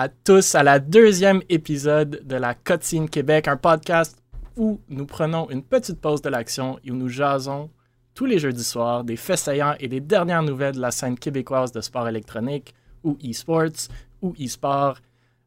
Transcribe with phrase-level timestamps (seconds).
[0.00, 4.16] À tous à la deuxième épisode de la Cotine Québec, un podcast
[4.56, 7.68] où nous prenons une petite pause de l'action et où nous jasons
[8.14, 11.72] tous les jeudis soirs des faits saillants et des dernières nouvelles de la scène québécoise
[11.72, 13.88] de sport électronique ou e-sports
[14.22, 14.98] ou e-sport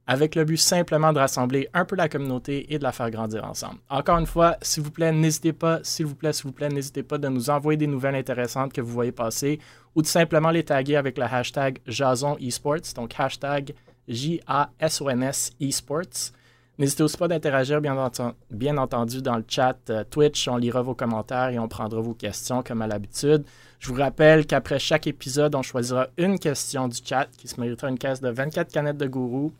[0.05, 3.45] avec le but simplement de rassembler un peu la communauté et de la faire grandir
[3.45, 3.79] ensemble.
[3.89, 7.03] Encore une fois, s'il vous plaît, n'hésitez pas, s'il vous plaît, s'il vous plaît, n'hésitez
[7.03, 9.59] pas de nous envoyer des nouvelles intéressantes que vous voyez passer
[9.95, 13.73] ou de simplement les taguer avec le hashtag Jason Esports, donc hashtag
[14.11, 16.31] J-A-S-O-N-S Esports.
[16.77, 20.47] N'hésitez aussi pas d'interagir, bien, entendu, dans le chat euh, Twitch.
[20.47, 23.43] On lira vos commentaires et on prendra vos questions comme à l'habitude.
[23.79, 27.89] Je vous rappelle qu'après chaque épisode, on choisira une question du chat qui se méritera
[27.89, 29.51] une caisse de 24 canettes de gourou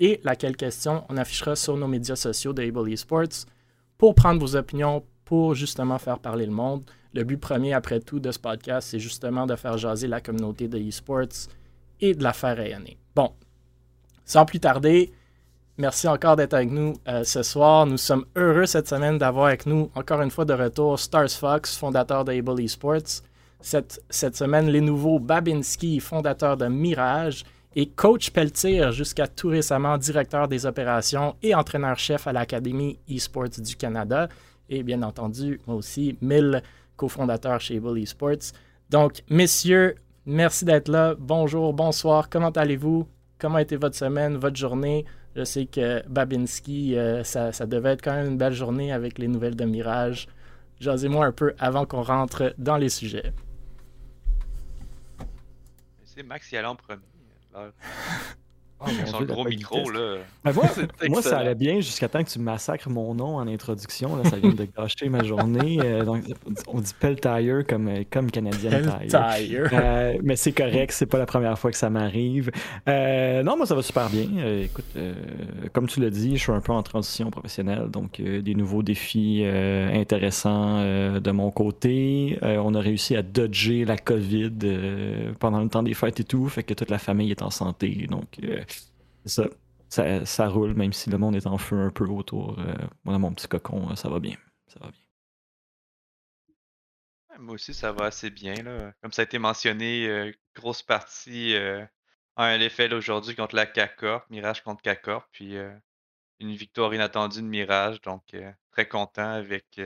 [0.00, 3.46] et laquelle question on affichera sur nos médias sociaux de Able Esports
[3.98, 6.82] pour prendre vos opinions, pour justement faire parler le monde.
[7.14, 10.68] Le but premier, après tout, de ce podcast, c'est justement de faire jaser la communauté
[10.68, 11.48] de esports
[12.00, 12.98] et de la faire rayonner.
[13.14, 13.32] Bon,
[14.26, 15.12] sans plus tarder,
[15.78, 17.86] merci encore d'être avec nous euh, ce soir.
[17.86, 21.78] Nous sommes heureux cette semaine d'avoir avec nous, encore une fois de retour, Stars Fox,
[21.78, 23.22] fondateur de Able Esports.
[23.60, 27.44] Cette, cette semaine, les nouveaux Babinski, fondateur de Mirage,
[27.78, 33.76] et coach Pelletier, jusqu'à tout récemment directeur des opérations et entraîneur-chef à l'Académie eSports du
[33.76, 34.28] Canada.
[34.68, 36.62] Et bien entendu, moi aussi, mille
[36.96, 38.52] cofondateurs chez Able Esports.
[38.90, 41.14] Donc, messieurs, merci d'être là.
[41.18, 43.06] Bonjour, bonsoir, comment allez-vous?
[43.38, 45.04] Comment a été votre semaine, votre journée?
[45.34, 49.28] Je sais que Babinski, euh, ça, devait être quand même une belle journée avec les
[49.28, 50.28] nouvelles de Mirage.
[50.80, 53.32] Jasez-moi un peu avant qu'on rentre dans les sujets.
[56.04, 57.02] C'est Max y allait en premier.
[58.78, 60.18] Oh, gros micro, là.
[60.44, 60.52] Ben,
[61.08, 64.16] moi, ça allait bien jusqu'à temps que tu massacres mon nom en introduction.
[64.16, 65.78] Là, ça vient de gâcher ma journée.
[65.82, 66.24] Euh, donc,
[66.68, 69.70] on dit Peltire comme, euh, comme Canadien Tire.
[69.72, 72.50] Euh, mais c'est correct, c'est pas la première fois que ça m'arrive.
[72.86, 74.26] non, moi, ça va super bien.
[74.62, 74.84] écoute,
[75.72, 79.42] comme tu l'as dit, je suis un peu en transition professionnelle, donc des nouveaux défis
[79.44, 82.38] intéressants de mon côté.
[82.42, 84.52] on a réussi à dodger la COVID
[85.40, 88.06] pendant le temps des fêtes et tout, fait que toute la famille est en santé.
[88.10, 88.26] Donc,
[89.26, 89.48] ça,
[89.88, 92.58] ça, roule, même si le monde est en feu un peu autour.
[92.58, 94.36] Euh, moi, mon petit cocon, ça va bien.
[94.66, 95.00] Ça va bien.
[97.38, 98.54] moi aussi, ça va assez bien.
[98.54, 98.92] Là.
[99.02, 101.84] Comme ça a été mentionné, euh, grosse partie euh,
[102.36, 105.56] en LFL aujourd'hui contre la CACORP, Mirage contre CACORP, puis
[106.40, 108.00] une victoire inattendue de Mirage.
[108.02, 108.36] Donc,
[108.70, 109.80] très content avec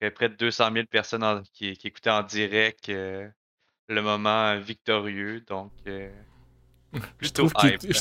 [0.00, 3.32] près de 200 000 personnes qui, écoutaient en direct le
[3.88, 5.42] moment victorieux.
[5.42, 5.72] Donc,
[7.20, 7.30] je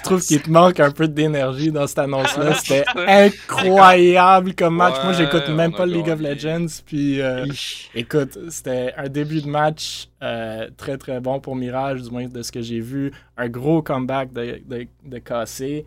[0.01, 2.53] trouve qu'il te manque un peu d'énergie dans cette annonce-là.
[2.55, 4.95] C'était incroyable comme match.
[5.03, 6.81] Moi, j'écoute même pas League of Legends.
[6.85, 7.45] Puis, euh,
[7.93, 12.41] écoute, c'était un début de match euh, très très bon pour Mirage, du moins de
[12.41, 13.11] ce que j'ai vu.
[13.35, 15.85] Un gros comeback de, de, de KC,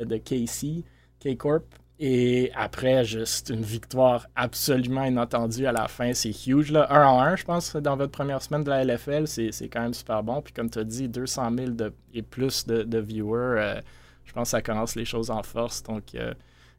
[0.00, 0.84] de KC,
[1.20, 1.64] K-Corp.
[2.00, 6.12] Et après, juste une victoire absolument inattendue à la fin.
[6.12, 6.72] C'est huge.
[6.72, 6.88] Là.
[6.90, 9.28] 1 en 1, je pense, dans votre première semaine de la LFL.
[9.28, 10.42] C'est quand même super bon.
[10.42, 11.70] Puis comme tu as dit, 200 000
[12.12, 13.60] et plus de, viewers.
[13.60, 13.80] Euh,
[14.24, 15.84] je pense que ça commence les choses en force.
[15.84, 16.34] Donc, euh,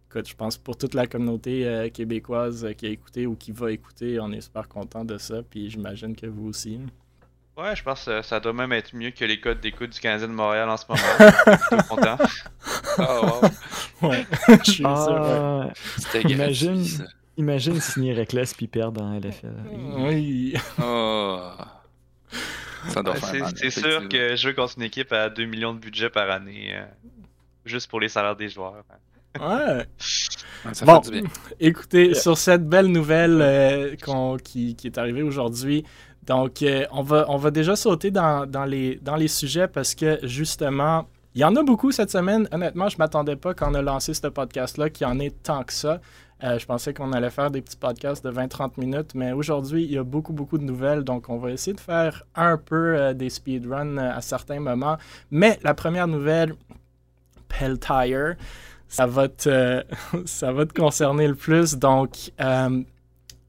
[0.09, 3.71] écoute, je pense pour toute la communauté euh, québécoise qui a écouté ou qui va
[3.71, 5.43] écouter, on est super content de ça.
[5.43, 6.81] Puis j'imagine que vous aussi.
[7.57, 10.27] Ouais, je pense que ça doit même être mieux que les codes d'écoute du Canadien
[10.27, 11.01] de Montréal en ce moment.
[11.71, 12.17] Je suis content.
[12.97, 13.39] Oh,
[14.01, 14.09] wow.
[14.09, 14.25] Ouais,
[14.66, 15.69] je suis ah,
[16.11, 16.29] sûr.
[16.29, 16.85] Imagine,
[17.38, 19.53] imagine signer Reckless puis perdre dans LFL.
[19.97, 20.53] Oui.
[20.81, 21.51] Oh.
[22.89, 25.79] Ça doit faire C'est sûr que je veux contre une équipe à 2 millions de
[25.79, 26.85] budget par année, euh,
[27.65, 28.83] juste pour les salaires des joueurs.
[29.39, 29.85] Ouais.
[30.74, 31.24] Ça bon, bien.
[31.59, 33.95] écoutez, sur cette belle nouvelle euh,
[34.44, 35.83] qui, qui, est arrivée aujourd'hui,
[36.27, 40.19] donc, euh, on, va, on va déjà sauter dans, les, dans les sujets parce que
[40.24, 41.06] justement,
[41.36, 42.48] il y en a beaucoup cette semaine.
[42.51, 45.31] Honnêtement, je ne m'attendais pas quand on a lancé ce podcast-là qu'il y en ait
[45.31, 46.01] tant que ça.
[46.44, 49.92] Euh, je pensais qu'on allait faire des petits podcasts de 20-30 minutes, mais aujourd'hui, il
[49.92, 51.04] y a beaucoup, beaucoup de nouvelles.
[51.04, 54.98] Donc, on va essayer de faire un peu euh, des speedruns à certains moments.
[55.31, 56.56] Mais la première nouvelle,
[57.48, 58.36] Peltire,
[58.88, 59.83] ça va te,
[60.25, 61.75] ça va te concerner le plus.
[61.75, 62.31] Donc,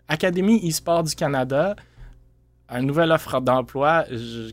[0.08, 1.74] Académie e-sport du Canada
[2.68, 4.04] une nouvelle offre d'emploi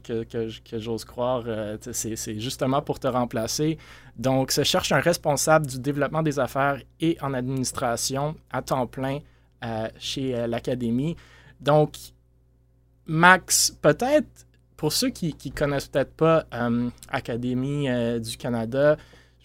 [0.04, 3.77] que, que, j'ose croire, euh, c'est justement pour te remplacer.
[4.18, 9.19] Donc, se cherche un responsable du développement des affaires et en administration à temps plein
[9.65, 11.15] euh, chez euh, l'Académie.
[11.60, 11.95] Donc,
[13.07, 14.45] Max, peut-être
[14.77, 16.45] pour ceux qui ne connaissent peut-être pas
[17.09, 17.88] Académie
[18.19, 18.98] du Canada,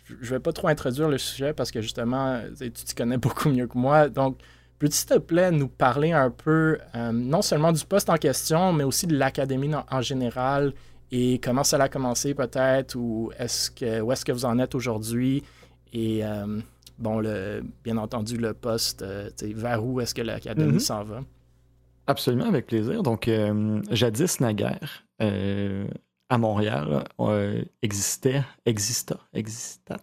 [0.05, 3.49] je ne vais pas trop introduire le sujet parce que justement, tu te connais beaucoup
[3.49, 4.09] mieux que moi.
[4.09, 4.39] Donc,
[4.79, 8.73] Peux-tu, s'il te plaît, nous parler un peu, euh, non seulement du poste en question,
[8.73, 10.73] mais aussi de l'académie en, général?
[11.11, 14.75] Et comment ça a commencé peut-être, ou est-ce que, où est-ce que vous en êtes
[14.75, 15.43] aujourd'hui,
[15.93, 16.23] et
[16.99, 19.03] bon, le, bien entendu, le poste,
[19.43, 20.81] vers où est-ce que l'Académie mm-hmm.
[20.81, 21.21] s'en va?
[22.07, 23.03] Absolument, avec plaisir.
[23.03, 23.31] Donc,
[23.91, 27.05] jadis, naguère, à Montréal,
[27.83, 29.97] existait, exista, existat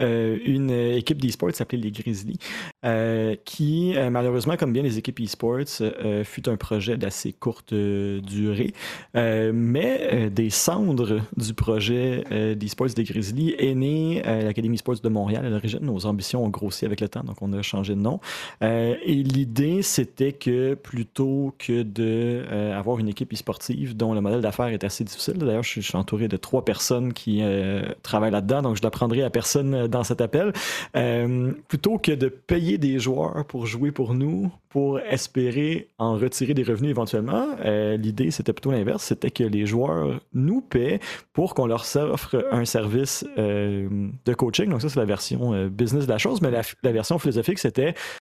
[0.00, 2.38] euh, une équipe d'e-sports s'appelait les Grizzlies,
[2.84, 5.82] euh, qui, euh, malheureusement, comme bien les équipes e-sports,
[6.24, 8.72] fut un projet d'assez courte durée.
[9.14, 12.24] mais des cendres du projet
[12.56, 15.80] d'e-sports des Grizzlies est née l'Académie e-sports de Montréal à l'origine.
[15.82, 18.20] Nos ambitions ont grossi avec le temps, donc on a changé de nom.
[18.60, 24.84] et l'idée, c'était que plutôt que d'avoir une équipe e-sportive dont le modèle d'affaires est
[24.84, 27.42] assez difficile, d'ailleurs, je, suis entouré de trois personnes qui
[28.02, 30.52] travaillent là-dedans, donc je l'apprendrai à personne dans cet appel,
[30.96, 36.54] euh, plutôt que de payer des joueurs pour jouer pour nous, pour espérer en retirer
[36.54, 41.00] des revenus éventuellement, euh, l'idée c'était plutôt l'inverse, c'était que les joueurs nous paient
[41.32, 44.68] pour qu'on leur offre un service euh, de coaching.
[44.68, 47.94] Donc ça c'est la version business de la chose, mais la, la version philosophique c'était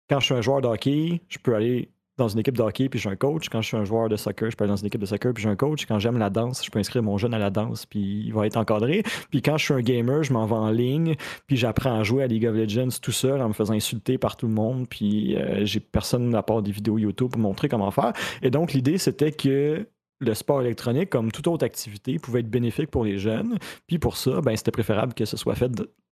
[0.09, 2.89] quand je suis un joueur de hockey, je peux aller dans une équipe de hockey
[2.89, 3.49] puis j'ai un coach.
[3.49, 5.33] Quand je suis un joueur de soccer, je peux aller dans une équipe de soccer
[5.33, 5.87] puis j'ai un coach.
[5.87, 8.47] Quand j'aime la danse, je peux inscrire mon jeune à la danse puis il va
[8.47, 9.03] être encadré.
[9.31, 11.15] Puis quand je suis un gamer, je m'en vais en ligne
[11.47, 14.37] puis j'apprends à jouer à League of Legends tout seul en me faisant insulter par
[14.37, 14.89] tout le monde.
[14.89, 18.13] Puis euh, j'ai personne à part des vidéos YouTube pour montrer comment faire.
[18.43, 19.87] Et donc l'idée c'était que
[20.21, 23.57] le sport électronique, comme toute autre activité, pouvait être bénéfique pour les jeunes.
[23.87, 25.71] Puis pour ça, ben, c'était préférable que ce soit fait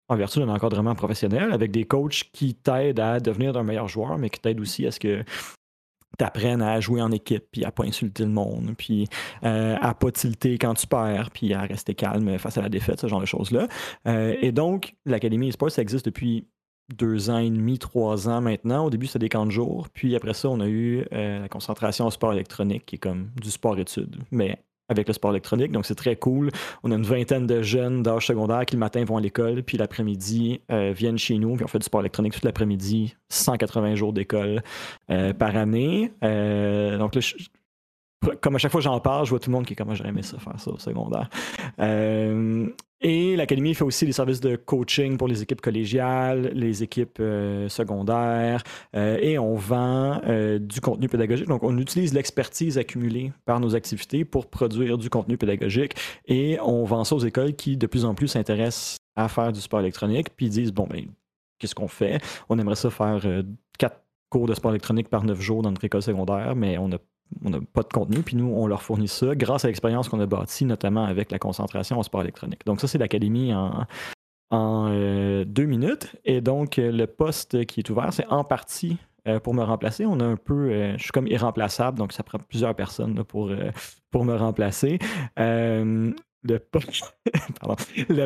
[0.09, 4.17] en vertu d'un encadrement professionnel avec des coachs qui t'aident à devenir un meilleur joueur,
[4.17, 5.23] mais qui t'aident aussi à ce que
[6.17, 9.07] t'apprennes à jouer en équipe, puis à pas insulter le monde, puis
[9.43, 12.99] euh, à pas tilter quand tu perds, puis à rester calme face à la défaite,
[12.99, 13.67] ce genre de choses-là.
[14.07, 16.47] Euh, et donc, l'Académie eSports, ça existe depuis
[16.95, 18.85] deux ans et demi, trois ans maintenant.
[18.85, 19.87] Au début, c'était des camps de jour.
[19.93, 23.31] Puis après ça, on a eu euh, la concentration au sport électronique, qui est comme
[23.41, 24.61] du sport-études, mais
[24.91, 25.71] avec le sport électronique.
[25.71, 26.51] Donc, c'est très cool.
[26.83, 29.77] On a une vingtaine de jeunes d'âge secondaire qui, le matin, vont à l'école, puis
[29.77, 34.13] l'après-midi, euh, viennent chez nous, puis on fait du sport électronique toute l'après-midi, 180 jours
[34.13, 34.61] d'école
[35.09, 36.11] euh, par année.
[36.23, 37.21] Euh, donc, là,
[38.41, 39.95] comme à chaque fois que j'en parle, je vois tout le monde qui est comme
[39.95, 41.29] j'aurais aimé ça faire ça au secondaire.
[43.03, 47.67] Et l'Académie fait aussi des services de coaching pour les équipes collégiales, les équipes euh,
[47.67, 48.63] secondaires,
[48.95, 51.47] euh, et on vend euh, du contenu pédagogique.
[51.47, 55.95] Donc, on utilise l'expertise accumulée par nos activités pour produire du contenu pédagogique,
[56.27, 59.61] et on vend ça aux écoles qui, de plus en plus, s'intéressent à faire du
[59.61, 61.05] sport électronique, puis disent, bon, ben,
[61.57, 62.21] qu'est-ce qu'on fait?
[62.49, 63.19] On aimerait ça faire
[63.79, 66.99] quatre cours de sport électronique par neuf jours dans notre école secondaire, mais on n'a
[67.43, 70.19] on n'a pas de contenu, puis nous, on leur fournit ça grâce à l'expérience qu'on
[70.19, 72.65] a bâtie, notamment avec la concentration au sport électronique.
[72.65, 73.85] Donc ça, c'est l'académie en,
[74.51, 76.15] en euh, deux minutes.
[76.25, 78.97] Et donc, euh, le poste qui est ouvert, c'est en partie
[79.27, 80.05] euh, pour me remplacer.
[80.05, 83.51] On a un peu, je suis comme irremplaçable, donc ça prend plusieurs personnes pour,
[84.11, 84.99] pour me remplacer.
[86.43, 87.13] Le poste,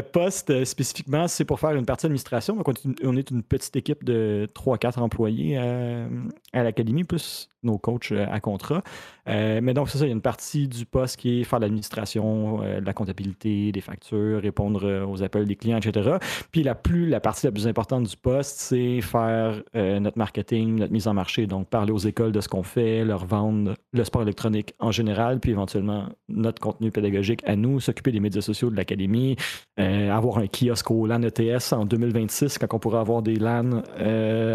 [0.13, 2.55] poste spécifiquement, c'est pour faire une partie d'administration.
[2.55, 2.67] Donc,
[3.03, 8.39] on est une petite équipe de 3-4 employés à l'académie, plus nos coachs euh, à
[8.39, 8.81] contrat.
[9.27, 11.59] Euh, mais donc, c'est ça, il y a une partie du poste qui est faire
[11.59, 16.17] l'administration, euh, la comptabilité, des factures, répondre aux appels des clients, etc.
[16.51, 20.93] Puis la, plus, la partie la plus importante du poste, c'est faire notre marketing, notre
[20.93, 24.21] mise en marché, donc parler aux écoles de ce qu'on fait, leur vendre le sport
[24.21, 28.75] électronique en général, puis éventuellement notre contenu pédagogique à nous, s'occuper des médias sociaux de
[28.75, 29.35] l'académie,
[29.77, 33.83] avoir un kiosque au LAN ETS en 2026 quand on pourra avoir des LAN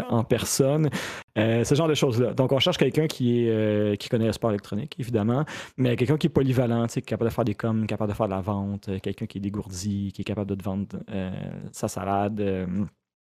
[0.09, 0.91] en personne,
[1.37, 2.35] ce genre de choses-là.
[2.35, 5.45] Donc, on cherche quelqu'un qui, euh, qui connaît le sport électronique, évidemment,
[5.77, 8.27] mais quelqu'un qui est polyvalent, qui est capable de faire des coms, capable de faire
[8.27, 11.31] de la vente, euh, quelqu'un qui est dégourdi, qui est capable de te vendre euh,
[11.73, 12.41] sa salade,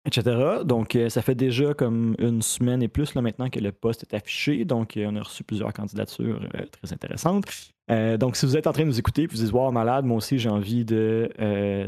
[0.05, 0.63] etc.
[0.65, 4.65] Donc, ça fait déjà comme une semaine et plus maintenant que le poste est affiché.
[4.65, 6.39] Donc, on a reçu plusieurs candidatures
[6.71, 7.73] très intéressantes.
[7.89, 10.17] Donc, si vous êtes en train de nous écouter et vous dites Wow, malade, moi
[10.17, 11.29] aussi j'ai envie de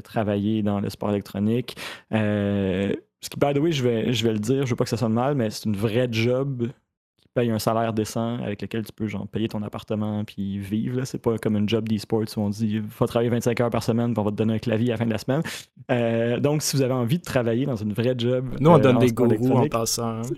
[0.03, 1.75] travailler dans le sport électronique.
[2.11, 2.95] ce
[3.29, 4.97] qui, by the way, je vais, je vais le dire, je veux pas que ça
[4.97, 6.69] sonne mal, mais c'est une vraie job
[7.37, 11.03] paye un salaire décent avec lequel tu peux genre, payer ton appartement puis vivre.
[11.05, 13.83] C'est pas comme un job d'e-sports où on dit il faut travailler 25 heures par
[13.83, 15.43] semaine puis on va te donner un clavier à la fin de la semaine.
[15.91, 18.55] Euh, donc, si vous avez envie de travailler dans une vraie job.
[18.59, 20.21] Nous, on euh, donne des gourous en passant.
[20.21, 20.29] Hein.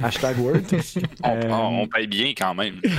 [0.00, 0.62] Hashtag Word.
[1.24, 2.80] on, paye bien quand même.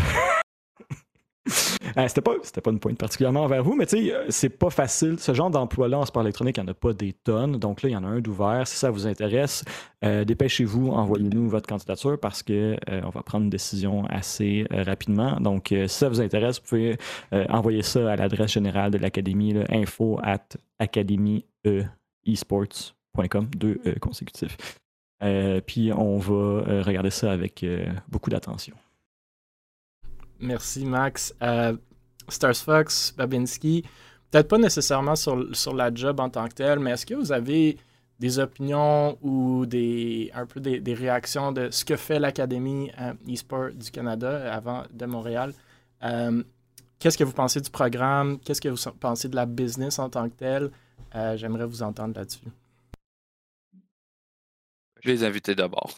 [1.98, 4.70] Euh, c'était pas, pas une pointe particulièrement envers vous, mais tu sais, euh, c'est pas
[4.70, 5.18] facile.
[5.20, 7.58] Ce genre d'emploi-là en sport électronique, il n'y en a pas des tonnes.
[7.58, 8.68] Donc là, il y en a un d'ouvert.
[8.68, 9.65] Si ça vous intéresse,
[10.06, 15.39] euh, dépêchez-vous, envoyez-nous votre candidature parce qu'on on va prendre une décision assez rapidement.
[15.39, 17.00] Donc, si ça vous intéresse, vous pouvez
[17.32, 20.46] envoyer ça à l'adresse générale de l'académie, info at
[20.77, 24.58] academieesports.com, deux consécutifs.
[25.65, 27.65] puis on va regarder ça avec
[28.10, 28.75] beaucoup d'attention.
[30.39, 31.34] Merci, Max.
[31.41, 31.75] Euh,
[32.29, 33.84] Stars Fox, Babinski,
[34.29, 37.31] peut-être pas nécessairement sur, sur la job en tant que telle, mais est-ce que vous
[37.31, 37.77] avez
[38.19, 43.72] des opinions ou des, un peu des, réactions de ce que fait l'Académie euh, e-sport
[43.72, 45.53] du Canada avant de Montréal?
[46.03, 46.43] Euh,
[47.00, 48.39] qu'est-ce que vous pensez du programme?
[48.39, 50.72] Qu'est-ce que vous pensez de la business en tant que telle?
[51.15, 52.46] Euh, j'aimerais vous entendre là-dessus.
[55.01, 55.96] Je vais les inviter d'abord.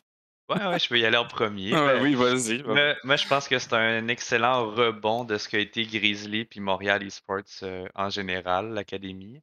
[0.52, 1.72] Ouais, ouais, je vais y aller en premier.
[1.72, 2.62] Ben, oui, vas-y.
[2.64, 7.04] Moi, je pense que c'est un excellent rebond de ce qu'a été Grizzly puis Montréal
[7.04, 9.42] Esports euh, en général, l'académie.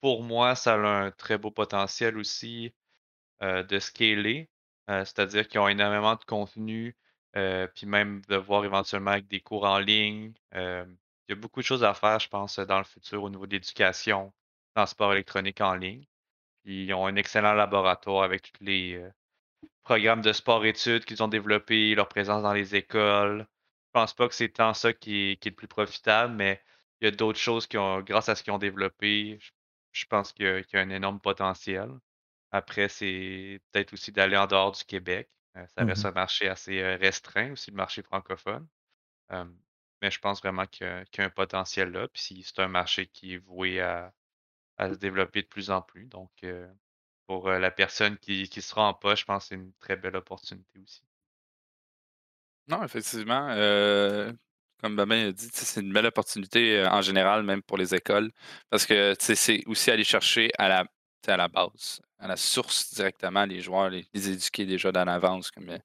[0.00, 2.74] pour moi, ça a un très beau potentiel aussi
[3.42, 4.50] euh, de scaler,
[4.90, 6.96] euh, c'est-à-dire qu'ils ont énormément de contenu,
[7.74, 10.34] puis même de voir éventuellement avec des cours en ligne.
[10.52, 10.86] il
[11.30, 13.52] y a beaucoup de choses à faire, je pense, dans le futur au niveau de
[13.52, 14.34] l'éducation,
[14.76, 16.04] dans le sport électronique en ligne.
[16.62, 19.02] Puis ils ont un excellent laboratoire avec tous les
[19.82, 23.46] programmes de sport-études qu'ils ont développés, leur présence dans les écoles.
[23.86, 26.62] Je pense pas que c'est tant ça qui est, le plus profitable, mais
[27.00, 29.38] il y a d'autres choses qui ont, grâce à ce qu'ils ont développé,
[29.92, 31.90] je, pense qu'il y, a un énorme potentiel.
[32.52, 35.28] Après, c'est peut-être aussi d'aller en dehors du Québec.
[35.56, 38.66] Euh, ça reste mmh un marché assez euh, restreint aussi, le marché francophone.
[40.00, 42.08] mais je pense vraiment qu'il y, a un potentiel là.
[42.08, 44.12] Puis c'est un marché qui est voué à,
[44.80, 46.06] se développer de plus en plus.
[46.06, 46.66] Donc, euh,
[47.26, 50.80] pour la personne qui, sera en poche, je pense que c'est une très belle opportunité
[50.80, 51.02] aussi.
[52.68, 53.48] Non, effectivement.
[54.80, 58.30] comme Babin a dit, c'est une belle opportunité en général, même pour les écoles,
[58.70, 60.84] parce que c'est aussi aller chercher à la,
[61.26, 65.78] à la base, à la source directement les joueurs, les, éduquer déjà dans l'avance, comme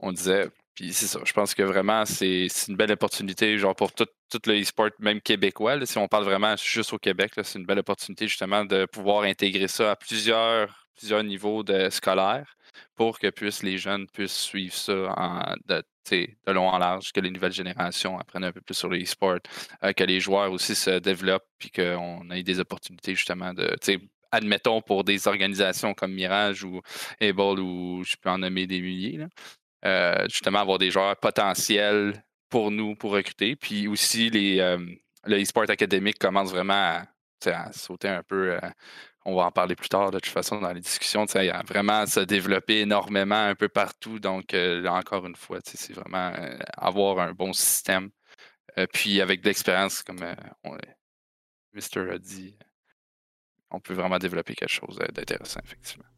[0.00, 0.50] on disait.
[0.74, 4.06] Puis c'est ça, je pense que vraiment, c'est une belle opportunité, genre pour tout,
[4.46, 5.84] le e-sport, même québécois.
[5.86, 9.68] si on parle vraiment juste au Québec, c'est une belle opportunité justement de pouvoir intégrer
[9.68, 12.56] ça à plusieurs, plusieurs niveaux de scolaires
[12.96, 17.30] pour que puissent, les jeunes puissent suivre ça de, de long en large, que les
[17.30, 19.38] nouvelles générations apprennent un peu plus sur le e-sport,
[19.84, 23.76] euh, que les joueurs aussi se développent, puis qu'on ait des opportunités justement de,
[24.32, 26.80] admettons pour des organisations comme Mirage ou
[27.20, 29.26] Able ou je peux en nommer des milliers, là,
[29.84, 33.56] euh, justement avoir des joueurs potentiels pour nous pour recruter.
[33.56, 34.78] Puis aussi, les, euh,
[35.26, 37.02] le e-sport académique commence vraiment
[37.44, 38.52] à, sauter un peu.
[38.52, 38.60] Euh,
[39.26, 41.24] on va en parler plus tard, de toute façon, dans les discussions.
[41.24, 44.18] À vraiment se développer énormément un peu partout.
[44.18, 44.54] Donc,
[44.86, 46.32] encore une fois, c'est vraiment
[46.76, 48.10] avoir un bon système.
[48.92, 50.20] puis, avec de l'expérience, comme
[51.72, 52.56] Mister a dit,
[53.70, 56.13] on peut vraiment développer quelque chose d'intéressant, effectivement.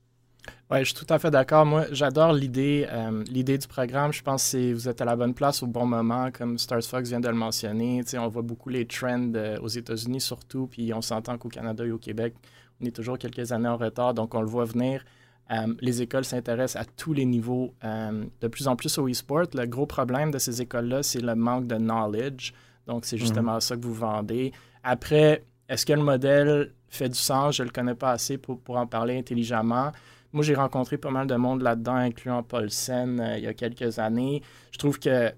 [0.70, 1.64] Oui, je suis tout à fait d'accord.
[1.64, 4.12] Moi, j'adore l'idée, euh, l'idée du programme.
[4.12, 7.08] Je pense que vous êtes à la bonne place au bon moment, comme Stars Fox
[7.08, 8.02] vient de le mentionner.
[8.18, 11.92] on voit beaucoup les trends euh, aux États-Unis surtout, puis on s'entend qu'au Canada et
[11.92, 12.34] au Québec,
[12.80, 15.04] on est toujours quelques années en retard, donc on le voit venir.
[15.52, 19.44] Euh, les écoles s'intéressent à tous les niveaux, de plus en plus au e-sport.
[19.54, 22.52] Le gros problème de ces écoles-là, c'est le manque de knowledge.
[22.88, 23.20] Donc, c'est mhm.
[23.20, 24.52] justement ça que vous vendez.
[24.82, 27.56] Après, est-ce que le modèle fait du sens?
[27.56, 29.92] Je ne le connais pas assez pour, pour en parler intelligemment.
[30.32, 33.54] Moi, j'ai rencontré pas mal de monde là-dedans, incluant Paul Sen euh, il y a
[33.54, 34.42] quelques années.
[34.72, 35.32] Je trouve que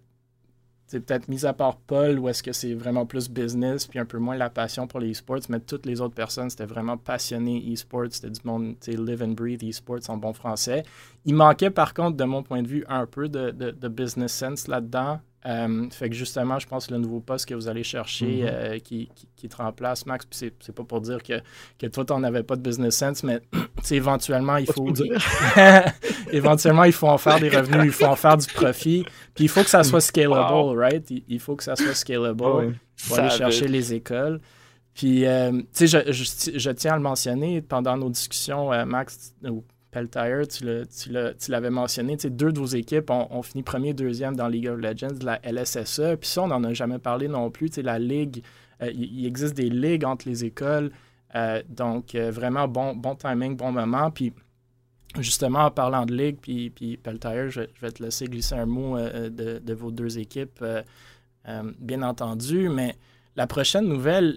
[0.89, 4.07] c'est peut-être mis à part Paul, où est-ce que c'est vraiment plus business, puis un
[4.07, 7.63] peu moins la passion pour les e-sports, mais toutes les autres personnes, c'était vraiment passionné
[7.71, 10.85] e-sports, c'était du monde, tu live and breathe e-sports en bon français.
[11.27, 14.67] Il manquait par contre, de mon point de vue, un peu de, de business sense
[14.67, 15.21] là-dedans.
[15.47, 18.49] Euh, fait que justement, je pense que le nouveau poste que vous allez chercher mhm.
[18.51, 21.41] euh, qui, qui, te remplace, Max, puis c'est pas pour dire que,
[21.79, 23.41] que toi, tu avais pas de business sense, mais
[23.91, 24.89] éventuellement, il faut.
[26.33, 29.05] éventuellement, il faut en faire des revenus, il faut en faire du profit.
[29.35, 31.09] Puis il faut que ça soit scalable, right?
[31.29, 34.41] Il, faut que ça soit scalable pour aller chercher les écoles.
[34.93, 39.33] Puis, euh, tu sais, je, je, je, tiens à le mentionner pendant nos discussions, Max,
[39.91, 44.79] Peltier, tu l'avais mentionné, deux de vos équipes ont, fini premier, deuxième dans League of
[44.79, 46.17] Legends, la LSSE.
[46.21, 47.71] Puis ça, on n'en a jamais parlé non plus.
[47.79, 48.43] La ligue,
[48.83, 50.91] euh, il, existe des ligues entre les écoles.
[51.35, 54.11] Euh, donc, euh, vraiment bon, timing, bon moment.
[54.11, 54.35] Puis,
[55.19, 58.99] justement, en parlant de ligue, puis, puis Peltier, je, vais te laisser glisser un mot
[58.99, 60.63] de, vos deux équipes,
[61.79, 62.69] bien entendu.
[62.69, 62.95] Mais
[63.37, 64.37] la prochaine nouvelle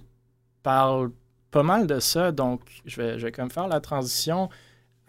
[0.63, 1.11] parle
[1.51, 2.31] pas mal de ça.
[2.31, 4.49] Donc, je vais, je vais comme faire la transition.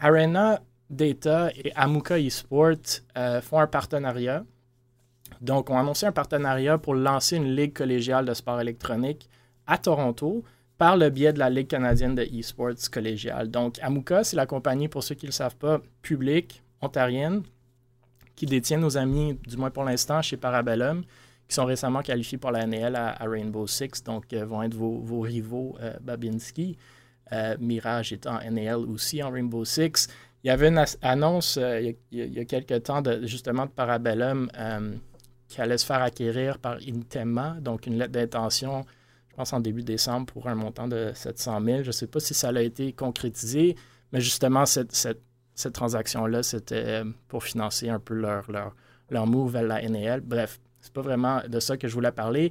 [0.03, 4.45] Arena Data et Amuka Esport euh, font un partenariat.
[5.41, 9.31] Donc, on a annoncé un partenariat pour lancer une ligue collégiale de sport électronique
[9.67, 10.45] à Toronto
[10.77, 13.49] par le biais de la Ligue canadienne de e-sports collégiale.
[13.49, 17.43] Donc, Amuka, c'est la compagnie, pour ceux qui ne le savent pas, publique, ontarienne,
[18.35, 21.03] qui détient nos amis, du moins pour l'instant, chez Parabellum,
[21.47, 25.21] qui sont récemment qualifiés pour la NL à, Rainbow Six, donc euh, vont être vos,
[25.21, 26.77] rivaux euh, Babinski.
[27.33, 30.09] Euh, Mirage est en NAL aussi, en Rainbow Six.
[30.45, 34.51] Il y avait une annonce euh, il, y a, quelques temps, de, justement, de Parabellum,
[34.59, 34.95] euh,
[35.49, 38.85] qui allait se faire acquérir par Intema, donc une lettre d'intention,
[39.31, 41.83] je pense en début décembre, pour un montant de 700 000.
[41.83, 43.77] Je ne sais pas si ça a été concrétisé,
[44.13, 48.75] mais justement, cette, cette, transaction-là, c'était pour financer un peu leur, leur,
[49.11, 50.21] leur move vers la NAL.
[50.21, 52.51] Bref, c'est pas vraiment de ça que je voulais parler.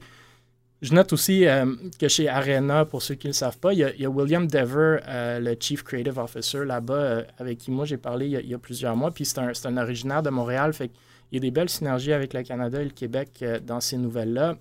[0.81, 3.79] Je note aussi euh, que chez Arena, pour ceux qui ne le savent pas, il
[3.79, 7.97] y a, William Dever, euh, le Chief Creative Officer là-bas, euh, avec qui moi j'ai
[7.97, 9.11] parlé il y, a, plusieurs mois.
[9.11, 10.97] Puis c'est un, un, originaire de Montréal, fait qu'il
[11.33, 14.57] y a des belles synergies avec le Canada et le Québec dans ces nouvelles-là.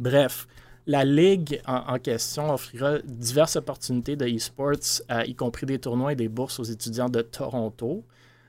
[0.00, 0.48] Bref,
[0.86, 6.28] la ligue en, question offrira diverses opportunités de e-sports, y compris des tournois et des
[6.28, 8.04] bourses aux étudiants de Toronto.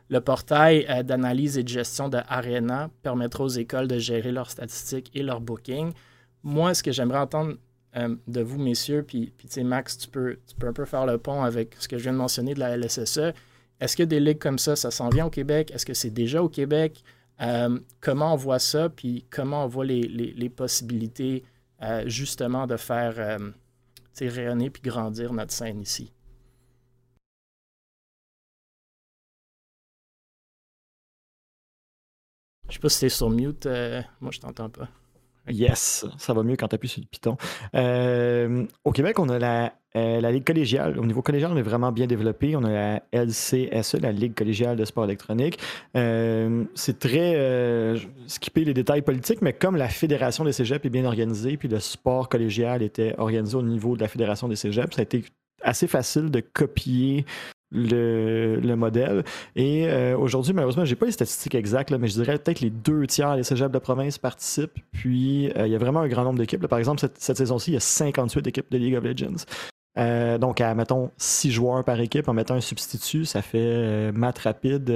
[0.10, 5.12] Le portail d'analyse et de gestion de Arena permettra aux écoles de gérer leurs statistiques
[5.13, 5.93] et leurs bookings
[6.43, 7.55] moi, ce que j'aimerais entendre
[7.96, 10.86] euh, de vous, messieurs, puis, puis tu sais, Max, tu peux, tu peux un peu
[10.86, 13.34] faire le pont avec ce que je viens de mentionner de la LSSE.
[13.79, 15.72] Est-ce que des ligues comme ça, ça s'en vient au Québec?
[15.72, 17.03] Est-ce que c'est déjà au Québec?
[17.41, 18.89] Euh, comment on voit ça?
[18.89, 21.43] Puis comment on voit les, possibilités
[21.81, 23.39] euh, justement de faire
[24.22, 26.12] rayonner puis grandir notre scène ici?
[32.67, 33.67] Je sais pas si es sur mute.
[34.19, 34.89] moi, je t'entends pas.
[35.50, 37.38] Yes, ça va mieux quand tu appuies sur le piton.
[37.75, 41.00] Euh, au Québec, on a la, euh, la Ligue collégiale.
[41.00, 42.56] Au niveau collégial, on est vraiment bien développé.
[42.56, 45.60] On a la LCSE, la Ligue collégiale de sport électronique.
[45.96, 47.96] Euh, c'est très
[48.27, 51.79] skipper les détails politiques, mais comme la Fédération des cégeps est bien organisée, puis le
[51.79, 55.24] sport collégial était organisé au niveau de la Fédération des cégeps, ça a été
[55.62, 57.25] assez facile de copier
[57.72, 59.24] le, modèle.
[59.55, 62.70] Et euh, aujourd'hui, malheureusement, je n'ai pas les statistiques exactes, mais je dirais peut-être les
[62.70, 64.79] deux tiers des cégeps de province participent.
[64.92, 66.66] Puis, euh, il y a vraiment un grand nombre d'équipes.
[66.68, 69.46] Par exemple, cette, saison-ci, il y a 58 équipes de League of Legends.
[69.98, 74.40] Euh, donc, à, mettons, 6 joueurs par équipe, en mettant un substitut, ça fait maths
[74.40, 74.92] rapide,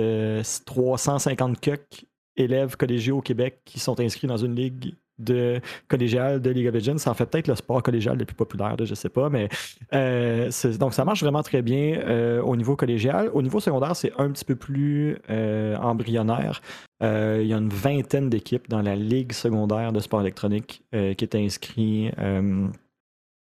[0.65, 2.05] 350 coques
[2.35, 6.73] élèves collégiaux au Québec qui sont inscrits dans une ligue de collégial de League of
[6.73, 6.97] Legends.
[6.97, 9.49] Ça en fait peut-être le sport collégial le plus populaire, je ne sais pas, mais
[9.93, 13.29] euh, donc ça marche vraiment très bien euh, au niveau collégial.
[13.33, 16.61] Au niveau secondaire, c'est un petit peu plus euh, embryonnaire.
[17.01, 21.35] il y a une vingtaine d'équipes dans la Ligue secondaire de sport électronique qui est
[21.35, 22.13] inscrite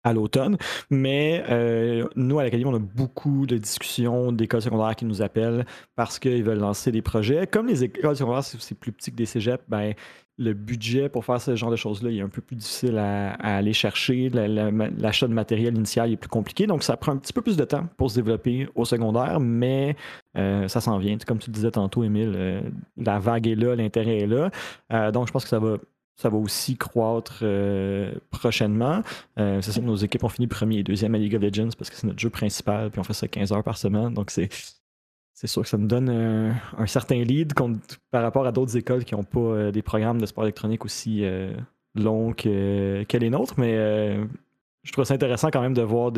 [0.04, 0.56] à l'automne.
[0.90, 1.44] Mais
[2.16, 5.64] nous, à l'Académie, on a beaucoup de discussions d'écoles secondaires qui nous appellent
[5.94, 7.46] parce qu'ils veulent lancer des projets.
[7.46, 9.94] Comme les écoles secondaires, c'est plus petit que des cégeps, ben,
[10.38, 13.72] le budget pour faire ce genre de choses-là est un peu plus difficile à, aller
[13.72, 14.30] chercher.
[14.30, 16.66] L'achat de matériel initial est plus compliqué.
[16.66, 19.96] Donc, ça prend un petit peu plus de temps pour se développer au secondaire, mais
[20.36, 21.16] euh, ça s'en vient.
[21.18, 22.60] Comme tu disais tantôt, Émile, euh,
[22.96, 24.50] la vague est là, l'intérêt est là.
[24.92, 25.76] Euh, donc, je pense que ça va
[26.14, 27.42] ça va aussi croître
[28.30, 29.02] prochainement.
[29.36, 31.96] c'est ça nos équipes ont fini premier et deuxième à League of Legends parce que
[31.96, 34.12] c'est notre jeu principal, puis on fait ça 15 heures par semaine.
[34.12, 34.50] Donc, c'est
[35.42, 37.52] c'est sûr que ça me donne un, certain lead
[38.12, 41.24] par rapport à d'autres écoles qui n'ont pas euh, des programmes de sport électronique aussi
[41.24, 41.52] euh,
[41.96, 44.24] longs que, les nôtres, mais euh,
[44.84, 46.12] je trouve ça intéressant quand même de voir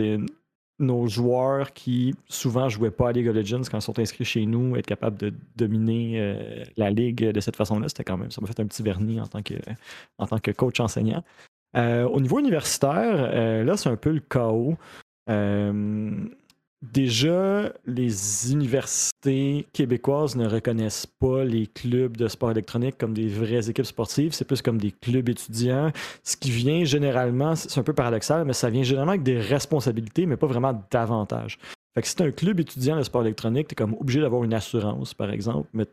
[0.78, 4.44] nos joueurs qui souvent jouaient pas à League of Legends quand ils sont inscrits chez
[4.44, 8.46] nous, être capables de dominer la ligue de cette façon-là, c'était quand même, ça m'a
[8.46, 9.54] fait un petit vernis en tant que,
[10.18, 11.24] en tant que coach enseignant.
[11.74, 14.76] au niveau universitaire, là, c'est un peu le chaos.
[16.92, 23.70] Déjà, les universités québécoises ne reconnaissent pas les clubs de sport électronique comme des vraies
[23.70, 25.90] équipes sportives, c'est plus comme des clubs étudiants,
[26.22, 30.26] ce qui vient généralement, c'est un peu paradoxal, mais ça vient généralement avec des responsabilités,
[30.26, 31.58] mais pas vraiment d'avantages.
[31.94, 34.52] Fait que si un club étudiant de sport électronique, tu es comme obligé d'avoir une
[34.52, 35.86] assurance, par exemple, mais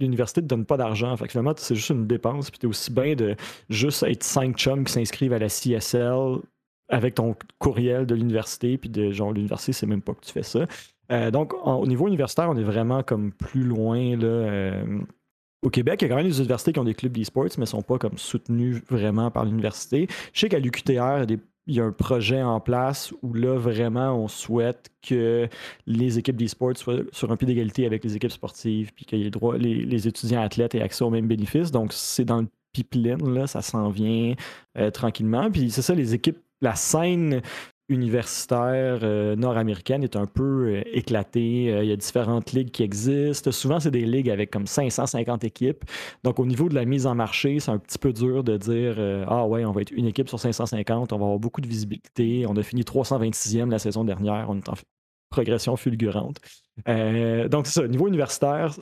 [0.00, 1.14] l'université ne te donne pas d'argent.
[1.16, 3.36] Fait que finalement, c'est juste une dépense, puis tu es aussi bien de
[3.68, 6.38] juste être cinq chums qui s'inscrivent à la CSL
[6.88, 10.42] avec ton courriel de l'université, puis de genre l'université, c'est même pas que tu fais
[10.42, 10.66] ça.
[11.12, 14.26] Euh, donc, au niveau universitaire, on est vraiment comme plus loin là.
[14.26, 15.00] Euh,
[15.62, 17.62] au Québec, il y a quand même des universités qui ont des clubs d'e-sports, mais
[17.62, 20.08] ne sont pas comme soutenus vraiment par l'université.
[20.34, 21.24] Je sais qu'à l'UQTR,
[21.66, 25.48] il y a un projet en place où là, vraiment, on souhaite que
[25.86, 29.86] les équipes d'e-sports soient sur un pied d'égalité avec les équipes sportives, puis que les,
[29.86, 31.70] les, étudiants athlètes aient accès aux mêmes bénéfices.
[31.70, 34.34] Donc, c'est dans le pipeline, là, ça s'en vient
[34.76, 35.50] euh, tranquillement.
[35.50, 37.42] Puis c'est ça, les équipes la scène
[37.90, 41.70] universitaire euh, nord-américaine est un peu euh, éclatée.
[41.70, 43.52] Euh, il y a différentes ligues qui existent.
[43.52, 45.84] Souvent, c'est des ligues avec comme 550 équipes.
[46.22, 48.96] Donc, au niveau de la mise en marché, c'est un petit peu dur de dire
[49.28, 52.46] Ah ouais, on va être une équipe sur 550, on va avoir beaucoup de visibilité.
[52.48, 54.46] On a fini 326e la saison dernière.
[54.48, 54.74] On est en
[55.28, 56.38] progression fulgurante.
[56.86, 57.82] donc, c'est ça.
[57.82, 58.74] Au niveau universitaire,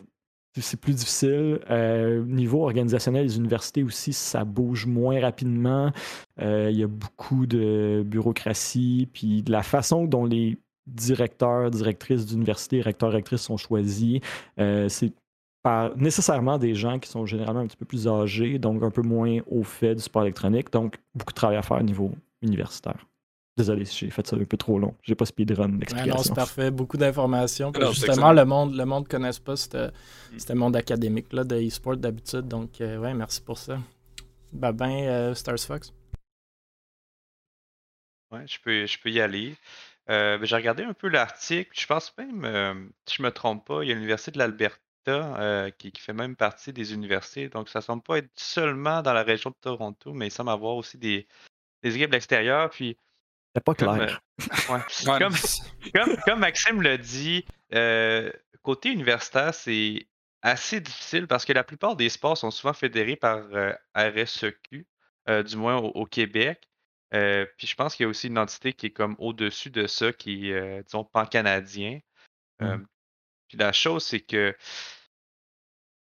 [0.60, 1.60] c'est plus difficile.
[1.70, 5.90] Euh, niveau organisationnel, les universités aussi, ça bouge moins rapidement.
[6.40, 12.26] Euh, il y a beaucoup de bureaucratie, puis de la façon dont les directeurs, directrices
[12.26, 14.20] d'université, recteurs, rectrices sont choisis,
[14.58, 15.12] euh, c'est
[15.62, 19.02] par nécessairement des gens qui sont généralement un petit peu plus âgés, donc un peu
[19.02, 22.10] moins au fait du sport électronique, donc beaucoup de travail à faire au niveau
[22.42, 23.06] universitaire.
[23.56, 24.94] Désolé si j'ai fait ça un peu trop long.
[25.02, 26.14] J'ai pas speedrun l'explication.
[26.14, 26.70] non, c'est parfait.
[26.70, 27.70] Beaucoup d'informations.
[27.90, 29.90] Justement, le monde le monde ne connaisse pas ce
[30.32, 30.54] mm.
[30.54, 32.48] monde académique là, de e-sport d'habitude.
[32.48, 33.78] Donc, euh, ouais, merci pour ça.
[34.52, 35.92] Ben, ben Stars Fox.
[38.32, 39.54] Ouais, je peux, je peux y aller.
[40.10, 41.70] Euh, ben, j'ai regardé un peu l'article.
[41.74, 42.74] Je pense même, euh,
[43.06, 46.36] si je me trompe pas, il y a l'Université de l'Alberta euh, qui, fait même
[46.36, 47.48] partie des universités.
[47.48, 50.76] Donc, ça semble pas être seulement dans la région de Toronto, mais il semble avoir
[50.76, 51.26] aussi des,
[51.82, 52.70] des équipes de l'extérieur.
[52.70, 52.96] Puis,
[53.54, 54.20] C'est pas clair.
[56.26, 57.44] comme, Maxime l'a dit,
[58.62, 60.06] côté universitaire, c'est
[60.40, 63.42] assez difficile parce que la plupart des sports sont souvent fédérés par
[63.94, 64.86] RSEQ,
[65.44, 66.68] du moins au Québec.
[67.14, 69.86] Euh, puis je pense qu'il y a aussi une entité qui est comme au-dessus de
[69.86, 72.00] ça, qui est, euh, disons, pan-canadien.
[72.62, 72.86] Euh, mmh.
[73.48, 74.56] puis la chose, c'est que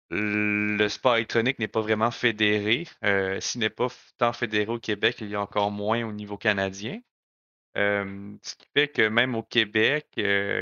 [0.09, 2.87] le sport électronique n'est pas vraiment fédéré.
[3.41, 7.01] S'il n'est pas tant fédéré au Québec, il y a encore moins au niveau canadien.
[7.77, 10.07] Ce qui fait que même au Québec,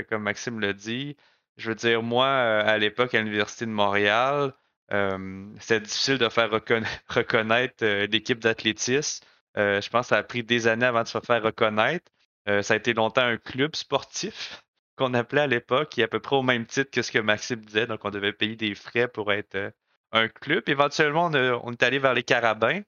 [0.08, 1.16] comme Maxime l'a dit,
[1.56, 4.52] je veux dire, moi, à l'époque, à l'Université de Montréal,
[4.90, 6.50] c'était difficile de faire
[7.08, 9.24] reconnaître l'équipe d'athlétisme.
[9.56, 12.10] Je pense que ça a pris des années avant de se faire reconnaître.
[12.46, 14.62] Ça a été longtemps un club sportif
[14.96, 17.18] qu'on appelait à l'époque, qui est à peu près au même titre que ce que
[17.18, 17.86] Maxime disait.
[17.86, 19.72] Donc, on devait payer des frais pour être
[20.12, 20.68] un club.
[20.68, 22.82] Éventuellement, on, est allé vers les carabins.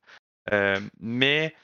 [1.01, 1.55] mais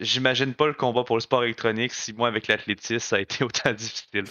[0.00, 3.44] j'imagine pas le combat pour le sport électronique si moi, avec l'athlétisme, ça a été
[3.44, 4.24] autant difficile.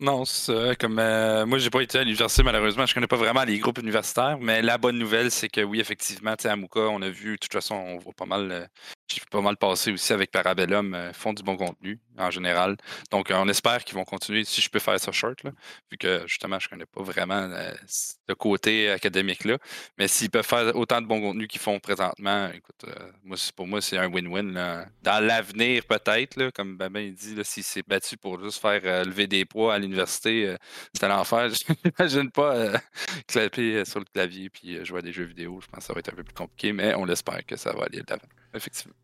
[0.00, 2.84] Non, c'est comme euh, moi, j'ai pas été à l'université, malheureusement.
[2.84, 6.34] Je connais pas vraiment les groupes universitaires, mais la bonne nouvelle, c'est que oui, effectivement,
[6.42, 8.66] à Mouka, on a vu, de toute façon, on voit pas mal euh,
[9.08, 12.76] j'ai pas mal passé aussi avec Parabellum, euh, font du bon contenu en général.
[13.10, 15.50] Donc, on espère qu'ils vont continuer, si je peux faire ça short, là,
[15.90, 17.48] vu que justement, je connais pas vraiment
[18.28, 19.58] le côté académique-là.
[19.98, 22.86] Mais s'ils peuvent faire autant de bon contenu qu'ils font présentement, écoute,
[23.22, 24.86] moi, pour moi, c'est un win-win.
[25.02, 29.74] Dans l'avenir, peut-être, comme Babin dit, s'il s'est battu pour juste faire lever des poids
[29.74, 30.56] à l'université,
[30.92, 31.50] c'était l'enfer.
[31.66, 32.80] Je n'imagine pas
[33.26, 35.60] clapper sur le clavier puis jouer à des jeux vidéo.
[35.60, 37.72] Je pense que ça va être un peu plus compliqué, mais on l'espère que ça
[37.72, 38.94] va aller de l'avant, effectivement.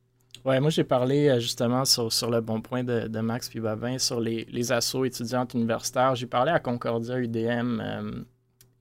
[0.44, 3.60] Ouais, moi j'ai parlé euh, justement sur, le bon point de, Max puis
[3.98, 6.16] sur les, les assos étudiantes universitaires.
[6.16, 8.24] J'ai parlé à Concordia UDM euh,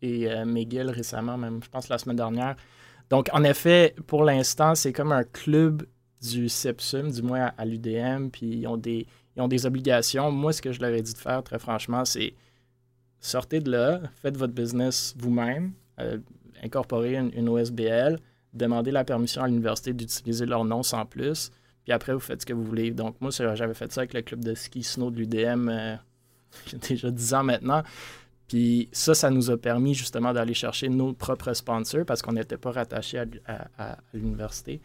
[0.01, 2.55] et euh, McGill récemment, même je pense la semaine dernière.
[3.11, 5.85] Donc en effet, pour l'instant, c'est comme un club
[6.21, 9.05] du SEPSUM, du moins à, l'UDM, puis ils ont, des,
[9.37, 10.31] ont des obligations.
[10.31, 12.33] Moi, ce que je leur ai dit de faire, très franchement, c'est
[13.19, 15.73] sortez de là, faites votre business vous-même,
[16.63, 18.17] incorporez une, une OSBL
[18.53, 21.51] demander la permission à l'université d'utiliser leur nom sans plus.
[21.83, 22.91] Puis après, vous faites ce que vous voulez.
[22.91, 25.95] Donc, moi, j'avais fait ça avec le club de ski snow de l'UDM euh,
[26.89, 27.83] déjà 10 ans maintenant.
[28.47, 32.57] Puis ça, ça nous a permis justement d'aller chercher nos propres sponsors parce qu'on n'était
[32.57, 34.81] pas rattaché à, l'université.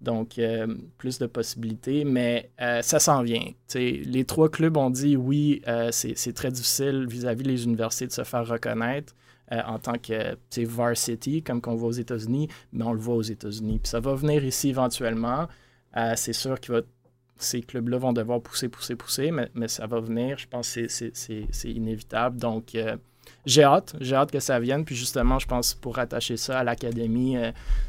[0.00, 3.44] Donc, euh, plus de possibilités, mais euh, ça s'en vient.
[3.74, 8.46] les trois clubs ont dit oui, c'est très difficile vis-à-vis des universités de se faire
[8.46, 9.14] reconnaître.
[9.52, 13.22] Euh, en tant que varsity, comme qu'on voit aux États-Unis, mais on le voit aux
[13.22, 13.80] États-Unis.
[13.82, 15.48] Puis ça va venir ici éventuellement.
[15.96, 16.84] Euh, c'est sûr que
[17.36, 20.38] ces clubs-là vont devoir pousser, pousser, pousser, mais, mais, ça va venir.
[20.38, 22.36] Je pense que c'est inévitable.
[22.38, 22.96] Donc, euh,
[23.44, 23.96] j'ai hâte.
[23.98, 24.84] J'ai hâte que ça vienne.
[24.84, 27.36] Puis justement, je pense pour rattacher ça à l'académie,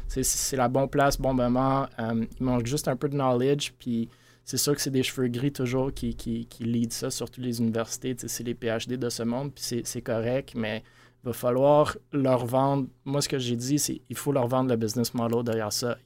[0.08, 1.86] c'est la bonne place, bon moment.
[2.00, 3.70] il manque juste un peu de knowledge.
[3.78, 4.08] Puis
[4.44, 7.60] c'est sûr que c'est des cheveux gris toujours qui, qui, qui lead ça, surtout les
[7.60, 8.16] universités.
[8.18, 9.52] C'est les PhD de ce monde.
[9.54, 10.82] Puis c'est correct, mais
[11.24, 12.88] va falloir leur vendre.
[13.04, 15.96] Moi, ce que j'ai dit, c'est qu'il faut leur vendre le business model derrière ça.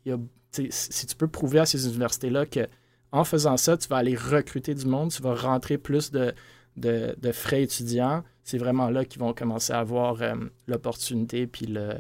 [0.51, 2.67] si tu peux prouver à ces universités-là que
[3.13, 6.35] en faisant ça, tu vas aller recruter du monde, tu vas rentrer plus de,
[6.77, 10.35] de, frais étudiants, c'est vraiment là qu'ils vont commencer à avoir euh,
[10.67, 11.95] l'opportunité puis le,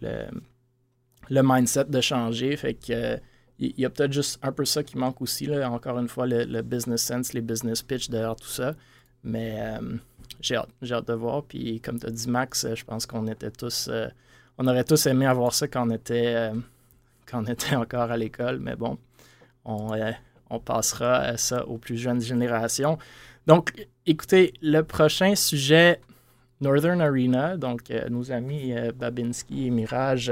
[0.00, 2.56] le, mindset de changer.
[2.56, 3.18] Fait que
[3.58, 5.44] il y a peut-être juste un peu ça qui manque aussi.
[5.44, 5.70] Là.
[5.70, 8.74] Encore une fois, le, business sense, les business pitch derrière tout ça.
[9.22, 9.96] Mais euh,
[10.40, 11.44] j'ai hâte, de voir.
[11.44, 13.88] Puis comme tu as dit, Max, je pense qu'on était tous.
[13.90, 14.08] Euh,
[14.58, 16.54] on aurait tous aimé avoir ça quand on était, euh,
[17.26, 18.98] quand on était encore à l'école, mais bon,
[19.64, 20.12] on, euh,
[20.64, 22.98] passera ça aux plus jeunes générations.
[23.46, 26.00] Donc, écoutez, le prochain sujet,
[26.60, 30.30] Northern Arena, donc nos amis Babinski et Mirage,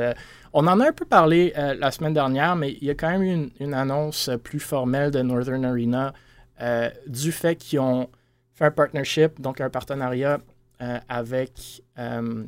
[0.53, 3.23] on en a un peu parlé la semaine dernière, mais il y a quand même
[3.23, 6.13] eu une annonce plus formelle de Northern Arena
[7.07, 8.11] du fait qu'ils ont
[8.59, 10.41] fait un partnership, donc un partenariat
[10.83, 12.45] euh, avec, euh,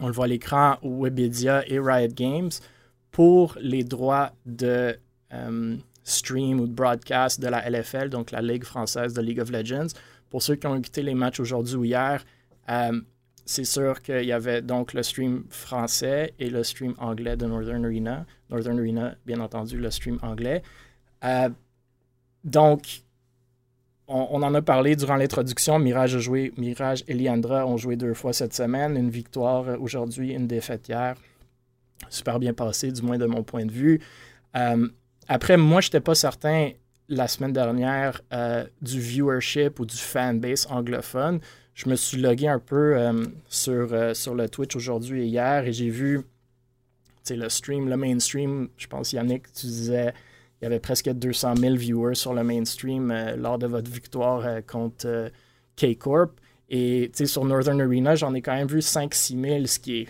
[0.00, 2.50] on le voit à l'écran, Webedia et Riot Games
[3.10, 4.96] pour les droits de
[5.34, 9.50] euh, stream ou de broadcast de la LFL, donc la Ligue française de League of
[9.50, 9.88] Legends.
[10.30, 12.24] Pour ceux qui ont écouté les matchs aujourd'hui ou hier,
[13.44, 17.84] c'est sûr qu'il y avait donc le stream français et le stream anglais de Northern
[17.84, 18.26] Arena.
[18.50, 20.62] Northern Arena, bien entendu, le stream anglais.
[22.44, 23.05] Donc,
[24.08, 25.78] on, en a parlé durant l'introduction.
[25.78, 28.96] Mirage a joué, Mirage et Liandra ont joué deux fois cette semaine.
[28.96, 31.16] Une victoire aujourd'hui, une défaite hier.
[32.08, 34.00] Super bien passé, du moins de mon point de vue.
[34.56, 34.88] Euh,
[35.28, 36.70] après, moi, je n'étais pas certain
[37.08, 41.40] la semaine dernière euh, du viewership ou du fanbase anglophone
[41.76, 45.66] je me suis logué un peu euh, sur, euh, sur le Twitch aujourd'hui et hier
[45.66, 46.22] et j'ai vu
[47.28, 48.68] le stream, le mainstream.
[48.78, 50.14] Je pense, Yannick, tu disais
[50.60, 54.64] il y avait presque 200 000 viewers sur le mainstream euh, lors de votre victoire
[54.66, 55.30] contre
[55.76, 56.40] K-Corp.
[56.68, 60.08] Et sur Northern Arena, j'en ai quand même vu 5-6 000, ce qui est.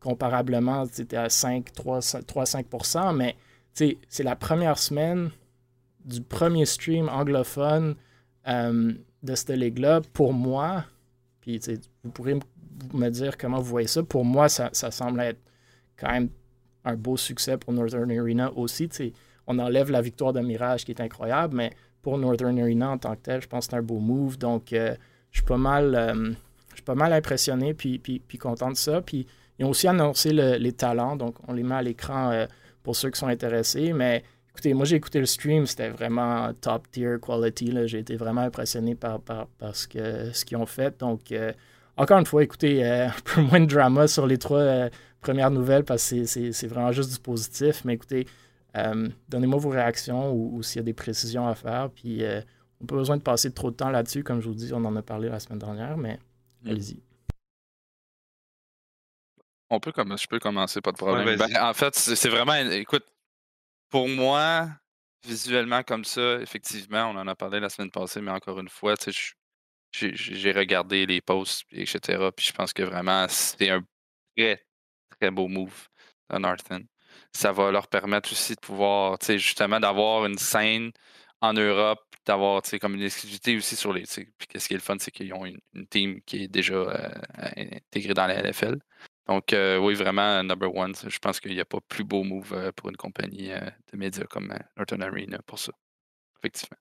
[0.00, 3.36] Comparablement, c'était à 5-3-5% mais
[3.72, 5.30] c'est la première semaine
[6.04, 7.94] du premier stream anglophone
[8.46, 10.84] de cette ligue-là, pour moi,
[11.40, 11.60] puis
[12.02, 12.38] vous pourrez
[12.92, 15.40] me dire comment vous voyez ça, pour moi, ça, semble être
[15.96, 16.28] quand même
[16.84, 18.88] un beau succès pour Northern Arena aussi.
[19.46, 21.70] On enlève la victoire de Mirage qui est incroyable, mais
[22.02, 24.36] pour Northern Arena en tant que tel, je pense que c'est un beau move.
[24.36, 24.94] Donc, euh,
[25.30, 26.32] je suis pas mal, euh,
[26.84, 29.00] pas mal impressionné puis, puis, puis, content de ça.
[29.00, 29.26] Puis,
[29.58, 32.46] ils ont aussi annoncé les talents, donc on les met à l'écran euh,
[32.82, 33.92] pour ceux qui sont intéressés.
[33.92, 34.24] Mais
[34.54, 37.72] Écoutez, moi j'ai écouté le stream, c'était vraiment top tier quality.
[37.86, 39.86] J'ai été vraiment impressionné par, par, ce
[40.44, 41.00] qu'ils ont fait.
[41.00, 41.32] Donc,
[41.96, 44.90] encore une fois, écoutez, un peu moins de drama sur les trois
[45.22, 47.82] premières nouvelles parce que c'est vraiment juste du positif.
[47.86, 48.26] Mais écoutez,
[49.28, 51.90] donnez-moi vos réactions ou, s'il y a des précisions à faire.
[51.90, 54.24] Puis, on n'a pas besoin de passer trop de temps là-dessus.
[54.24, 56.18] Comme je vous dis, on en a parlé la semaine dernière, mais
[56.62, 56.68] mm.
[56.68, 57.02] allez-y.
[59.70, 61.38] On peut commencer, je peux commencer, pas de problème.
[61.38, 63.06] Ben, en fait, c'est vraiment, écoute,
[63.88, 64.68] pour moi,
[65.26, 68.94] visuellement comme ça, effectivement, on en a parlé la semaine passée, mais encore une fois,
[69.92, 72.28] j'ai regardé les posts, etc.
[72.36, 73.82] Puis je pense que vraiment, c'est un
[74.36, 74.64] très,
[75.18, 75.88] très beau move
[76.30, 76.84] de Northern.
[77.32, 80.92] Ça va leur permettre aussi de pouvoir, justement, d'avoir une scène
[81.40, 84.04] en Europe, d'avoir comme une exclusivité aussi sur les.
[84.04, 87.08] Puis qu'est-ce qui est le fun, c'est qu'ils ont une, team qui est déjà euh,
[87.56, 88.78] intégrée dans la LFL.
[89.26, 90.94] Donc, euh, oui, vraiment, number one.
[91.06, 93.60] Je pense qu'il n'y a pas plus beau move euh, pour une compagnie euh,
[93.92, 95.72] de médias comme Norton Arena pour ça.
[96.38, 96.76] Effectivement.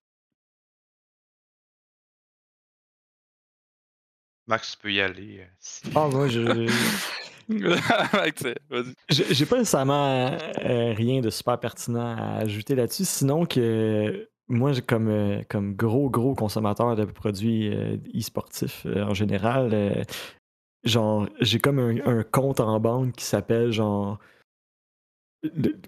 [4.47, 5.47] Max, tu peux y aller.
[5.95, 6.69] Ah, moi, je.
[9.09, 15.75] J'ai pas nécessairement rien de super pertinent à ajouter là-dessus, sinon que moi, comme, comme
[15.75, 17.69] gros, gros consommateur de produits
[18.15, 20.05] e-sportifs en général,
[20.83, 24.19] genre, j'ai comme un, compte en banque qui s'appelle genre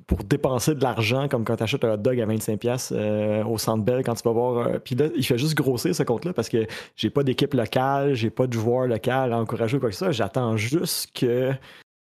[0.08, 3.58] pour dépenser de l'argent, comme quand tu achètes un hot dog à 25$ euh, au
[3.58, 4.68] Centre Bell, quand tu vas voir.
[4.68, 8.16] Euh, puis là, il fait juste grossir ce compte-là parce que j'ai pas d'équipe locale,
[8.16, 10.12] j'ai pas de joueur local à encourager ou quoi que ça.
[10.12, 11.52] J'attends juste que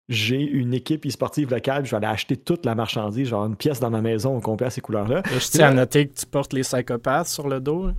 [0.09, 3.79] j'ai une équipe e-sportive locale, je vais aller acheter toute la marchandise, genre une pièce
[3.79, 5.23] dans ma maison au complet à ces couleurs-là.
[5.25, 7.91] Je tiens à noter que tu portes les psychopathes sur le dos.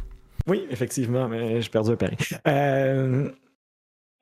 [0.46, 2.16] Oui, effectivement, mais j'ai perdu un pari.
[2.46, 3.30] Euh,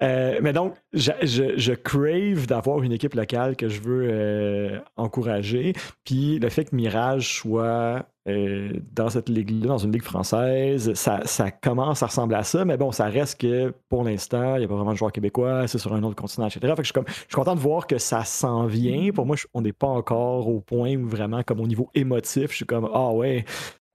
[0.02, 5.74] euh, mais donc, je, je, crave d'avoir une équipe locale que je veux euh, encourager.
[6.04, 11.50] Puis le fait que Mirage soit euh, dans cette ligue-là, dans une ligue française, ça,
[11.50, 12.64] commence à ressembler à ça.
[12.64, 15.68] Mais bon, ça reste que pour l'instant, il n'y a pas vraiment de joueurs québécois,
[15.68, 16.60] c'est sur un autre continent, etc.
[16.60, 19.12] Fait que je, suis comme, je suis content de voir que ça s'en vient.
[19.12, 22.56] Pour moi, on n'est pas encore au point où vraiment, comme au niveau émotif, je
[22.56, 23.44] suis comme, ah ouais,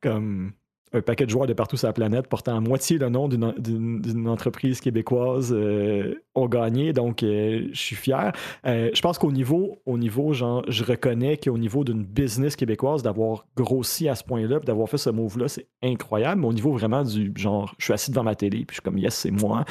[0.01, 0.53] comme
[0.93, 4.27] un paquet de joueurs de partout sur la planète portant à moitié le nom d'une
[4.27, 8.31] entreprise québécoise euh, ont gagné, donc euh, je suis fier.
[8.65, 13.03] Euh, je pense qu'au niveau, au niveau, genre, je reconnais qu'au niveau d'une business québécoise,
[13.03, 17.03] d'avoir grossi à ce point-là, d'avoir fait ce move-là, c'est incroyable, mais au niveau vraiment
[17.03, 19.65] du genre, je suis assis devant ma télé, puis je suis comme, yes, c'est moi,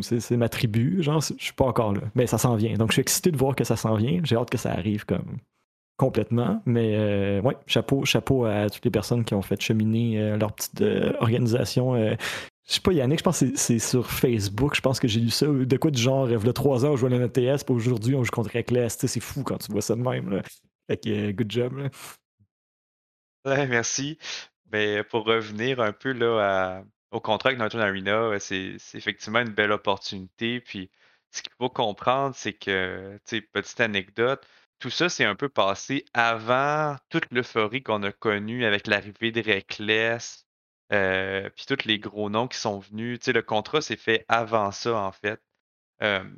[0.00, 2.74] c'est ma tribu, genre, je suis pas encore là, mais ça s'en vient.
[2.74, 5.04] Donc je suis excité de voir que ça s'en vient, j'ai hâte que ça arrive
[5.04, 5.38] comme
[6.00, 6.62] complètement.
[6.64, 10.54] Mais euh, ouais, chapeau, chapeau à toutes les personnes qui ont fait cheminer euh, leur
[10.54, 11.94] petite euh, organisation.
[11.94, 12.16] je
[12.64, 14.74] sais pas, Yannick, je pense que c'est sur Facebook.
[14.74, 15.46] Je pense que j'ai lu ça.
[15.46, 18.30] De quoi du genre, le 3 ans, on jouait à l'NTS, puis aujourd'hui, on joue
[18.30, 18.96] contre Reckless.
[18.98, 20.40] C'est fou quand tu vois ça de même.
[20.88, 21.90] Fait que, good job.
[23.44, 24.16] Ouais, merci.
[24.72, 29.72] Mais pour revenir un peu là, au contrat avec Norton Arena, c'est effectivement une belle
[29.72, 30.60] opportunité.
[30.60, 30.90] Puis
[31.30, 33.18] ce qu'il faut comprendre, c'est que,
[33.52, 34.46] petite anecdote,
[34.80, 39.42] tout ça s'est un peu passé avant toute l'euphorie qu'on a connue avec l'arrivée de
[39.42, 40.46] Reckless,
[40.92, 43.20] euh, puis tous les gros noms qui sont venus.
[43.28, 45.40] Le contrat s'est fait avant ça, en fait.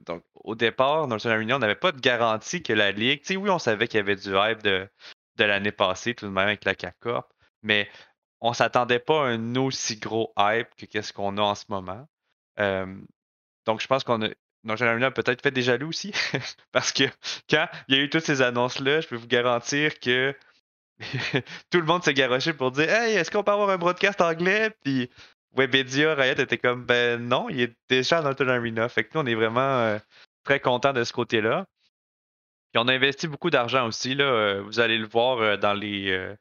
[0.06, 3.22] Donc, au départ, dans une réunion, on n'avait pas de garantie que la Ligue.
[3.30, 4.88] Oui, on savait qu'il y avait du hype de,
[5.38, 7.88] l'année passée, tout de même avec la CACORP, mais
[8.40, 12.08] on s'attendait pas à un aussi gros hype que qu'est-ce qu'on a en ce moment.
[13.66, 14.28] Donc, je pense qu'on a
[14.64, 16.12] Northern Arena a peut-être fait des jaloux aussi.
[16.72, 17.04] Parce que
[17.50, 20.34] quand il y a eu toutes ces annonces-là, je peux vous garantir que
[21.70, 24.70] tout le monde s'est garoché pour dire Hey, est-ce qu'on peut avoir un broadcast anglais?
[24.84, 25.10] Puis
[25.56, 28.88] Webedia, Riot était comme Ben non, il est déjà dans Northern Arena.
[28.88, 29.98] Fait que nous, on est vraiment euh,
[30.44, 31.66] très contents de ce côté-là.
[32.72, 34.14] Puis on a investi beaucoup d'argent aussi.
[34.14, 34.24] Là.
[34.24, 36.36] Euh, vous allez le voir dans les,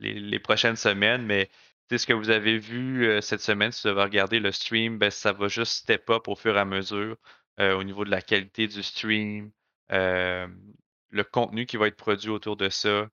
[0.00, 1.48] les, prochaines semaines, mais
[1.90, 5.32] ce que vous avez vu cette semaine, si vous avez regardé le stream, ben, ça
[5.32, 7.16] va juste step up au fur et à mesure.
[7.60, 9.50] Euh, au niveau de la qualité du stream,
[9.92, 10.48] euh,
[11.10, 13.08] le contenu qui va être produit autour de ça.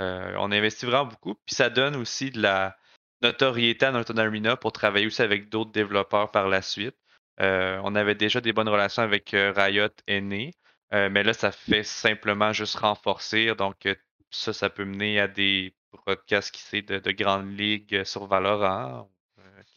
[0.00, 1.34] Euh, on investit vraiment beaucoup.
[1.46, 2.76] Puis ça donne aussi de la
[3.22, 6.96] notoriété à notre Arena pour travailler aussi avec d'autres développeurs par la suite.
[7.38, 12.76] on avait déjà des bonnes relations avec Riot et mais là, ça fait simplement juste
[12.76, 13.54] renforcer.
[13.54, 13.88] Donc,
[14.30, 19.08] ça, ça peut mener à des broadcasts qui c'est de, grandes ligues sur Valorant.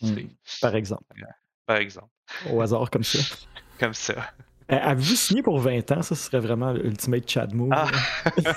[0.02, 0.28] Mmh.
[0.62, 1.04] par exemple.
[1.66, 2.10] par exemple.
[2.52, 3.20] Au hasard comme ça.
[3.78, 4.16] comme ça.
[4.72, 6.02] Euh, avez-vous signé pour 20 ans?
[6.02, 7.70] Ça, ce serait vraiment l'ultimate Chad move.
[7.72, 7.88] Ah.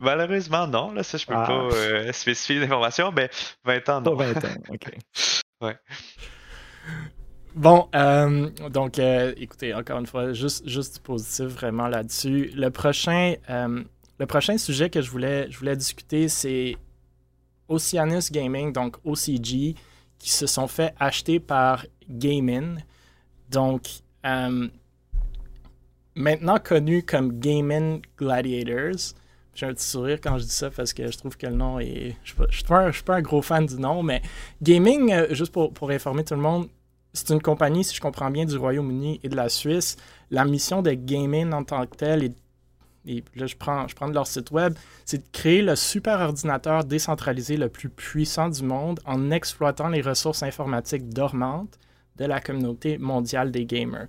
[0.00, 0.92] Malheureusement, non.
[0.92, 1.46] Là, ça, je peux ah.
[1.46, 3.28] pas euh, spécifier l'information, mais
[3.64, 4.16] 20 ans, non.
[4.16, 4.96] Pas 20 ans, OK.
[5.60, 5.76] ouais.
[7.54, 12.50] Bon, euh, donc, écoutez, encore une fois, juste, juste du positif vraiment là-dessus.
[12.54, 16.76] Le prochain, le prochain sujet que je voulais, je voulais discuter, c'est
[17.68, 19.74] Oceanus Gaming, donc OCG,
[20.18, 22.78] qui se sont fait acheter par Gaming.
[23.50, 23.82] Donc,
[24.24, 24.68] euh,
[26.14, 29.14] maintenant connu comme Gaming Gladiators.
[29.54, 31.78] J'ai un petit sourire quand je dis ça parce que je trouve que le nom
[31.78, 32.16] est.
[32.24, 34.20] Je ne suis, pas un gros fan du nom, mais
[34.60, 36.68] Gaming, euh, juste pour, informer tout le monde,
[37.12, 39.96] c'est une compagnie, si je comprends bien, du Royaume-Uni et de la Suisse.
[40.30, 42.32] La mission de Gaming en tant que telle,
[43.06, 46.18] et, là je prends, je prends de leur site web, c'est de créer le super
[46.20, 51.78] ordinateur décentralisé le plus puissant du monde en exploitant les ressources informatiques dormantes
[52.16, 54.08] de la communauté mondiale des gamers.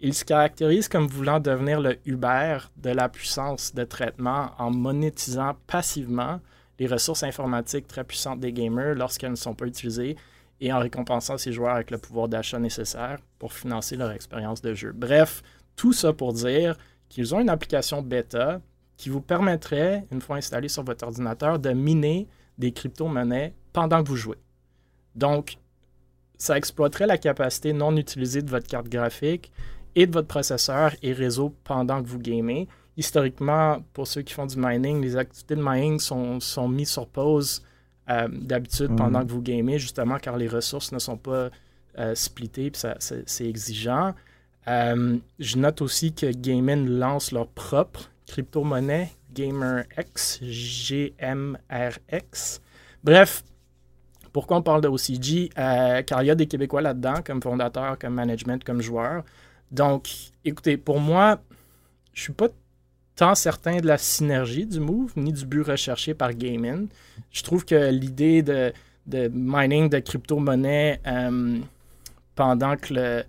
[0.00, 5.56] Il se caractérise comme voulant devenir le Uber de la puissance de traitement en monétisant
[5.66, 6.40] passivement
[6.78, 10.16] les ressources informatiques très puissantes des gamers lorsqu'elles ne sont pas utilisées
[10.60, 14.74] et en récompensant ses joueurs avec le pouvoir d'achat nécessaire pour financer leur expérience de
[14.74, 14.92] jeu.
[14.94, 15.42] Bref,
[15.76, 16.76] tout ça pour dire
[17.08, 18.60] qu'ils ont une application bêta
[18.96, 22.26] qui vous permettrait, une fois installée sur votre ordinateur, de miner
[22.58, 24.38] des crypto-monnaies pendant que vous jouez.
[25.14, 25.58] Donc,
[26.38, 29.50] ça exploiterait la capacité non utilisée de votre carte graphique
[29.94, 32.68] et de votre processeur et réseau pendant que vous gamez.
[32.96, 37.06] Historiquement, pour ceux qui font du mining, les activités de mining sont, sont mises sur
[37.06, 37.62] pause
[38.08, 38.96] euh, d'habitude mhm.
[38.96, 41.50] pendant que vous gamez, justement car les ressources ne sont pas
[41.98, 44.14] euh, splittées, puis c'est exigeant.
[44.68, 52.60] Euh, je note aussi que Gaming lance leur propre crypto-monnaie, GamerX, GMRX.
[53.04, 53.44] Bref,
[54.36, 55.48] pourquoi on parle de OCG?
[55.56, 59.24] Euh, car il y a des Québécois là-dedans, comme fondateurs, comme management, comme joueurs.
[59.70, 60.10] Donc,
[60.44, 61.40] écoutez, pour moi,
[62.12, 62.48] je suis pas
[63.14, 66.88] tant certain de la synergie du move, ni du but recherché par Gaming.
[67.32, 68.74] Je trouve que l'idée de,
[69.32, 71.58] mining de crypto-monnaie euh,
[72.34, 73.22] pendant que le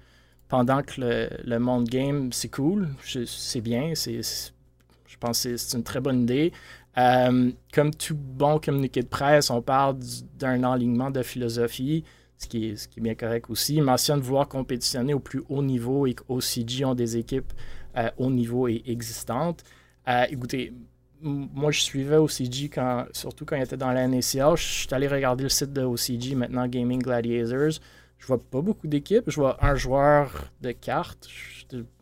[0.49, 2.89] pendant que le, monde game, c'est cool,
[3.25, 6.51] c'est bien, c'est, je pense que c'est une très bonne idée.
[6.97, 9.97] Euh, comme tout bon communiqué de presse, on parle
[10.39, 12.03] d'un enlignement de philosophie,
[12.37, 13.75] ce qui, est, bien correct aussi.
[13.75, 17.53] Il mentionne vouloir compétitionner au plus haut niveau et qu'OCG ont des équipes
[17.97, 19.63] euh, haut niveau et existantes.
[20.07, 20.73] Euh, écoutez,
[21.21, 22.71] moi, je suivais OCG
[23.11, 24.07] surtout quand il était dans la.
[24.07, 27.79] Je suis allé regarder le site de OCG, maintenant Gaming Gladiators.
[28.17, 29.23] Je vois pas beaucoup d'équipes.
[29.27, 31.27] Je vois un joueur de cartes,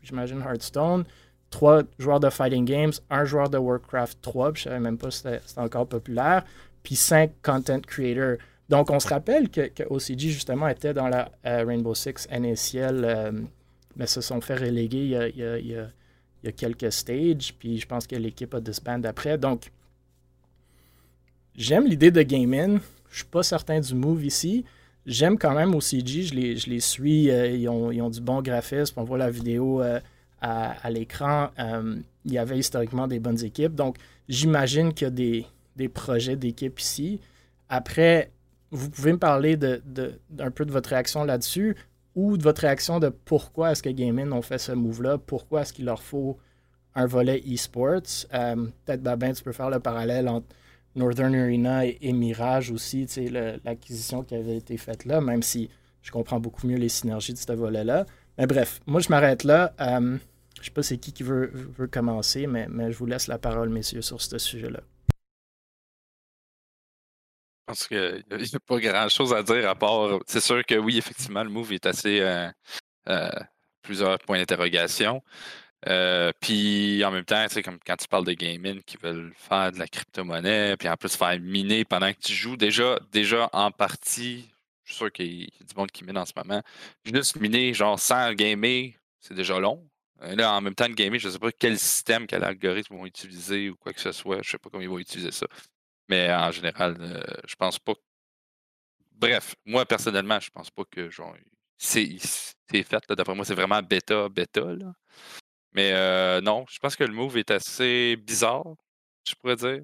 [0.02, 1.06] j'imagine Hearthstone
[1.56, 5.10] trois joueurs de Fighting Games, un joueur de Warcraft 3, je ne savais même pas
[5.10, 6.44] si c'était encore populaire,
[6.84, 8.36] puis cinq content creators.
[8.68, 13.32] Donc, on se rappelle que, OCG, justement, était dans la euh, Rainbow Six NACL, euh,
[13.96, 18.54] mais se sont fait reléguer il y, a, quelques stages, puis je pense que l'équipe
[18.54, 19.38] a disband après.
[19.38, 19.72] Donc,
[21.56, 22.80] j'aime l'idée de gaming.
[23.10, 24.66] Je suis pas certain du move ici.
[25.06, 28.20] J'aime quand même OCG, je les, je les suis, euh, ils, ont, ils, ont, du
[28.20, 29.82] bon graphisme, on voit la vidéo
[30.48, 33.74] à, l'écran, euh, il y avait historiquement des bonnes équipes.
[33.74, 33.98] Donc,
[34.30, 37.20] j'imagine qu'il y a des, projets d'équipe ici.
[37.68, 38.32] Après,
[38.70, 41.76] vous pouvez me parler d'un peu de votre réaction là-dessus
[42.14, 45.74] ou de votre réaction de pourquoi est-ce que Gaming ont fait ce move-là, pourquoi est-ce
[45.74, 46.38] qu'il leur faut
[46.94, 48.28] un volet e-sports?
[48.34, 50.48] Euh, peut-être, Babin, tu peux faire le parallèle entre
[50.96, 53.08] Northern Arena et, Mirage aussi,
[53.66, 55.70] l'acquisition qui avait été faite là, même si
[56.04, 58.06] je comprends beaucoup mieux les synergies de ce volet-là.
[58.38, 59.74] Mais bref, moi je m'arrête là.
[59.82, 60.18] Euh,
[60.66, 63.28] je ne sais pas c'est qui qui veut, veut commencer, mais, mais, je vous laisse
[63.28, 64.80] la parole, messieurs, sur ce sujet-là.
[67.68, 70.20] Je pense qu'il n'y a pas grand-chose à dire à part.
[70.26, 72.20] C'est sûr que oui, effectivement, le move est assez.
[72.20, 72.50] Euh,
[73.10, 73.30] euh,
[73.84, 75.22] plusieurs points d'interrogation.
[75.88, 79.72] Euh, puis en même temps, c'est comme quand tu parles de gaming qui veulent faire
[79.72, 83.70] de la crypto-monnaie, puis en plus faire miner pendant que tu joues, déjà, déjà en
[83.70, 84.50] partie,
[84.84, 86.64] je suis sûr qu'il y a du monde qui mine en ce moment.
[87.04, 89.88] Juste miner, genre sans gamer, c'est déjà long.
[90.22, 92.96] Euh, là, en même temps, de gamer, je ne sais pas quel système, quel algorithme
[92.96, 94.36] vont utiliser ou quoi que ce soit.
[94.36, 95.48] Je ne sais pas comment ils vont utiliser ça.
[96.10, 97.94] Mais en général, euh, je pense pas.
[99.12, 101.10] Bref, moi personnellement, je pense pas que
[101.78, 102.18] c'est
[102.84, 103.04] fait.
[103.10, 104.62] D'après moi, c'est vraiment bêta, bêta.
[104.62, 104.94] Là.
[105.74, 108.66] Mais euh, non, je pense que le move est assez bizarre,
[109.28, 109.82] je pourrais dire.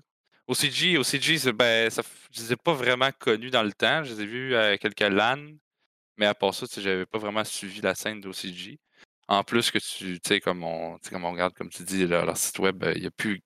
[0.47, 4.03] OCG, OCG, ben, je ne les ai pas vraiment connus dans le temps.
[4.03, 5.37] Je les ai vus à quelques LAN,
[6.17, 8.79] mais à part ça, je n'avais pas vraiment suivi la scène d'OCG.
[9.31, 12.59] En plus que tu sais, comme on, comme on regarde, comme tu dis, leur, site
[12.59, 13.41] web, il n'y a plus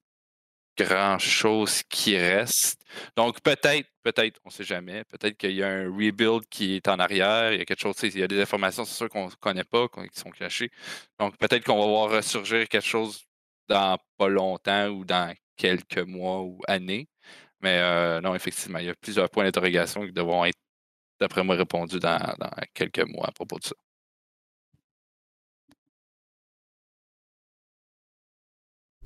[0.78, 2.82] grand-chose qui reste.
[3.16, 6.88] Donc peut-être, peut-être, on ne sait jamais, peut-être qu'il y a un rebuild qui est
[6.88, 9.28] en arrière, il y a quelque chose, il y a des informations, c'est sûr qu'on
[9.28, 10.72] ne connaît pas, qui sont cachées.
[11.20, 13.24] Donc peut-être qu'on va voir ressurgir quelque chose
[13.70, 17.08] dans pas longtemps ou dans quelques mois ou années.
[17.62, 20.60] Mais euh, non, effectivement, il y a plusieurs points d'interrogation qui devront être,
[21.20, 22.20] d'après moi, répondus dans
[22.74, 23.76] quelques mois à propos de ça.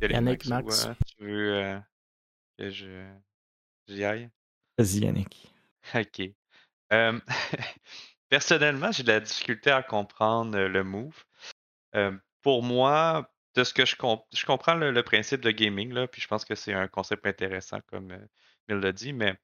[0.02, 0.90] Yannick, Max.
[1.18, 1.80] tu veux euh,
[2.58, 3.12] que je
[3.88, 4.30] j'y aille?
[4.78, 5.54] Vas-y, Yannick.
[5.96, 6.22] Ok.
[8.30, 11.24] personnellement, j'ai de la difficulté à comprendre euh, le move.
[12.42, 13.96] pour moi, de ce que je,
[14.34, 17.80] je comprends le, principe de gaming, là, puis je pense que c'est un concept intéressant,
[17.88, 18.28] comme euh,
[18.70, 19.38] il l'a dit, mais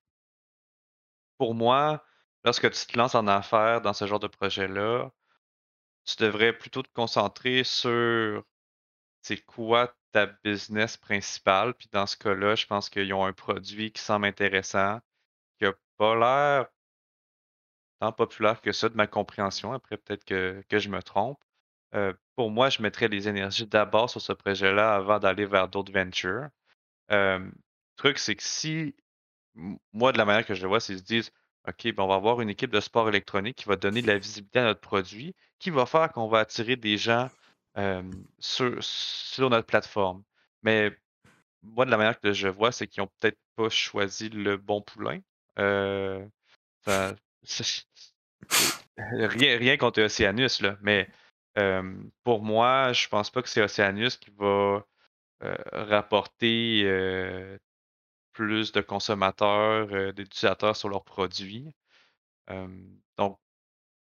[1.37, 2.03] pour moi,
[2.43, 5.11] lorsque tu te lances en affaires dans ce genre de projet-là,
[6.05, 8.43] tu devrais plutôt te concentrer sur
[9.21, 11.73] c'est quoi ta business principale.
[11.73, 14.99] Puis dans ce cas-là, je pense qu'ils ont un produit qui semble intéressant,
[15.59, 16.67] qui n'a pas l'air
[17.99, 19.73] tant populaire que ça de ma compréhension.
[19.73, 21.37] Après, peut-être que, je me trompe.
[21.95, 25.91] Euh, pour moi, je mettrais les énergies d'abord sur ce projet-là avant d'aller vers d'autres
[25.91, 26.47] ventures.
[27.11, 27.51] Euh, le
[27.97, 28.95] truc, c'est que si,
[29.93, 31.31] moi, de la manière que je le vois, c'est qu'ils se disent
[31.67, 34.17] OK, ben on va avoir une équipe de sport électronique qui va donner de la
[34.17, 37.29] visibilité à notre produit, qui va faire qu'on va attirer des gens
[38.39, 40.23] sur, notre plateforme.
[40.63, 40.97] Mais
[41.63, 44.81] moi, de la manière que je vois, c'est qu'ils n'ont peut-être pas choisi le bon
[44.81, 45.19] poulain.
[48.97, 51.09] rien, rien contre Oceanus, là, mais
[52.23, 54.85] pour moi, je pense pas que c'est Oceanus qui va
[55.71, 56.83] rapporter
[58.33, 61.73] plus de consommateurs, d'utilisateurs sur leurs produits.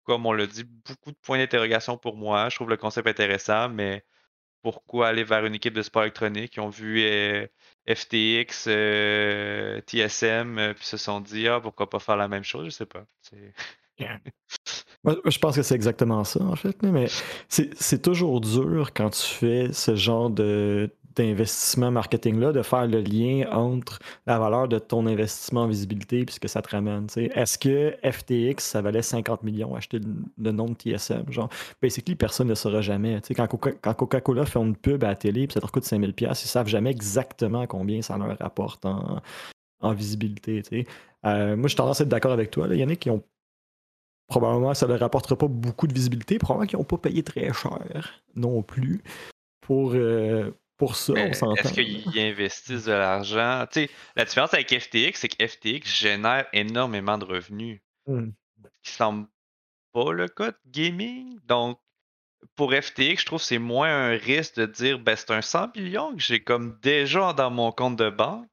[0.09, 2.49] Comme on l'a dit, beaucoup de points d'interrogation pour moi.
[2.49, 4.03] Je trouve le concept intéressant, mais
[4.63, 6.55] pourquoi aller vers une équipe de sport électronique?
[6.55, 7.45] Ils ont vu euh,
[7.87, 12.65] FTX, euh, TSM, euh, puis se sont dit Ah, pourquoi pas faire la même chose?
[12.65, 13.05] Je sais pas.
[15.03, 16.81] Moi, je pense que c'est exactement ça, en fait.
[16.81, 17.05] Mais
[17.47, 23.45] c'est toujours dur quand tu fais ce genre de, d'investissement marketing-là, de faire le lien
[23.51, 27.07] entre la valeur de ton investissement en visibilité et ce que ça te ramène.
[27.15, 29.99] Est-ce que FTX, ça valait 50 millions acheter
[30.37, 31.31] le, nom de TSM?
[31.31, 31.49] Genre,
[31.81, 33.21] basically, personne ne saura jamais.
[33.35, 33.47] quand,
[33.93, 36.67] Coca-Cola fait une pub à la télé et ça leur coûte 5000$, ils ne savent
[36.67, 39.21] jamais exactement combien ça leur rapporte en,
[39.93, 40.85] visibilité.
[41.25, 43.23] Euh, moi, je tendance à être d'accord avec toi, là, Yannick, qui ont
[44.27, 47.51] probablement ça ne leur rapportera pas beaucoup de visibilité, probablement qu'ils n'ont pas payé très
[47.51, 49.01] cher non plus
[49.61, 51.55] pour, euh, pour ça, on s'entend.
[51.55, 53.67] Est-ce qu'ils investissent de l'argent?
[54.15, 57.81] la différence avec FTX, c'est que FTX génère énormément de revenus.
[58.07, 58.13] Ce
[58.83, 59.27] qui semble
[59.91, 61.37] pas le cas de gaming.
[61.43, 61.79] Donc,
[62.55, 65.75] pour FTX, je trouve que c'est moins un risque de dire ben, c'est un 100
[65.75, 68.47] millions que j'ai comme déjà dans mon compte de banque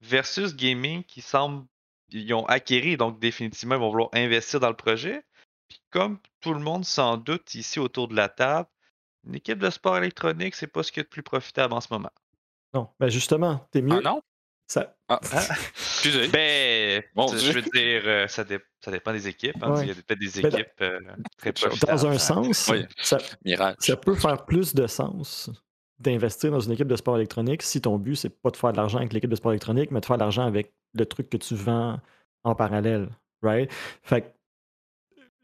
[0.00, 1.64] versus gaming qui semble
[2.10, 5.22] ils ont acquéri, donc définitivement, ils vont vouloir investir dans le projet.
[5.68, 8.68] Puis comme tout le monde s'en doute ici autour de la table,
[9.26, 11.88] une équipe de sport électronique, c'est pas ce qui est le plus profitable en ce
[11.90, 12.10] moment.
[12.74, 13.98] Non, ben justement, t'es mieux.
[13.98, 14.22] Ah non?
[14.66, 14.96] Ça...
[15.08, 15.20] Ah.
[15.74, 16.28] Excusez.
[16.28, 18.44] Ben, je veux dire, euh, ça,
[18.80, 19.62] ça, dépend des équipes.
[19.62, 20.98] Hein, Il y a peut-être des ben, équipes euh,
[21.36, 21.92] très profitables.
[21.92, 23.18] Dans un sens, ça,
[23.78, 25.50] ça, peut faire plus de sens
[25.98, 28.78] d'investir dans une équipe de sport électronique si ton but, c'est pas de faire de
[28.78, 31.36] l'argent avec l'équipe de sport électronique, mais de faire de l'argent avec le truc que
[31.36, 32.00] tu vends
[32.44, 33.10] en parallèle.
[33.42, 33.70] Right?
[34.02, 34.34] Fait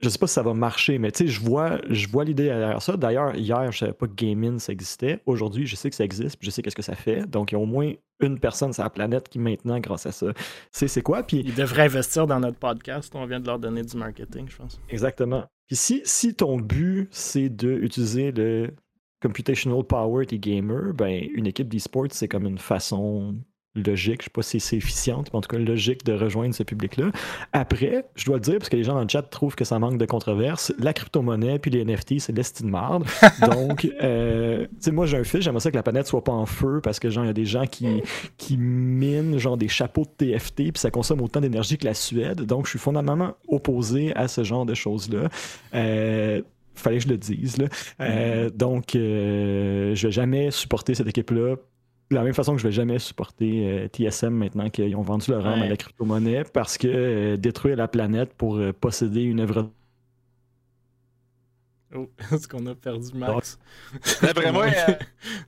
[0.00, 2.44] je sais pas si ça va marcher, mais tu sais, je vois, je vois l'idée
[2.44, 2.96] derrière ça.
[2.96, 5.20] D'ailleurs, hier, je savais pas que Gaming ça existait.
[5.26, 7.28] Aujourd'hui, je sais que ça existe, puis je sais qu'est-ce que ça fait.
[7.28, 10.12] Donc, il y a au moins une personne sur la planète qui maintenant, grâce à
[10.12, 10.26] ça,
[10.70, 11.22] sait c'est quoi.
[11.22, 13.12] Puis ils devraient investir dans notre podcast.
[13.14, 14.80] On vient de leur donner du marketing, je pense.
[14.88, 15.44] Exactement.
[15.66, 18.74] Puis si, si ton but c'est d'utiliser le
[19.20, 23.36] computational power des gamers, ben une équipe d'e-sport c'est comme une façon
[23.74, 24.22] logique.
[24.22, 27.10] Je sais pas si c'est efficient, mais en tout cas logique de rejoindre ce public-là.
[27.52, 29.78] Après, je dois le dire, parce que les gens dans le chat trouvent que ça
[29.78, 33.04] manque de controverse, la crypto-monnaie puis les NFT, c'est l'estime marde.
[33.52, 36.32] Donc, euh, tu sais, moi j'ai un fils, j'aimerais ça que la planète soit pas
[36.32, 38.02] en feu parce que genre, il y a des gens qui,
[38.36, 42.42] qui minent genre des chapeaux de TFT puis ça consomme autant d'énergie que la Suède.
[42.42, 45.28] Donc, je suis fondamentalement opposé à ce genre de choses-là.
[45.74, 46.42] Euh,
[46.78, 47.58] fallait que je le dise.
[47.58, 47.66] Là.
[48.00, 51.56] Euh, donc, euh, je vais jamais supporter cette équipe-là
[52.10, 55.30] de la même façon que je vais jamais supporter euh, TSM maintenant qu'ils ont vendu
[55.30, 59.40] leur âme à la crypto-monnaie parce que euh, détruire la planète pour euh, posséder une
[59.40, 59.70] œuvre
[61.94, 63.58] Oh, est-ce qu'on a perdu Max?
[64.20, 64.92] D'après moi, euh,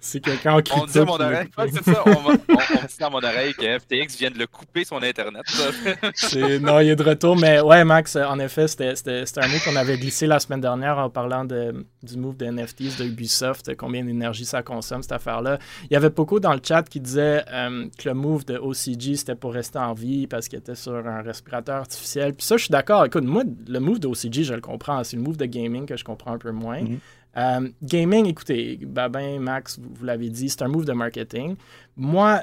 [0.01, 0.73] c'est quelqu'un qui.
[0.75, 3.79] On dit à mon oreille, c'est ça, on, va, on, dit à mon oreille que
[3.79, 5.43] FTX vient de le couper son Internet.
[6.63, 8.95] non, il est de retour, mais ouais, Max, en effet, c'était
[9.37, 12.99] un mot qu'on avait glissé la semaine dernière en parlant de, du move de NFTs
[12.99, 15.59] de Ubisoft, combien d'énergie ça consomme, cette affaire-là.
[15.91, 19.17] Il y avait beaucoup dans le chat qui disait euh, que le move de OCG,
[19.17, 22.33] c'était pour rester en vie parce qu'il était sur un respirateur artificiel.
[22.33, 23.05] Puis ça, je suis d'accord.
[23.05, 25.05] Écoute, moi, le move de OCG, je le comprends.
[25.05, 26.83] C'est le move de gaming que je comprends un peu moins.
[26.83, 26.99] Mhm.
[27.37, 31.57] Euh, gaming, écoutez, Babin, Max, vous, l'avez dit, c'est un move de marketing.
[31.97, 32.43] Moi,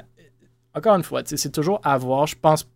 [0.74, 2.26] encore une fois, c'est toujours à voir.
[2.26, 2.68] Je pense,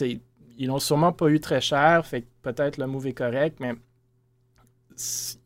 [0.00, 3.74] ils n'ont sûrement pas eu très cher, fait peut-être le move est correct, mais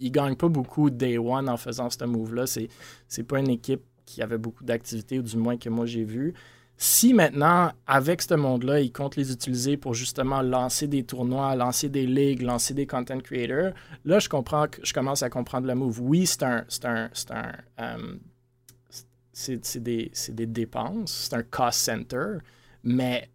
[0.00, 2.46] ils ne gagnent pas beaucoup day one en faisant ce move-là.
[2.46, 2.68] C'est,
[3.08, 6.34] c'est pas une équipe qui avait beaucoup d'activités, ou du moins que moi j'ai vu.
[6.84, 11.88] Si maintenant, avec ce monde-là, ils comptent les utiliser pour justement lancer des tournois, lancer
[11.88, 13.72] des ligues, lancer des content creators,
[14.04, 16.00] là, je comprends que je commence à comprendre le move.
[16.00, 16.64] Oui, c'est un.
[16.66, 17.08] C'est un.
[17.12, 17.52] C'est un.
[17.78, 18.16] Euh,
[19.32, 22.38] c'est des, des, dépenses, c'est un cost center,
[22.82, 23.30] mais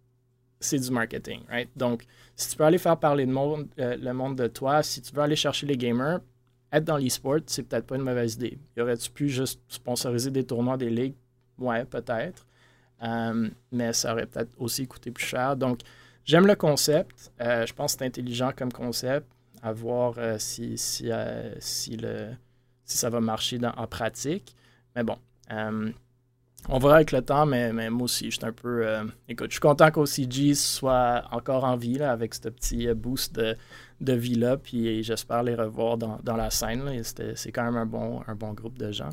[0.60, 1.70] c'est du marketing, right?
[1.74, 2.04] Donc,
[2.36, 5.14] si tu peux aller faire parler le monde, euh, le monde de toi, si tu
[5.14, 6.20] veux aller chercher les gamers,
[6.70, 8.58] être dans l'e-sport, c'est peut-être pas une mauvaise idée.
[8.76, 11.16] Y aurait-tu pu juste sponsoriser des tournois, des ligues?
[11.58, 12.44] Ouais, peut-être.
[13.02, 15.56] Euh, mais ça aurait peut-être aussi coûté plus cher.
[15.56, 15.80] Donc,
[16.24, 17.32] j'aime le concept.
[17.40, 19.26] Euh, je pense que c'est intelligent comme concept.
[19.60, 21.10] À voir euh, si, si,
[21.58, 22.28] si, le,
[22.84, 24.54] si ça va marcher en pratique.
[24.94, 25.18] Mais bon,
[26.68, 28.86] on verra avec le temps, mais, moi aussi, je suis un peu.
[29.28, 33.56] écoute, je suis content qu'OCG soit encore en vie avec ce petit boost de,
[34.00, 34.58] de vie-là.
[34.58, 37.02] Puis j'espère les revoir dans, dans la scène.
[37.02, 39.10] C'est quand même un bon, un bon groupe de gens.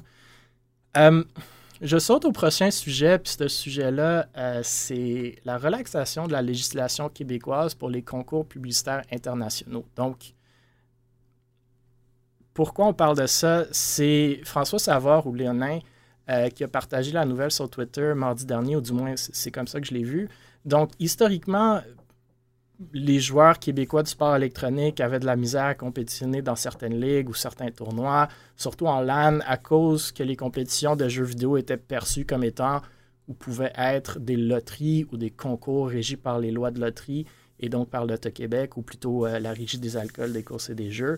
[1.82, 7.09] Je saute au prochain sujet, puis ce sujet-là, euh, c'est la relaxation de la législation
[7.09, 9.86] québécoise pour les concours publicitaires internationaux.
[9.97, 10.34] Donc,
[12.53, 13.65] pourquoi on parle de ça?
[13.71, 15.80] C'est François Savard ou Léonin
[16.30, 19.67] euh, qui a partagé la nouvelle sur Twitter mardi dernier, ou du moins c'est comme
[19.67, 20.30] ça que je l'ai vu.
[20.63, 21.82] Donc, historiquement,
[22.93, 27.30] les joueurs québécois du sport électronique avaient de la misère à compétitionner dans certaines ligues
[27.30, 31.78] ou certains tournois, surtout en LAN, à cause que les compétitions de jeux vidéo étaient
[31.78, 32.82] perçues comme étant
[33.28, 37.26] ou pouvaient être des loteries ou des concours régis par les lois de loterie
[37.59, 40.91] et donc par l'Auto-Québec ou plutôt euh, la régie des alcools, des courses et des
[40.91, 41.17] jeux.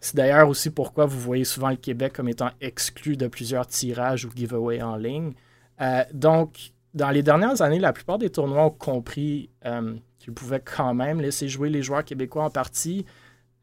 [0.00, 4.24] C'est d'ailleurs aussi pourquoi vous voyez souvent le Québec comme étant exclu de plusieurs tirages
[4.24, 5.32] ou giveaways en ligne.
[5.80, 10.62] Euh, donc, dans les dernières années, la plupart des tournois ont compris euh, qu'ils pouvaient
[10.64, 13.04] quand même laisser jouer les joueurs québécois en partie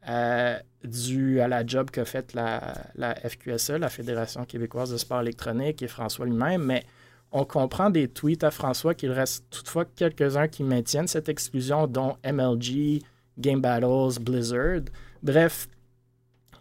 [0.08, 5.22] euh, dû à la job qu'a faite la, la, FQSE, la Fédération québécoise de sport
[5.22, 6.62] électronique, et François lui-même.
[6.62, 6.84] Mais
[7.32, 12.16] on comprend des tweets à François qu'il reste toutefois quelques-uns qui maintiennent cette exclusion, dont
[12.24, 13.02] MLG,
[13.38, 14.82] Game Battles, Blizzard.
[15.22, 15.68] Bref,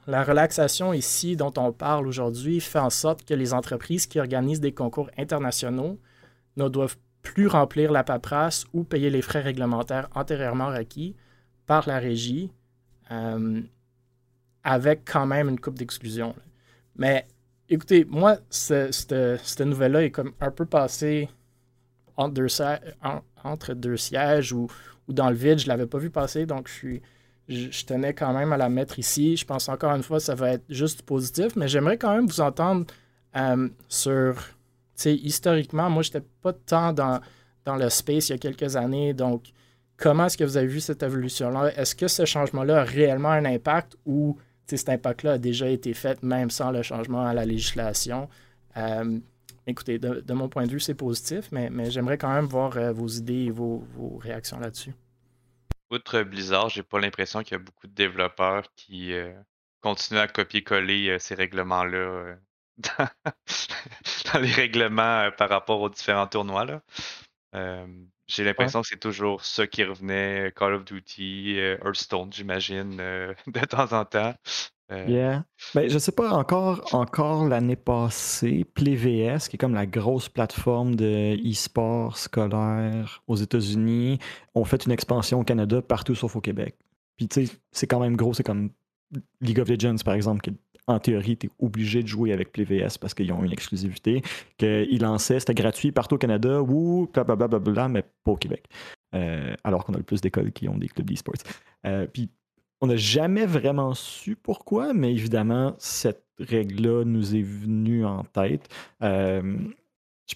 [0.08, 4.62] la relaxation ici dont on parle aujourd'hui fait en sorte que les entreprises qui organisent
[4.62, 6.00] des concours internationaux
[6.56, 11.16] ne doivent plus remplir la paperasse ou payer les frais réglementaires antérieurement requis
[11.66, 12.52] par la régie,
[13.12, 13.62] euh,
[14.64, 16.36] avec quand même une coupe d'exclusion.
[16.96, 17.26] Mais
[17.70, 21.30] écoutez, moi, cette nouvelle-là est comme un peu passée
[22.18, 24.68] entre deux, sièges ou,
[25.08, 25.60] dans le vide.
[25.60, 26.70] Je ne l'avais pas vu passer, donc
[27.48, 29.38] je, tenais quand même à la mettre ici.
[29.38, 32.42] Je pense encore une fois, ça va être juste positif, mais j'aimerais quand même vous
[32.42, 32.86] entendre
[33.36, 34.36] euh, sur
[35.06, 37.20] historiquement, moi, je n'étais pas tant dans,
[37.66, 39.14] dans le space il y a quelques années.
[39.14, 39.52] Donc,
[39.97, 41.74] comment est-ce que vous avez vu cette évolution-là?
[41.76, 46.22] Est-ce que ce changement-là a réellement un impact ou cet impact-là a déjà été fait
[46.24, 48.30] même sans le changement à la législation?
[48.78, 49.20] Euh,
[49.68, 52.91] écoutez, de, mon point de vue, c'est positif, mais, mais j'aimerais quand même voir euh,
[52.91, 53.84] vos idées et vos,
[54.22, 54.93] réactions là-dessus.
[55.91, 59.34] Outre Blizzard, j'ai pas l'impression qu'il y a beaucoup de développeurs qui euh,
[59.82, 62.36] continuent à copier-coller ces règlements-là
[64.34, 66.66] dans, les règlements euh, par rapport aux différents tournois.
[66.66, 66.82] Là.
[67.56, 67.86] Euh,
[68.28, 72.98] j'ai l'impression que c'est toujours ça qui revenait, Call of Duty, euh, Hearthstone, j'imagine,
[73.48, 74.34] de temps en temps.
[74.92, 75.46] Euh, yeah.
[75.76, 80.96] Ben, je sais pas, encore, encore l'année passée, PlayVS, qui est comme la grosse plateforme
[80.96, 84.18] de e-sport scolaire aux États-Unis,
[84.56, 86.76] ont fait une expansion au Canada partout sauf au Québec.
[87.18, 88.72] Puis tu sais, c'est quand même gros, c'est comme
[89.42, 90.58] League of Legends, par exemple, qui
[90.90, 94.24] en théorie, tu es obligé de jouer avec PlayVS parce qu'ils ont une exclusivité,
[94.58, 98.66] qu'ils lançaient, c'était gratuit partout au Canada, ou blablabla, mais pas au Québec.
[99.14, 101.36] Euh, alors qu'on a le plus d'écoles qui ont des clubs d'e-sports.
[101.86, 102.30] Euh, puis
[102.82, 108.68] on n'a jamais vraiment su pourquoi, mais évidemment, cette règle-là nous est venue en tête.
[109.04, 109.58] Euh,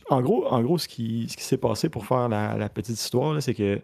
[0.09, 3.41] en gros, en gros, ce qui, ce qui s'est passé pour faire la, petite histoire,
[3.41, 3.81] c'est que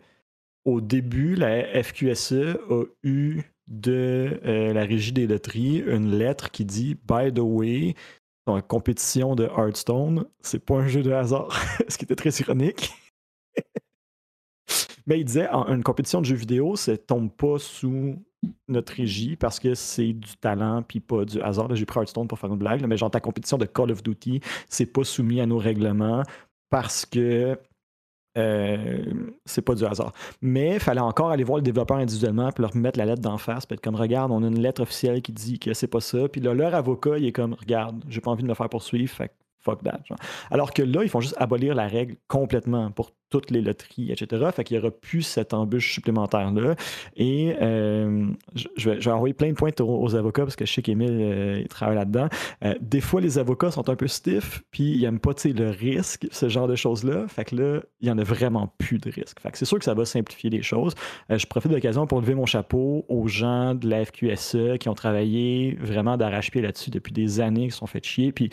[0.66, 6.66] au début, la FQSE a eu de euh, la régie des loteries une lettre qui
[6.66, 7.96] dit By the way,
[8.46, 11.56] dans la compétition de Hearthstone, c'est pas un jeu de hasard,
[11.88, 12.92] ce qui était très ironique.
[15.08, 18.16] Mais il disait une compétition de jeux vidéo, ça tombe pas sous
[18.68, 21.74] notre régie parce que c'est du talent puis pas du hasard.
[21.76, 24.42] J'ai pris Hearthstone pour faire une blague, mais genre ta compétition de Call of Duty,
[24.68, 26.24] c'est pas soumis à nos règlements
[26.70, 27.58] parce que
[28.38, 29.04] euh,
[29.46, 30.14] c'est pas du hasard.
[30.42, 33.38] Mais il fallait encore aller voir le développeur individuellement puis leur mettre la lettre d'en
[33.38, 36.02] face, puis être comme regarde, on a une lettre officielle qui dit que c'est pas
[36.02, 36.28] ça.
[36.30, 39.12] Puis là, leur avocat, il est comme regarde, j'ai pas envie de me faire poursuivre,
[39.62, 40.00] fuck that.
[40.52, 44.50] Alors que là, ils font juste abolir la règle complètement pour toutes les loteries, etc.
[44.54, 46.76] Fait qu'il n'y aura plus cette embûche supplémentaire-là.
[47.16, 48.28] Et euh,
[48.76, 51.96] je, vais, envoyer plein de points aux, avocats parce que je sais qu'Emile euh, travaille
[51.96, 52.28] là-dedans.
[52.64, 56.28] Euh, des fois, les avocats sont un peu stiff, puis ils n'aiment pas le risque,
[56.32, 57.28] ce genre de choses-là.
[57.28, 59.40] Fait que là, il n'y en a vraiment plus de risque.
[59.40, 60.96] Fait que c'est sûr que ça va simplifier les choses.
[61.30, 64.96] je profite de l'occasion pour lever mon chapeau aux gens de la FQSE qui ont
[64.96, 68.32] travaillé vraiment d'arrache-pied là-dessus depuis des années, qui se sont fait chier.
[68.32, 68.50] Puis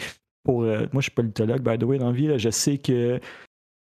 [0.47, 2.39] pour, moi, je suis politologue, by the way, dans la vie.
[2.39, 3.19] je sais que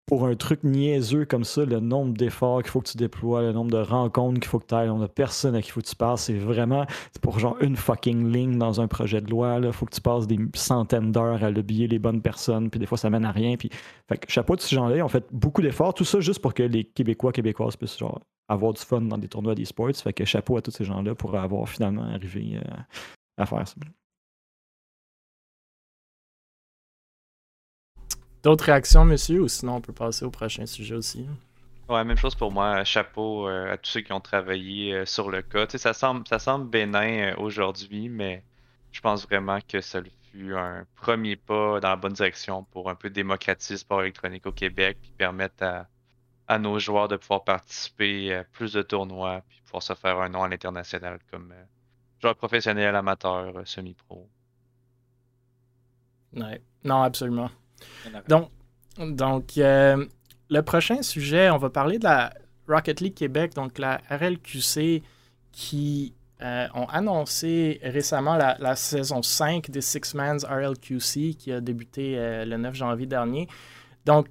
[0.05, 3.51] pour un truc niaiseux comme ça, le nombre d'efforts qu'il faut que tu déploies, le
[3.51, 5.71] nombre de rencontres qu'il faut que tu ailles, le nombre de personnes à qui il
[5.73, 6.85] faut que tu passes, c'est vraiment
[7.21, 9.59] pour genre une fucking ligne dans un projet de loi.
[9.61, 12.85] Il faut que tu passes des centaines d'heures à lobbyer les bonnes personnes, puis des
[12.85, 13.57] fois ça mène à rien.
[13.57, 13.69] Puis,
[14.07, 16.53] fait que chapeau de ces gens-là, ils ont fait beaucoup d'efforts, tout ça juste pour
[16.53, 19.97] que les Québécois, Québécoises puissent genre, avoir du fun dans des tournois d'e-sports.
[19.97, 22.77] Fait que chapeau à tous ces gens-là pour avoir finalement arrivé euh,
[23.37, 23.75] à faire ça.
[28.43, 31.27] D'autres réactions, monsieur, ou sinon on peut passer au prochain sujet aussi?
[31.89, 32.83] Ouais, même chose pour moi.
[32.83, 35.65] Chapeau euh, à tous ceux qui ont travaillé euh, sur le cas.
[35.69, 38.43] ça semble, ça semble bénin euh, aujourd'hui, mais
[38.91, 42.95] je pense vraiment que ça fut un premier pas dans la bonne direction pour un
[42.95, 45.87] peu démocratiser le sport électronique au Québec, puis permettre
[46.47, 50.29] à, nos joueurs de pouvoir participer à plus de tournois, puis pouvoir se faire un
[50.29, 51.53] nom à l'international comme
[52.21, 54.27] joueur professionnel, amateur, semi-pro.
[56.33, 56.61] Ouais.
[56.83, 57.49] Non, absolument.
[58.27, 58.49] Donc,
[58.99, 60.05] donc euh,
[60.49, 62.33] le prochain sujet, on va parler de la
[62.67, 65.03] Rocket League Québec, donc la RLQC,
[65.51, 72.17] qui euh, ont annoncé récemment la, saison 5 des Six Mans RLQC qui a débuté
[72.17, 73.47] euh, le 9 janvier dernier.
[74.05, 74.27] Donc,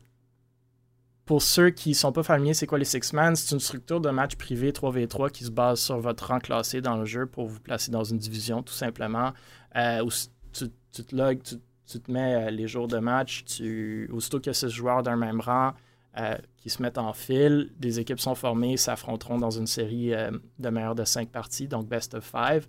[1.24, 3.34] pour ceux qui ne sont pas familiers, c'est quoi les Six Man?
[3.34, 6.96] C'est une structure de match privé 3v3 qui se base sur votre rang classé dans
[6.96, 9.32] le jeu pour vous placer dans une division, tout simplement.
[9.74, 10.10] où
[10.52, 10.68] tu,
[11.02, 11.56] te logs, tu,
[11.86, 15.02] tu te mets euh, les jours de match, tu, aussitôt qu'il y a six joueurs
[15.02, 15.72] d'un même rang
[16.18, 20.30] euh, qui se mettent en file, des équipes sont formées, s'affronteront dans une série euh,
[20.58, 22.66] de meilleures de cinq parties, donc best of five.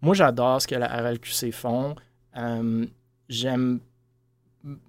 [0.00, 1.94] Moi, j'adore ce que la RLQC font.
[3.28, 3.80] J'aime.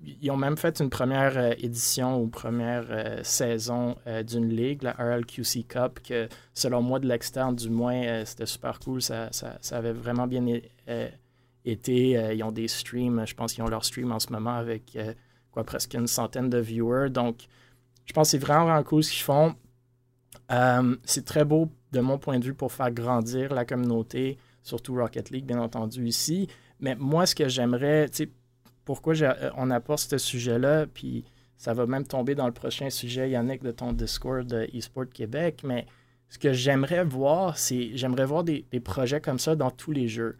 [0.04, 3.96] Ils ont même fait une première édition ou première saison
[4.26, 9.02] d'une ligue, la RLQC Cup, que selon moi, de l'externe, du moins, c'était super cool.
[9.02, 10.46] Ça, ça, ça, avait vraiment bien
[11.66, 12.18] été.
[12.18, 14.96] Euh, ils ont des streams, je pense qu'ils ont leur stream en ce moment avec
[14.96, 15.14] euh,
[15.52, 17.10] quoi, presque une centaine de viewers.
[17.10, 17.46] Donc,
[18.06, 19.56] je pense que c'est vraiment, vraiment cool ce qu'ils font.
[20.52, 24.96] Euh, c'est très beau de mon point de vue pour faire grandir la communauté, surtout
[24.96, 26.48] Rocket League, bien entendu, ici.
[26.80, 28.30] Mais moi, ce que j'aimerais, tu sais,
[28.84, 29.14] pourquoi
[29.56, 31.24] on apporte ce sujet-là, puis
[31.56, 35.86] ça va même tomber dans le prochain sujet, Yannick, de ton Discord eSport Québec, mais
[36.28, 40.36] ce que j'aimerais voir, c'est j'aimerais voir des, projets comme ça dans tous les jeux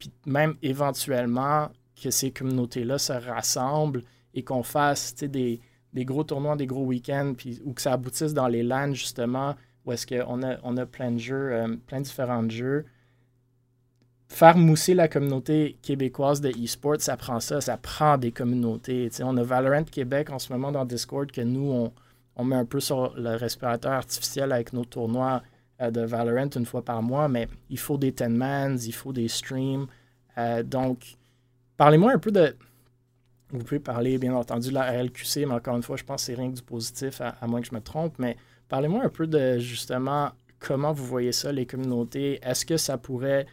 [0.00, 1.68] puis même éventuellement
[2.02, 4.02] que ces communautés-là se rassemblent
[4.34, 5.60] et qu'on fasse des,
[5.94, 9.92] gros tournois, des gros week-ends, puis, ou que ça aboutisse dans les LAN, justement, où
[9.92, 12.86] est-ce qu'on a, on a plein de jeux, euh, plein de différents jeux.
[14.28, 19.10] Faire mousser la communauté québécoise de e-sport, ça prend ça, ça prend des communautés.
[19.20, 21.90] on a Valorant Québec en ce moment dans Discord que nous,
[22.36, 25.42] on, met un peu sur le respirateur artificiel avec nos tournois
[25.80, 29.28] de Valorant une fois par mois, mais il faut des 10 mans, il faut des
[29.28, 29.86] streams.
[30.36, 31.16] Euh, donc,
[31.76, 32.54] parlez-moi un peu de.
[33.50, 36.26] Vous pouvez parler, bien entendu, de la RLQC, mais encore une fois, je pense que
[36.26, 38.14] c'est rien que du positif, à, moins que je me trompe.
[38.18, 38.36] Mais
[38.68, 42.38] parlez-moi un peu de justement comment vous voyez ça, les communautés.
[42.42, 43.46] Est-ce que ça pourrait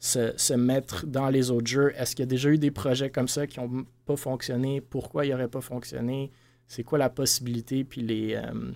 [0.00, 1.92] se, mettre dans les autres jeux?
[1.96, 4.80] Est-ce qu'il y a déjà eu des projets comme ça qui n'ont pas fonctionné?
[4.80, 6.32] Pourquoi ils n'auraient pas fonctionné?
[6.66, 8.72] C'est quoi la possibilité, puis les, euh,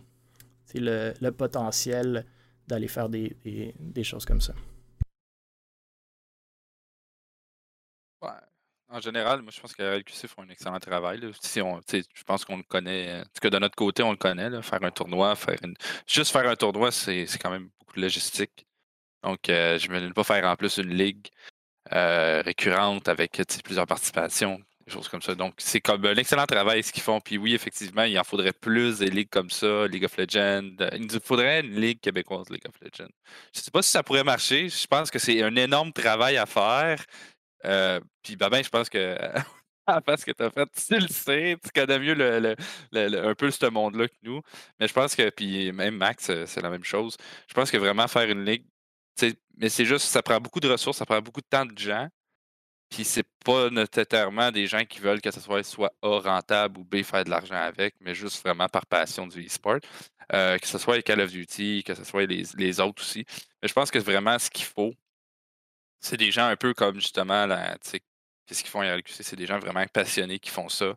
[0.75, 2.25] le, le, potentiel
[2.69, 3.37] d'aller faire des,
[3.79, 4.55] des, choses comme ça?
[8.91, 11.21] En général, moi, je pense que LQC font un excellent travail.
[11.21, 13.23] Je pense qu'on le connaît.
[13.41, 14.63] que de notre côté, on le connaît.
[14.63, 15.59] Faire un tournoi, faire
[16.07, 18.67] juste faire un tournoi, c'est quand même beaucoup de logistique.
[19.23, 21.29] Donc, euh, je ne vais pas faire en plus une ligue
[21.93, 24.59] euh, récurrente avec plusieurs participations,
[24.91, 25.35] choses comme ça.
[25.35, 27.21] Donc, c'est comme un excellent travail ce qu'ils font.
[27.21, 30.77] Puis oui, effectivement, il en faudrait plus des ligues comme ça, League of Legends.
[30.93, 33.13] Il nous faudrait une ligue québécoise, League of Legends.
[33.55, 34.69] Je ne sais pas si ça pourrait marcher.
[34.69, 37.05] Je pense que c'est un énorme travail à faire.
[37.65, 39.17] Euh, puis, ben, je pense que
[40.07, 42.57] parce que tu as fait, tu le sais, tu connais mieux le,
[43.27, 44.43] un peu ce monde-là que nous.
[44.79, 47.17] Mais je pense que, puis même Max, c'est la même chose.
[47.49, 48.65] Je pense que vraiment faire une ligue
[49.57, 52.09] mais c'est juste, ça prend beaucoup de ressources, ça prend beaucoup de temps de gens.
[52.91, 56.85] Puis c'est pas nécessairement des gens qui veulent que ce soit soit A rentable ou
[56.85, 59.81] B faire de l'argent avec, mais juste vraiment par passion du e-sport.
[60.35, 63.25] Euh, que ce soit les Call of Duty, que ce soit les, autres aussi.
[63.63, 64.93] Mais je pense que vraiment ce qu'il faut,
[66.01, 67.47] c'est des gens un peu comme justement,
[68.47, 69.23] qu'est-ce qu'ils font à LQC?
[69.23, 70.95] C'est des gens vraiment passionnés qui font ça.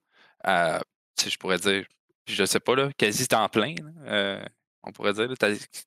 [0.48, 0.80] Euh,
[1.26, 1.86] je pourrais dire,
[2.28, 3.76] je sais pas, là, quasi temps plein.
[4.06, 4.44] Euh,
[4.84, 5.30] on pourrait dire,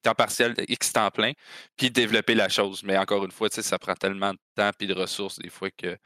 [0.02, 1.32] temps partiel, X temps plein,
[1.76, 2.82] puis développer la chose.
[2.84, 5.96] Mais encore une fois, ça prend tellement de temps et de ressources des fois que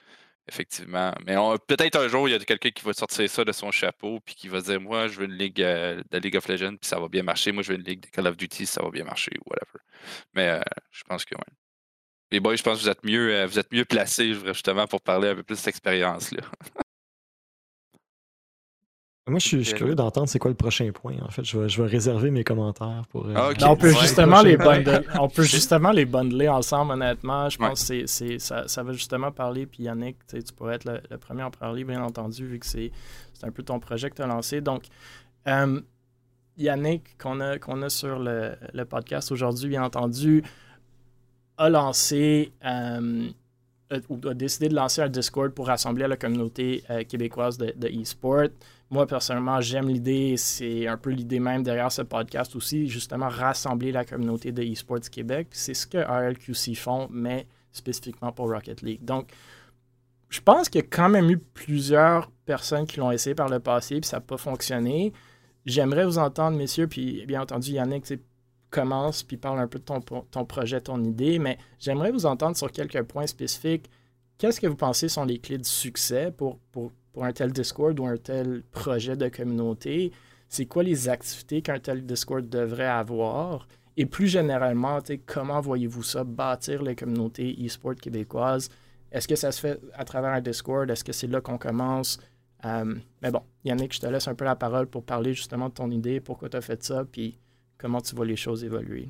[0.49, 1.12] effectivement.
[1.26, 1.36] Mais
[1.66, 4.34] peut-être un jour, il y a quelqu'un qui va sortir ça de son chapeau puis
[4.34, 6.99] qui va dire Moi, je veux une ligue euh, de League of Legends, puis ça
[6.99, 7.53] va bien marcher.
[7.53, 9.78] Moi, je veux une ligue de Call of Duty, ça va bien marcher, ou whatever.
[10.34, 10.61] Mais euh,
[10.91, 11.55] je pense que oui.
[12.30, 15.01] Les boys, je pense que vous êtes mieux, euh, vous êtes mieux placés justement pour
[15.03, 16.43] parler un peu plus de cette expérience-là.
[19.28, 21.14] Moi, je suis, curieux d'entendre c'est quoi le prochain point.
[21.22, 23.26] En fait, je vais, je vais réserver mes commentaires pour.
[23.26, 25.00] Euh, ah, on peut justement les bundler.
[25.18, 26.92] on peut justement les bundler ensemble.
[26.92, 29.66] Honnêtement, je pense que c'est, ça, ça, va justement parler.
[29.66, 32.90] Puis Yannick, tu pourrais être le, premier à en parler, bien entendu, vu que c'est,
[33.42, 34.60] un peu ton projet que tu as lancé.
[34.60, 34.84] Donc,
[35.46, 35.80] euh,
[36.56, 40.42] Yannick, qu'on a, qu'on a sur le, podcast aujourd'hui, bien entendu,
[41.56, 42.52] a lancé.
[42.64, 43.28] Euh,
[44.10, 48.48] ou a décidé de lancer un Discord pour rassembler la communauté québécoise de, de e-sport
[48.91, 50.36] moi, personnellement, j'aime l'idée.
[50.36, 55.11] C'est un peu l'idée même derrière ce podcast aussi, justement, rassembler la communauté de eSports
[55.11, 55.49] Québec.
[55.51, 59.05] C'est ce que RLQC font, mais spécifiquement pour Rocket League.
[59.05, 59.30] Donc,
[60.30, 63.61] je pense qu'il y a quand même eu plusieurs personnes qui l'ont essayé par le
[63.61, 65.12] passé, puis ça n'a pas fonctionné.
[65.66, 68.05] J'aimerais vous entendre, messieurs, puis bien entendu, Yannick,
[68.70, 72.57] commence, puis parle un peu de ton, ton projet, ton idée, mais j'aimerais vous entendre
[72.57, 73.89] sur quelques points spécifiques.
[74.36, 77.98] Qu'est-ce que vous pensez sont les clés du succès pour, pour pour un tel Discord
[77.98, 80.12] ou un tel projet de communauté,
[80.48, 83.66] c'est quoi les activités qu'un tel Discord devrait avoir?
[83.96, 88.68] Et plus généralement, comment voyez-vous ça, bâtir les communautés e-sport québécoises?
[89.10, 90.88] Est-ce que ça se fait à travers un Discord?
[90.88, 92.20] Est-ce que c'est là qu'on commence?
[92.64, 95.74] Euh, mais bon, Yannick, je te laisse un peu la parole pour parler justement de
[95.74, 97.36] ton idée, pourquoi tu as fait ça, puis
[97.78, 99.08] comment tu vois les choses évoluer.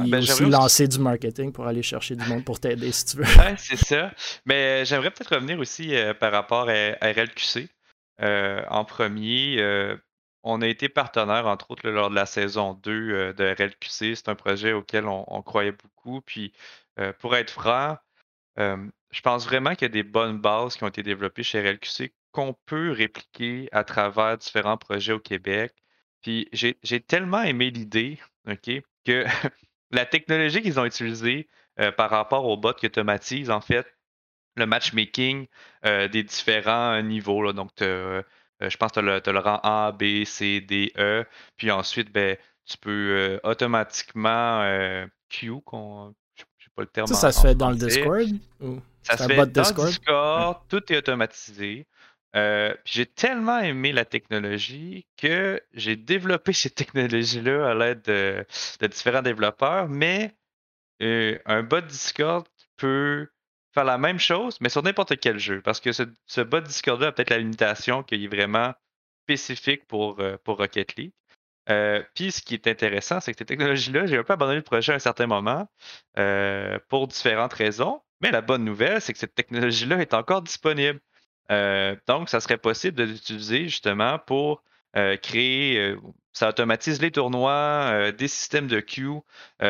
[0.00, 3.16] Puis ben, aussi lancer du marketing pour aller chercher du monde pour t'aider si tu
[3.18, 3.24] veux.
[3.24, 4.10] Ouais, c'est ça.
[4.44, 7.68] Mais euh, j'aimerais peut-être revenir aussi euh, par rapport à, RLQC.
[8.22, 9.58] Euh, en premier,
[10.42, 14.16] on a été partenaire, entre autres, lors de la saison 2 de RLQC.
[14.16, 16.20] C'est un projet auquel on, croyait beaucoup.
[16.22, 16.52] Puis,
[17.18, 17.98] pour être franc,
[18.56, 22.12] je pense vraiment qu'il y a des bonnes bases qui ont été développées chez RLQC
[22.32, 25.74] qu'on peut répliquer à travers différents projets au Québec.
[26.22, 28.18] Puis, j'ai tellement aimé l'idée,
[28.48, 28.70] OK,
[29.04, 29.24] que
[29.90, 31.48] la technologie qu'ils ont utilisée
[31.80, 33.86] euh, par rapport au bot qui automatise en fait
[34.56, 35.46] le matchmaking
[35.84, 37.52] euh, des différents niveaux.
[37.52, 38.22] Donc, euh,
[38.60, 41.24] je pense que tu as, le rang A, B, C, D, E.
[41.56, 44.62] Puis ensuite, ben, tu peux automatiquement
[45.28, 46.14] queue, qu'on,
[46.76, 47.06] pas le terme.
[47.06, 48.28] Ça, ça se fait dans le Discord?
[49.02, 51.86] Ça se fait dans le Discord, tout est automatisé.
[52.84, 58.46] J'ai tellement aimé la technologie que j'ai développé cette technologie-là à l'aide de,
[58.88, 60.34] différents développeurs, mais
[61.00, 63.28] un bot Discord peut
[63.74, 65.60] faire la même chose, mais sur n'importe quel jeu.
[65.62, 68.74] Parce que ce, bot Discord-là a peut-être la limitation qu'il est vraiment
[69.24, 71.12] spécifique pour, pour Rocket League.
[72.14, 74.92] Puis ce qui est intéressant, c'est que cette technologie-là, j'ai un peu abandonné le projet
[74.92, 75.68] à un certain moment
[76.88, 78.02] pour différentes raisons.
[78.22, 81.00] Mais la bonne nouvelle, c'est que cette technologie-là est encore disponible.
[81.50, 84.62] Euh, donc, ça serait possible de l'utiliser justement pour
[84.96, 86.00] euh, créer, euh,
[86.32, 89.20] ça automatise les tournois, des systèmes de queue,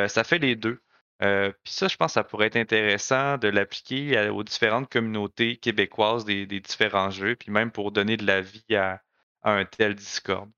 [0.09, 0.81] ça fait les deux.
[1.20, 6.24] Puis ça, je pense que ça pourrait être intéressant de l'appliquer aux différentes communautés québécoises
[6.24, 9.03] des, différents jeux, puis même pour donner de la vie à,
[9.43, 10.51] un tel Discord.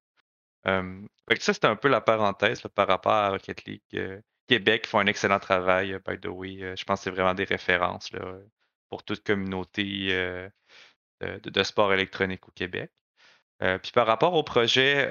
[0.64, 5.38] ça, c'était un peu la parenthèse par rapport à Rocket League Québec font un excellent
[5.40, 6.74] travail, by the way.
[6.74, 8.38] je pense que c'est vraiment des références là,
[8.88, 10.40] pour toute communauté
[11.20, 12.90] de, sport électronique au Québec.
[13.60, 15.10] puis par rapport au projet,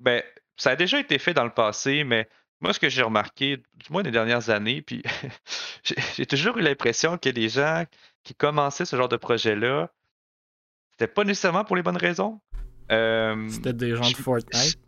[0.00, 0.22] ben,
[0.56, 2.28] ça a déjà été fait dans le passé, mais
[2.60, 5.02] moi, ce que j'ai remarqué, du moins les dernières années, puis
[6.16, 7.84] j'ai toujours eu l'impression que les gens
[8.24, 9.90] qui commençaient ce genre de projet-là,
[10.92, 12.40] c'était pas nécessairement pour les bonnes raisons.
[12.88, 14.78] c'était des gens de Fortnite?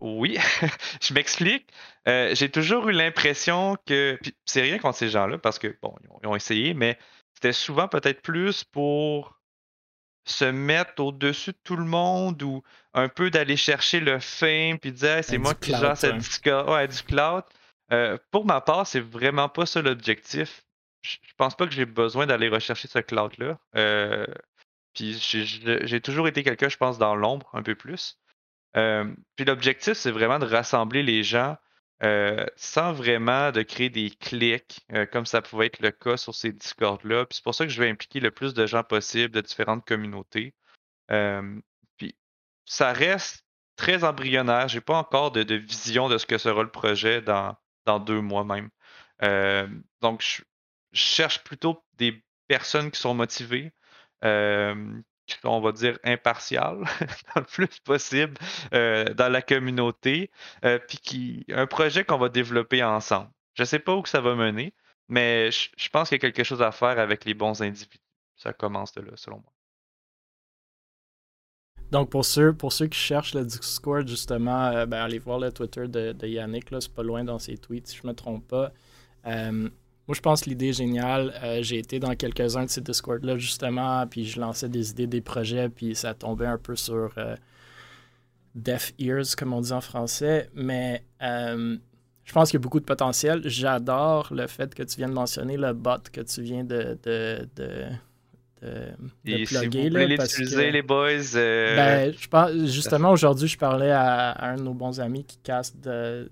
[0.00, 0.38] Oui,
[1.02, 1.68] je m'explique.
[2.08, 4.18] Euh, j'ai toujours eu l'impression que.
[4.44, 6.98] c'est rien contre ces gens-là, parce que, bon, ils ont, essayé, mais
[7.34, 9.38] c'était souvent peut-être plus pour
[10.24, 12.62] se mettre au-dessus de tout le monde ou
[12.94, 16.14] un peu d'aller chercher le fame puis dire c'est moi qui gère cette
[16.46, 17.44] ouais, du cloud.
[17.92, 20.64] Euh, pour ma part, c'est vraiment pas ça l'objectif.
[21.02, 23.58] Je pense pas que j'ai besoin d'aller rechercher ce cloud-là.
[23.76, 24.26] Euh,
[24.94, 28.18] puis j'ai toujours été quelqu'un, je pense, dans l'ombre un peu plus.
[28.76, 31.56] Euh, puis l'objectif, c'est vraiment de rassembler les gens
[32.02, 36.34] euh, sans vraiment de créer des clics, euh, comme ça pouvait être le cas sur
[36.34, 37.24] ces Discords-là.
[37.26, 39.86] Puis c'est pour ça que je vais impliquer le plus de gens possible de différentes
[39.86, 40.54] communautés.
[41.96, 42.16] puis
[42.64, 43.44] ça reste
[43.76, 44.68] très embryonnaire.
[44.68, 48.44] J'ai pas encore de, vision de ce que sera le projet dans, dans deux mois
[48.44, 48.70] même.
[50.00, 50.42] donc, je,
[50.92, 53.72] cherche plutôt des personnes qui sont motivées,
[55.52, 56.78] on va dire, impartial,
[57.36, 58.34] le plus possible
[58.72, 60.30] euh, dans la communauté,
[60.64, 63.30] euh, puis qui, un projet qu'on va développer ensemble.
[63.54, 64.74] Je ne sais pas où que ça va mener,
[65.08, 68.00] mais je, pense qu'il y a quelque chose à faire avec les bons individus.
[68.36, 69.52] Ça commence de là, selon moi.
[71.90, 75.52] Donc, pour ceux, pour ceux qui cherchent le Discord, justement, euh, ben, allez voir le
[75.52, 78.48] Twitter de, de Yannick, c'est pas loin dans ses tweets, si je ne me trompe
[78.48, 78.72] pas.
[80.06, 81.32] Moi, je pense que l'idée est géniale.
[81.42, 85.22] Euh, j'ai été dans quelques-uns de ces Discord-là, justement, puis je lançais des idées, des
[85.22, 87.36] projets, puis ça tombait un peu sur euh,
[88.54, 90.50] deaf ears, comme on dit en français.
[90.54, 91.78] Mais euh,
[92.24, 93.40] je pense qu'il y a beaucoup de potentiel.
[93.46, 96.98] J'adore le fait que tu viens de mentionner le bot que tu viens de,
[99.24, 101.36] et si vous voulez l'utiliser, les boys.
[101.36, 105.38] Euh, ben, je pense, justement, aujourd'hui, je parlais à, un de nos bons amis qui
[105.38, 106.30] casse de,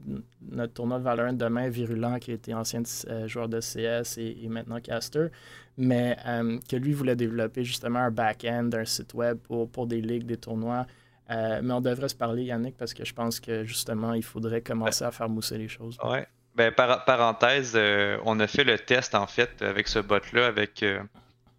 [0.51, 4.81] notre tournoi de Valorant demain, Virulent, qui était ancien euh, joueur de CS et, maintenant
[4.81, 5.29] caster,
[5.77, 10.01] mais euh, que lui voulait développer justement un back-end, un site web pour, pour des
[10.01, 10.87] ligues, des tournois.
[11.29, 15.05] mais on devrait se parler, Yannick, parce que je pense que justement, il faudrait commencer
[15.05, 15.97] à faire mousser les choses.
[16.05, 16.27] Ouais.
[16.55, 17.79] Ben, parenthèse,
[18.27, 20.85] on a fait le test en fait avec ce bot-là, avec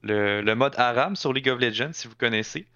[0.04, 2.68] le, mode Aram sur League of Legends, si vous connaissez.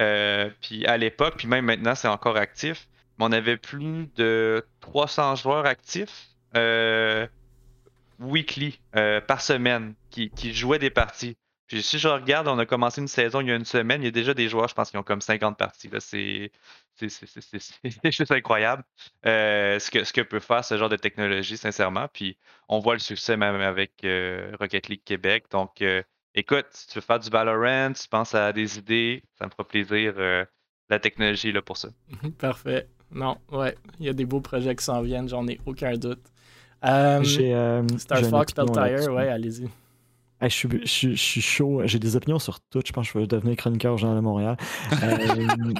[0.00, 2.88] Euh, puis à l'époque, puis même maintenant, c'est encore actif.
[3.18, 7.26] Mais on avait plus de 300 joueurs actifs euh,
[8.18, 11.36] weekly, euh, par semaine, qui, jouaient des parties.
[11.66, 14.04] Puis si je regarde, on a commencé une saison il y a une semaine, il
[14.06, 15.88] y a déjà des joueurs, je pense, qui ont comme 50 parties.
[16.00, 16.50] C'est
[18.04, 18.84] juste incroyable
[19.24, 22.08] ce, que, ce que peut faire ce genre de technologie, sincèrement.
[22.12, 22.36] Puis
[22.68, 24.04] on voit le succès même avec
[24.60, 25.46] Rocket League Québec.
[25.50, 25.82] Donc,
[26.34, 29.64] écoute, si tu veux faire du Valorant, tu penses à des idées, ça me fera
[29.64, 30.14] plaisir.
[30.16, 30.44] Euh,
[30.88, 31.88] la technologie là pour ça.
[32.38, 32.86] Parfait.
[33.10, 36.22] Non, ouais, il y a des beaux projets qui s'en viennent, j'en ai aucun doute.
[36.84, 39.68] Euh, euh, Star Fox, Peltire, ouais, allez-y.
[40.40, 42.80] je, suis, chaud, j'ai des opinions sur tout.
[42.84, 44.56] Je pense que je vais devenir chroniqueur au Journal de Montréal.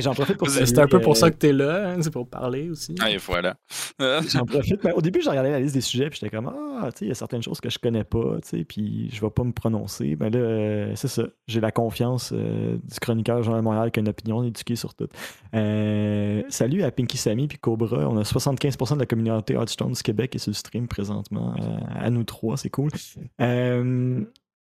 [0.00, 2.26] j'en profite pour C'est un peu pour ça que tu es là, hein, c'est pour
[2.26, 2.94] parler aussi.
[3.00, 3.56] Ah, et voilà.
[3.98, 4.80] j'en profite.
[4.94, 7.08] au début, j'ai regardé la liste des sujets, puis j'étais comme, ah, tu sais, il
[7.08, 9.52] y a certaines choses que je connais pas, tu sais, puis je vais pas me
[9.52, 10.16] prononcer.
[10.18, 11.24] Mais là, euh, c'est ça.
[11.46, 15.08] J'ai la confiance euh, du chroniqueur Jean Montréal qui a une opinion éduquée sur tout.
[15.54, 18.08] Euh, salut à Pinky Sammy puis Cobra.
[18.08, 21.54] On a 75% de la communauté Hearthstone du Québec et sur le stream présentement.
[21.94, 22.90] à nous trois, c'est cool.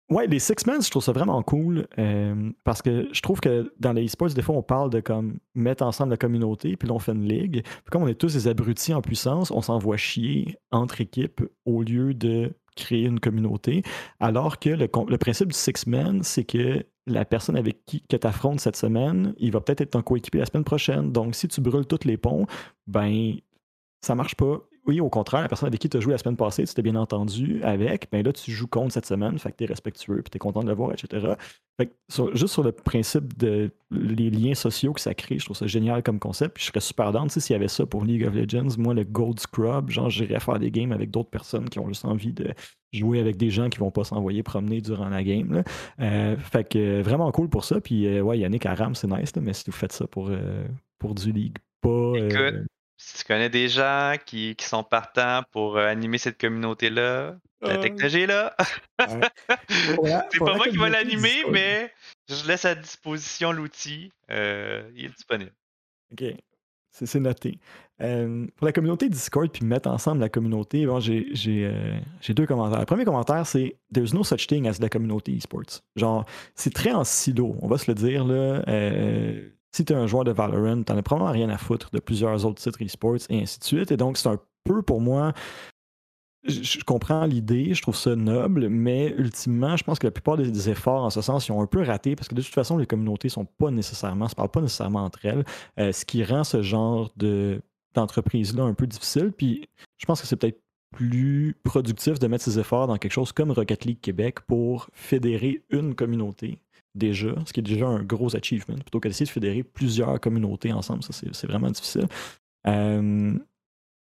[0.10, 3.74] Ouais, les Six Men, je trouve ça vraiment cool euh, parce que je trouve que
[3.80, 6.93] dans les esports, des fois, on parle de comme mettre ensemble la communauté, puis là,
[6.93, 7.64] on fait une ligue.
[7.64, 11.82] Puis comme on est tous des abrutis en puissance, on s'envoie chier entre équipes au
[11.82, 13.82] lieu de créer une communauté.
[14.20, 18.28] Alors que le, principe du Six Men, c'est que la personne avec qui que tu
[18.28, 21.12] affrontes cette semaine, il va peut-être être ton coéquipier la semaine prochaine.
[21.12, 22.45] Donc, si tu brûles tous les ponts,
[22.86, 23.34] ben
[24.01, 26.38] ça marche pas oui, au contraire, la personne avec qui tu as joué la semaine
[26.38, 29.57] passée, tu t'es bien entendu avec, ben là, tu joues contre cette semaine, fait que
[29.57, 31.33] tu es respectueux, puis tu es content de le voir, etc.
[31.77, 31.93] Fait que
[32.33, 36.03] juste sur le principe de les liens sociaux que ça crée, je trouve ça génial
[36.03, 36.55] comme concept.
[36.55, 38.77] Puis je serais super tu sais, s'il y avait ça pour League of Legends.
[38.77, 42.05] Moi, le Gold Scrub, genre, j'irais faire des games avec d'autres personnes qui ont juste
[42.05, 42.53] envie de
[42.93, 45.63] jouer avec des gens qui vont pas s'envoyer promener durant la game.
[45.99, 47.81] Euh, fait que vraiment cool pour ça.
[47.81, 50.65] Puis euh, ouais, Yannick Aram, c'est nice, mais si vous faites ça pour, euh,
[50.99, 52.13] pour du League, pas
[53.06, 57.76] si tu connais des gens qui, qui sont partants pour euh, animer cette communauté-là, la
[57.76, 57.82] euh.
[57.82, 58.56] technologie est là.
[58.99, 61.93] c'est pas moi qui vais l'animer, mais
[62.28, 64.12] je laisse à disposition l'outil.
[64.32, 65.53] Euh, il est disponible.
[66.14, 66.24] OK.
[66.89, 67.60] C'est noté.
[68.01, 71.99] Euh, pour la communauté Discord, puis mettre ensemble la communauté, bon, j'ai euh,
[72.30, 72.80] deux commentaires.
[72.80, 75.82] Le premier commentaire, c'est There's no such thing as la communauté esports.
[75.95, 76.26] Genre,
[76.56, 78.26] c'est très en silo, on va se le dire.
[78.26, 78.64] Là.
[78.68, 81.99] Euh, si tu es un joueur de Valorant, t'en as probablement rien à foutre de
[81.99, 83.91] plusieurs autres titres esports et ainsi de suite.
[83.91, 85.34] Et donc, c'est un peu pour moi
[86.47, 90.69] je, comprends l'idée, je trouve ça noble, mais ultimement, je pense que la plupart des,
[90.69, 92.86] efforts en ce sens, ils ont un peu raté parce que de toute façon, les
[92.86, 95.43] communautés sont pas nécessairement, se parlent pas nécessairement entre elles,
[95.80, 97.61] euh, ce qui rend ce genre de,
[97.93, 99.32] d'entreprise-là un peu difficile.
[99.32, 99.67] Puis
[99.97, 100.61] je pense que c'est peut-être
[100.91, 105.63] plus productif de mettre ses efforts dans quelque chose comme Rocket League Québec pour fédérer
[105.69, 106.59] une communauté
[106.95, 110.73] déjà, ce qui est déjà un gros achievement, plutôt que d'essayer de fédérer plusieurs communautés
[110.73, 111.03] ensemble.
[111.03, 112.07] Ça, c'est, vraiment difficile.
[112.67, 113.37] Euh,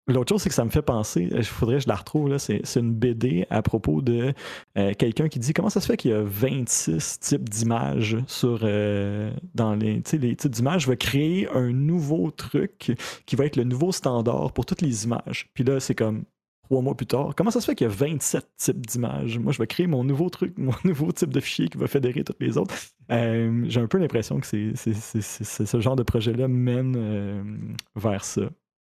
[0.08, 2.64] L'autre chose, c'est que ça me fait penser, il faudrait que je la retrouve, c'est,
[2.76, 4.34] une BD à propos de
[4.78, 8.62] euh, quelqu'un qui dit comment ça se fait qu'il y a 26 types d'images sur
[8.64, 10.88] euh, dans les, les types d'images.
[10.88, 12.94] Vais créer un nouveau truc
[13.28, 15.50] qui va être le nouveau standard pour toutes les images.
[15.54, 16.24] Puis là, c'est comme
[16.72, 17.34] trois mois plus tard.
[17.36, 19.38] Comment ça se fait qu'il y a 27 types d'images?
[19.40, 22.24] Moi, je vais créer mon nouveau truc, mon nouveau type de fichier qui va fédérer
[22.24, 22.74] toutes les autres.
[23.12, 28.44] Euh, j'ai un peu l'impression que c'est, ce genre de projet-là mène vers ça.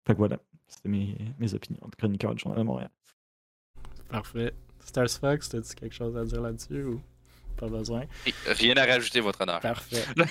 [0.08, 0.38] Fait que voilà.
[0.68, 2.90] C'était mes, mes, opinions de chroniqueur du Journal de Montréal.
[4.10, 4.54] Parfait.
[4.80, 7.02] Stars Fox, t'as-tu quelque chose à dire là-dessus ou
[7.58, 8.06] pas besoin?
[8.48, 9.60] Rien à rajouter, votre honneur.
[9.60, 10.04] Parfait.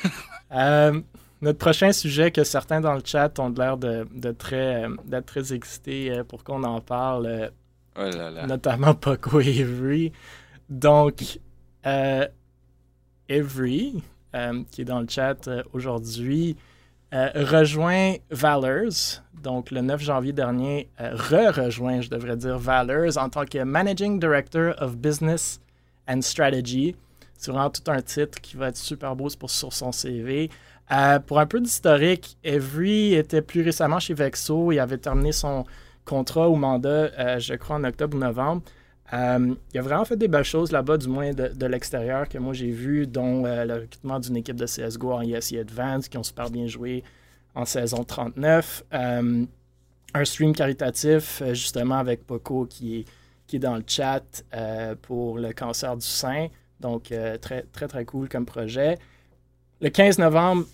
[0.55, 1.01] Euh,
[1.43, 5.27] notre prochain sujet que certains dans le chat ont l'air de, de, très, euh, d'être
[5.27, 7.51] très excités euh, pour qu'on en parle,
[7.97, 8.47] oh là là.
[8.47, 10.13] notamment Poco et Avery.
[10.71, 11.39] Donc,
[11.85, 12.33] Avery,
[14.71, 16.57] qui est dans le chat aujourd'hui,
[17.15, 23.29] euh, rejoint Valors, donc le 9 janvier dernier, euh, re-rejoint, je devrais dire, Valors en
[23.29, 25.61] tant que Managing Director of Business
[26.09, 26.97] and Strategy.
[27.37, 30.49] C'est vraiment tout un titre qui va être super beau pour, sur son CV.
[30.93, 34.73] Euh, pour un peu d'historique, Every était plus récemment chez Vexo.
[34.73, 35.65] Il avait terminé son
[36.05, 38.63] contrat ou mandat, je crois, en octobre ou novembre.
[39.13, 42.55] Euh, il a vraiment fait des belles choses là-bas, du moins de, l'extérieur, que moi
[42.55, 46.23] j'ai vu, dont euh, le recrutement d'une équipe de CSGO en ESE Advance, qui ont
[46.23, 47.05] super bien joué
[47.55, 48.85] en saison 39.
[48.95, 49.45] Euh,
[50.15, 53.05] un stream caritatif, justement, avec Poco qui est,
[53.47, 54.45] qui est dans le chat
[55.03, 56.49] pour le cancer du sein.
[56.81, 58.99] Donc, très, très, très cool comme projet.
[59.83, 60.65] Le 15 novembre,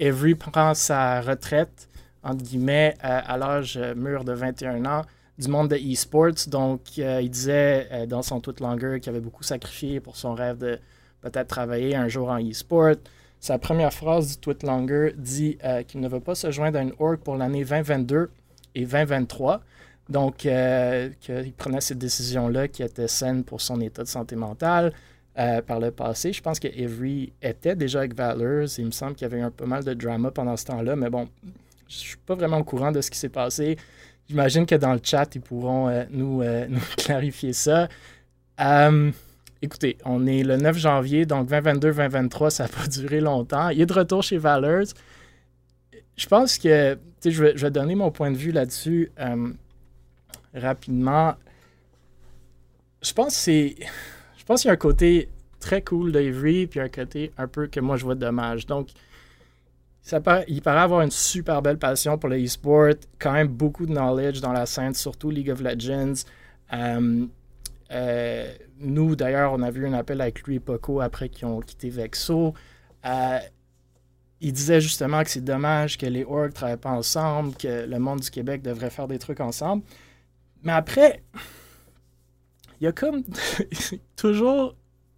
[0.00, 1.86] Avery prend sa retraite,
[2.22, 5.02] entre guillemets, à l'âge mûr de 21 ans
[5.40, 6.48] du monde de e-sports.
[6.48, 10.34] Donc, euh, il disait euh, dans son tweet longer qu'il avait beaucoup sacrifié pour son
[10.34, 10.78] rêve de
[11.22, 12.96] peut-être travailler un jour en e-sport.
[13.40, 16.82] Sa première phrase du tweet longer dit euh, qu'il ne veut pas se joindre à
[16.82, 18.30] une org pour l'année 2022
[18.74, 19.60] et 2023.
[20.10, 24.92] Donc, qu'il prenait cette décision-là qui était saine pour son état de santé mentale.
[25.34, 28.68] Par le passé, je pense que Avery était déjà avec Valors.
[28.78, 31.08] Il me semble qu'il y avait un peu mal de drama pendant ce temps-là, mais
[31.08, 31.28] bon,
[31.90, 33.76] je suis pas vraiment au courant de ce qui s'est passé.
[34.28, 37.88] J'imagine que dans le chat, ils pourront euh, nous, euh, nous, clarifier ça.
[38.60, 39.10] Euh,
[39.60, 43.70] écoutez, on est le 9 janvier, donc 2022-2023, ça n'a pas duré longtemps.
[43.70, 44.86] Il est de retour chez Valors.
[46.16, 49.10] Je pense que, je vais, je vais donner mon point de vue là-dessus
[50.54, 51.34] rapidement.
[53.02, 53.74] Je pense c'est.
[54.50, 55.28] Je pense qu'il y a un côté
[55.60, 58.66] très cool d'Avery, puis un côté un peu que moi je vois dommage.
[58.66, 58.88] Donc,
[60.48, 64.40] il paraît avoir une super belle passion pour le e-sport, quand même beaucoup de knowledge
[64.40, 66.24] dans la scène, surtout League of Legends.
[66.72, 67.26] Euh,
[67.92, 71.60] euh, nous, d'ailleurs, on a vu un appel avec lui et Poco après qu'ils ont
[71.60, 72.52] quitté Vexo.
[73.06, 73.38] Euh,
[74.40, 77.98] il disait justement que c'est dommage que les orgs ne travaillent pas ensemble, que le
[78.00, 79.84] monde du Québec devrait faire des trucs ensemble.
[80.64, 81.22] Mais après,
[82.80, 83.22] il y a comme
[84.16, 84.74] toujours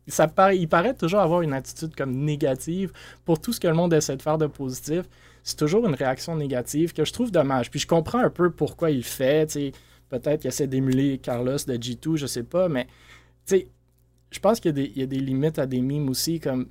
[0.08, 2.92] ça paraît, il paraît toujours avoir une attitude comme négative
[3.24, 5.04] pour tout ce que le monde essaie de faire de positif.
[5.44, 7.70] C'est toujours une réaction négative que je trouve dommage.
[7.70, 9.46] Puis je comprends un peu pourquoi il fait.
[10.08, 12.86] Peut-être qu'il essaie d'émuler Carlos de G2, je sais pas, mais
[13.48, 16.40] je pense qu'il y, a des limites à des mimes aussi.
[16.40, 16.68] Comme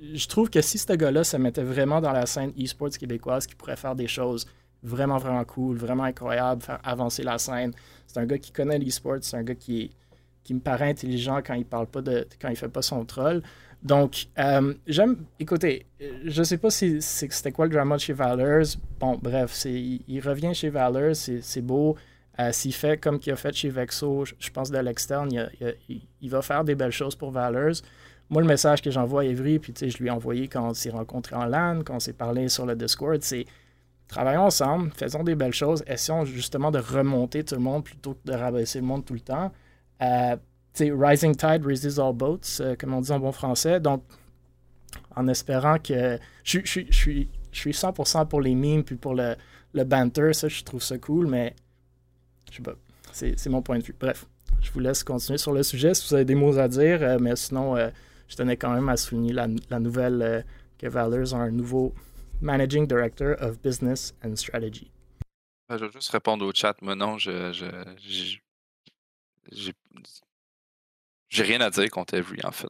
[0.00, 3.54] je trouve que si ce gars-là se mettait vraiment dans la scène e-sports québécoise, qui
[3.54, 4.46] pourrait faire des choses
[4.82, 7.72] vraiment, vraiment cool, vraiment incroyables, faire avancer la scène.
[8.06, 9.90] C'est un gars qui connaît l'e-sport, c'est un gars qui
[10.44, 13.42] qui me paraît intelligent quand il parle pas de quand il fait pas son troll.
[13.82, 15.24] Donc, euh, j'aime.
[15.40, 15.86] Écoutez,
[16.24, 18.76] je sais pas si c'était quoi le drama de chez Valors.
[19.00, 21.96] Bon, bref, il, revient chez Valors, c'est beau.
[22.38, 25.28] Euh, s'il fait comme qu'il a fait chez Vexo, je, pense de l'externe,
[25.88, 27.82] il, va faire des belles choses pour Valors.
[28.30, 30.90] Moi, le message que j'envoie à Evry, puis je lui ai envoyé quand on s'est
[30.90, 33.44] rencontré en LAN, quand on s'est parlé sur le Discord, c'est
[34.12, 38.30] travaillons ensemble, faisons des belles choses, essayons justement de remonter tout le monde plutôt que
[38.30, 39.50] de rabaisser le monde tout le temps.
[40.02, 40.36] Euh,
[40.78, 43.80] rising tide raises all boats, euh, comme on dit en bon français.
[43.80, 44.04] Donc,
[45.16, 46.18] en espérant que.
[46.44, 49.34] Je, suis je suis 100% pour les memes puis pour le,
[49.72, 50.32] le banter.
[50.32, 51.54] Ça, je trouve ça cool, mais
[52.50, 52.74] je sais pas.
[53.12, 53.94] C'est mon point de vue.
[53.98, 54.26] Bref,
[54.60, 57.18] je vous laisse continuer sur le sujet si vous avez des mots à dire, euh,
[57.20, 57.90] mais sinon, euh,
[58.28, 60.44] je tenais quand même à souligner la, la nouvelle
[60.78, 61.94] que Valors a un nouveau
[62.42, 64.90] Managing Director of Business and Strategy.
[65.70, 66.74] Je vais juste répondre au chat.
[66.82, 67.52] Moi, non, je,
[71.28, 72.68] j'ai rien à dire contre Avery, en fait.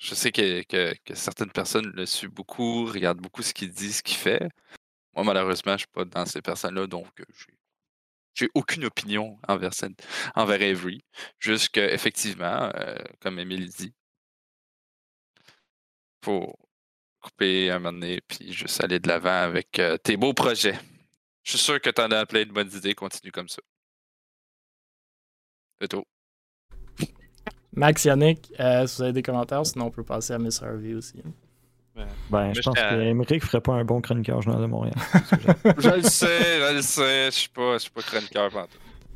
[0.00, 4.16] Je, sais que, certaines personnes le suivent beaucoup, regardent beaucoup ce qu'il dit, ce qu'il
[4.16, 4.48] fait.
[5.14, 7.08] Moi, malheureusement, je ne suis pas dans ces personnes-là, donc
[8.34, 9.72] j'ai aucune opinion envers,
[10.36, 11.04] envers Avery.
[11.40, 13.92] Juste qu'effectivement, euh, comme Emile dit,
[16.24, 16.54] faut
[17.20, 20.78] couper un moment donné, puis juste aller de l'avant avec euh, tes beaux projets.
[21.42, 23.62] Je suis sûr que tu en as plein de bonnes idées, continue comme ça.
[25.80, 26.04] C'est tout.
[27.72, 30.94] Max Yannick, euh, si vous avez des commentaires, sinon on peut passer à Miss Harvey
[30.94, 31.22] aussi.
[32.30, 34.94] Ben, je pense qu'Emeric ferait pas un bon chroniqueur journal de Montréal.
[35.78, 38.50] je le sais, je le sais, je suis pas, je suis pas chroniqueur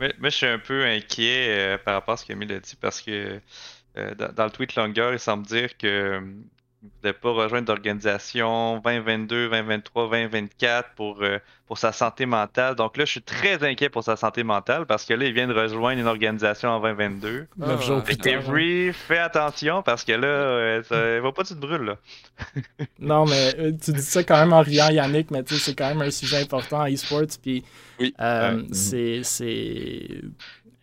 [0.00, 2.76] Mais, mais je suis un peu inquiet euh, par rapport à ce qu'Emile a dit
[2.80, 3.40] parce que
[3.98, 6.22] euh, dans, le tweet longueur, il semble dire que
[7.04, 12.74] ne pas rejoindre l'organisation 2022, 2023, 2024 pour, euh, pour sa santé mentale.
[12.74, 15.46] Donc là, je suis très inquiet pour sa santé mentale parce que là, il vient
[15.46, 17.46] de rejoindre une organisation en 2022.
[17.60, 17.76] Ah,
[18.26, 21.96] Avery, fais attention parce que là, euh, ça, va pas tu te brûles là.
[22.98, 25.74] non, mais euh, tu dis ça quand même en riant, Yannick, mais tu sais, c'est
[25.74, 27.38] quand même un sujet important en e-sports.
[27.40, 27.64] Puis
[28.00, 28.14] oui.
[28.72, 29.22] c'est.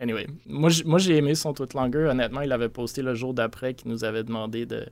[0.02, 0.70] Anyway, moi
[1.00, 2.12] j'ai aimé son tweet longueur.
[2.12, 4.88] Honnêtement, il avait posté le jour d'après qu'il nous avait demandé de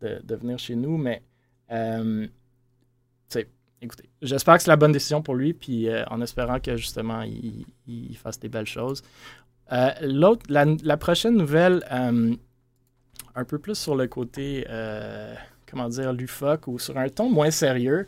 [0.00, 1.22] de, venir chez nous, mais
[1.70, 2.26] euh,
[3.82, 7.22] écoutez, j'espère que c'est la bonne décision pour lui, puis euh, en espérant que justement
[7.22, 9.02] il, fasse des belles choses.
[9.72, 14.66] Euh, l'autre, la, prochaine nouvelle, un peu plus sur le côté,
[15.66, 18.06] comment dire, lufoc ou sur un ton moins sérieux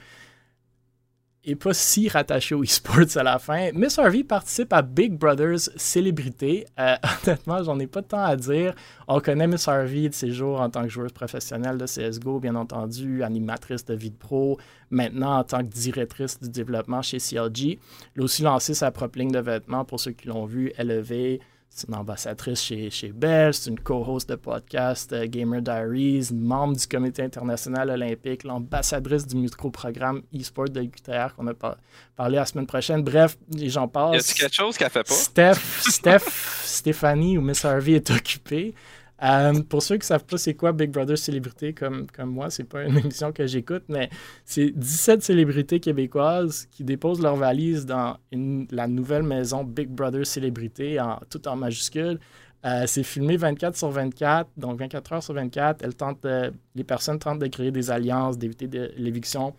[1.45, 3.71] et pas si rattaché au e-sports à la fin.
[3.73, 6.67] Miss Harvey participe à Big Brother's Célébrité.
[6.79, 6.95] Euh,
[7.27, 8.75] honnêtement, j'en ai pas de temps à dire.
[9.09, 12.55] On connaît Miss Harvey de ses jours en tant que joueuse professionnelle de CSGO, bien
[12.55, 14.59] entendu, animatrice de vie de pro,
[14.91, 17.79] maintenant en tant que directrice du développement chez CLG.
[18.15, 21.41] Elle a aussi lancé sa propre ligne de vêtements pour ceux qui l'ont vu, élevé
[21.75, 26.77] c'est une ambassadrice chez, chez Bell, c'est une co-host de podcast euh, Gamer Diaries, membre
[26.77, 32.67] du comité international olympique, l'ambassadrice du micro-programme e-sport de l'UQTR qu'on a parlé la semaine
[32.67, 33.03] prochaine.
[33.03, 34.29] Bref, les gens passent.
[34.29, 35.15] Y a quelque chose qu'elle fait pas?
[35.15, 38.75] Steph, Steph, Stéphanie ou Miss Harvey est occupée.
[39.23, 42.51] Euh, pour ceux qui ne savent pas c'est quoi Big Brother Célébrité comme, comme moi,
[42.51, 44.11] c'est pas une émission que j'écoute, mais
[44.45, 50.99] c'est 17 célébrités québécoises qui déposent leurs valises dans la nouvelle maison Big Brother Célébrité,
[51.01, 52.19] en, tout en majuscule.
[52.65, 55.85] Euh, c'est filmé 24 sur 24, donc 24 heures sur 24.
[55.85, 56.27] Elles tentent
[56.75, 59.55] les personnes tentent de créer des alliances, d'éviter l'éviction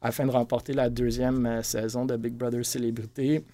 [0.00, 3.44] afin de remporter la deuxième euh, saison de Big Brother Célébrité.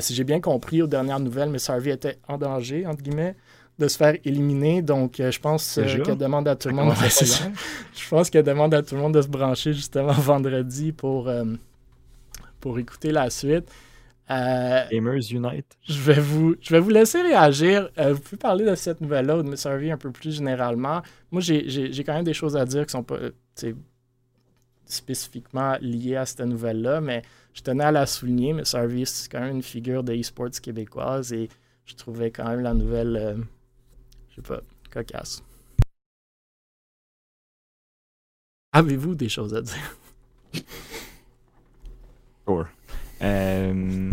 [0.00, 3.36] si j'ai bien compris, aux dernières nouvelles, Miss Harvey était en danger, entre guillemets
[3.78, 4.82] de se faire éliminer.
[4.82, 6.94] Donc, euh, je pense euh, qu'elle demande à tout le monde.
[7.94, 11.44] je pense qu'elle demande à tout le monde de se brancher justement vendredi pour, euh,
[12.60, 13.70] pour écouter la suite.
[14.28, 15.76] Gamers Unite.
[15.88, 17.88] Je vais, vous, je vais vous laisser réagir.
[17.96, 21.00] vous pouvez parler de cette nouvelle-là ou de Miss Harvey un peu plus généralement.
[21.30, 23.18] Moi, j'ai quand même des choses à dire qui sont pas
[24.84, 27.22] spécifiquement liées à cette nouvelle-là, mais
[27.54, 28.52] je tenais à la souligner.
[28.52, 31.48] Miss Harvey, c'est quand même une figure de e-sports québécoise et
[31.84, 33.46] je trouvais quand même la nouvelle
[34.36, 34.60] je sais pas,
[34.90, 35.42] cocasse.
[38.72, 39.96] Avez-vous des choses à dire?
[42.46, 42.68] Sure.
[43.22, 44.12] Euh,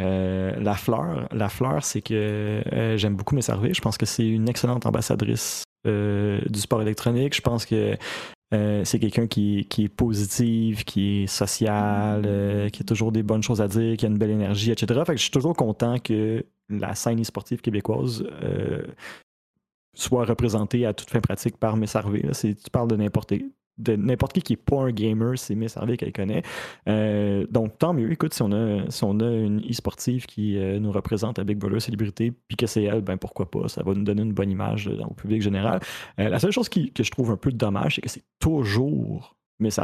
[0.00, 3.76] euh, la fleur, la fleur, c'est que euh, j'aime beaucoup mes services.
[3.76, 7.34] Je pense que c'est une excellente ambassadrice du sport électronique.
[7.34, 7.96] Je pense que
[8.52, 13.62] c'est quelqu'un qui, qui, est positive, qui est social, qui a toujours des bonnes choses
[13.62, 15.00] à dire, qui a une belle énergie, etc.
[15.06, 18.86] Fait que je suis toujours content que la scène sportive québécoise euh,
[19.94, 22.22] soit représentée à toute fin pratique par Miss Harvey.
[22.32, 23.34] Tu parles de n'importe
[24.34, 26.42] qui qui n'est pas un gamer, c'est Miss Harvey qu'elle connaît.
[26.88, 28.10] Euh, donc, tant mieux.
[28.12, 31.58] Écoute, si on a, si on a une e-sportive qui euh, nous représente à Big
[31.58, 33.68] Brother Célébrité, puis que c'est elle, ben pourquoi pas?
[33.68, 35.80] Ça va nous donner une bonne image au public général.
[36.18, 39.78] la seule chose qui, que je trouve un peu dommage, c'est que c'est toujours Miss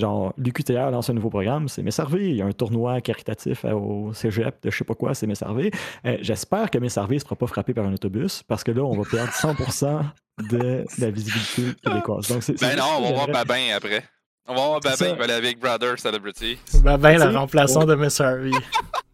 [0.00, 2.30] Genre, l'UQTR lance un nouveau programme, c'est Messervé.
[2.30, 5.70] Il y a un tournoi caritatif au cégep de je sais pas quoi, c'est Messervé.
[6.06, 8.96] Euh, j'espère que Messervé ne sera pas frappé par un autobus parce que là, on
[8.96, 10.02] va perdre 100%
[10.50, 12.28] de la visibilité québécoise.
[12.28, 14.02] Donc, ben non, on va voir Babin après.
[14.48, 16.58] On va voir Babin qui va aller avec Brother Celebrity.
[16.82, 18.52] Babin, le remplaçant de Miss Harvey.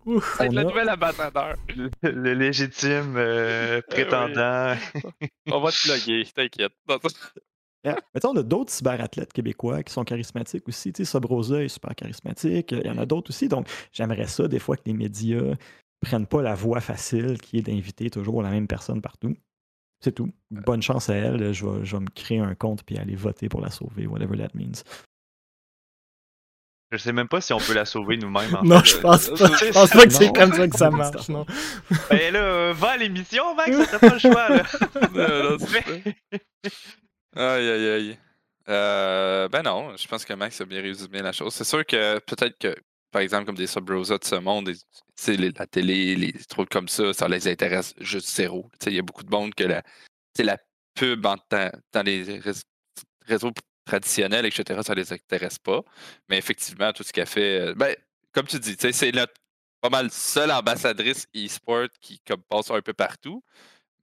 [0.38, 1.56] C'est le nouvel ambassadeur.
[2.02, 4.76] Le, légitime euh, prétendant.
[5.50, 6.72] on va te plugger, t'inquiète.
[8.14, 10.92] Mettons, on a d'autres cyberathlètes québécois qui sont charismatiques aussi.
[10.92, 12.72] Tu sais, Sobrosa est super charismatique.
[12.72, 13.48] Il y en a d'autres aussi.
[13.48, 15.54] Donc, j'aimerais ça, des fois, que les médias
[16.00, 19.34] prennent pas la voie facile qui est d'inviter toujours la même personne partout.
[20.00, 20.30] C'est tout.
[20.50, 21.52] Bonne chance à elle.
[21.52, 24.36] Je vais, je vais me créer un compte puis aller voter pour la sauver, whatever
[24.36, 24.82] that means.
[26.92, 28.56] Je sais même pas si on peut la sauver nous-mêmes.
[28.62, 29.36] non, je pense pas.
[29.36, 31.44] Je pense pas que c'est comme ça que ça marche, non.
[32.08, 34.62] Ben là, va à l'émission, Max, t'as pas le choix, là.
[35.12, 35.56] non,
[37.36, 38.18] aïe, aïe, aïe.
[38.68, 41.54] Euh, ben non, je pense que Max a bien résumé la chose.
[41.54, 42.74] C'est sûr que peut-être que,
[43.10, 44.72] par exemple, comme des sub de ce monde,
[45.28, 48.68] la télé, les trucs comme ça, ça les intéresse juste zéro.
[48.86, 49.82] Il y a beaucoup de monde que la,
[50.38, 50.58] la
[50.94, 52.40] pub dans, les
[53.26, 53.52] réseaux
[53.84, 55.82] traditionnels, etc., ça les intéresse pas.
[56.28, 57.94] Mais effectivement, tout ce qu'elle fait, euh, ben,
[58.32, 59.34] comme tu dis, c'est notre
[59.80, 63.42] pas mal seule ambassadrice e-sport qui comme, passe un peu partout.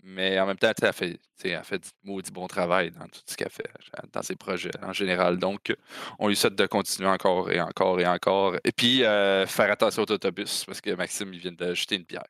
[0.05, 3.37] Mais en même temps, elle fait, elle fait du maudit bon travail dans tout ce
[3.37, 3.69] qu'elle fait,
[4.11, 5.37] dans ses projets en général.
[5.37, 5.73] Donc,
[6.19, 8.55] on lui souhaite de continuer encore et encore et encore.
[8.65, 12.05] Et puis, euh, faire attention aux autobus, parce que Maxime, il vient de jeter une
[12.05, 12.25] pierre.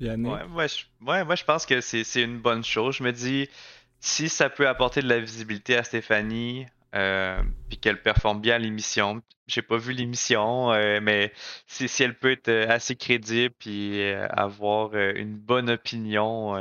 [0.00, 2.96] Ouais, moi, je, moi, je pense que c'est une bonne chose.
[2.96, 3.48] Je me dis,
[4.00, 8.58] si ça peut apporter de la visibilité à Stéphanie, euh, puis qu'elle performe bien à
[8.58, 11.32] l'émission, j'ai pas vu l'émission, euh, mais
[11.66, 14.00] si, si, elle peut être euh, assez crédible puis
[14.30, 16.54] avoir une bonne opinion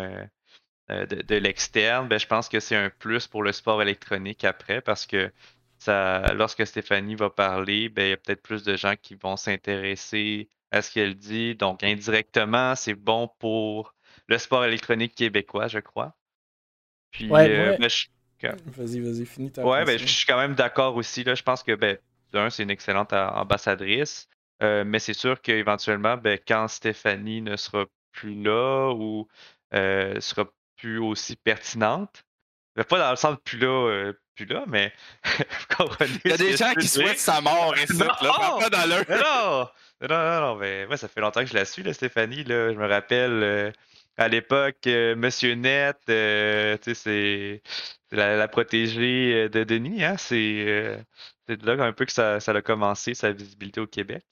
[0.89, 5.05] de, l'externe, ben, je pense que c'est un plus pour le sport électronique après parce
[5.05, 5.31] que
[5.77, 9.38] ça, lorsque Stéphanie va parler, ben, il y a peut-être plus de gens qui vont
[9.38, 11.55] s'intéresser à ce qu'elle dit.
[11.55, 13.93] Donc, indirectement, c'est bon pour
[14.27, 16.15] le sport électronique québécois, je crois.
[17.11, 17.89] Puis, ouais, ben,
[18.65, 21.24] Vas-y, vas-y, finis ta Ouais, ben, je suis quand même d'accord aussi.
[21.24, 21.36] Là.
[21.36, 21.98] Je pense que, ben,
[22.32, 24.28] d'un, c'est une excellente ambassadrice.
[24.61, 29.28] Euh, mais c'est sûr qu'éventuellement, ben, quand Stéphanie ne sera plus là ou
[29.74, 30.45] euh, sera
[30.78, 32.24] plus aussi pertinente,
[32.76, 34.94] ben, pas dans le sens de plus là, euh, plus là, mais
[36.24, 39.06] Il y a des gens qui souhaitent sa mort et ça, là, pas dans leur.
[39.10, 39.68] Non,
[40.02, 42.44] non, non, non, mais ouais, ça fait longtemps que je la suis, là, Stéphanie.
[42.44, 42.72] Là.
[42.72, 43.74] Je me rappelle
[44.18, 47.61] à l'époque, euh, Monsieur Net, euh, c'est
[48.11, 50.03] la, protégée euh, de Denis.
[50.03, 50.18] Hein?
[50.18, 50.35] C'est
[51.48, 54.23] de là un peu que ça, a commencé, sa visibilité au Québec.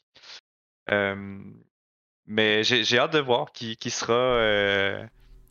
[2.27, 5.03] mais j'ai hâte de voir qui, sera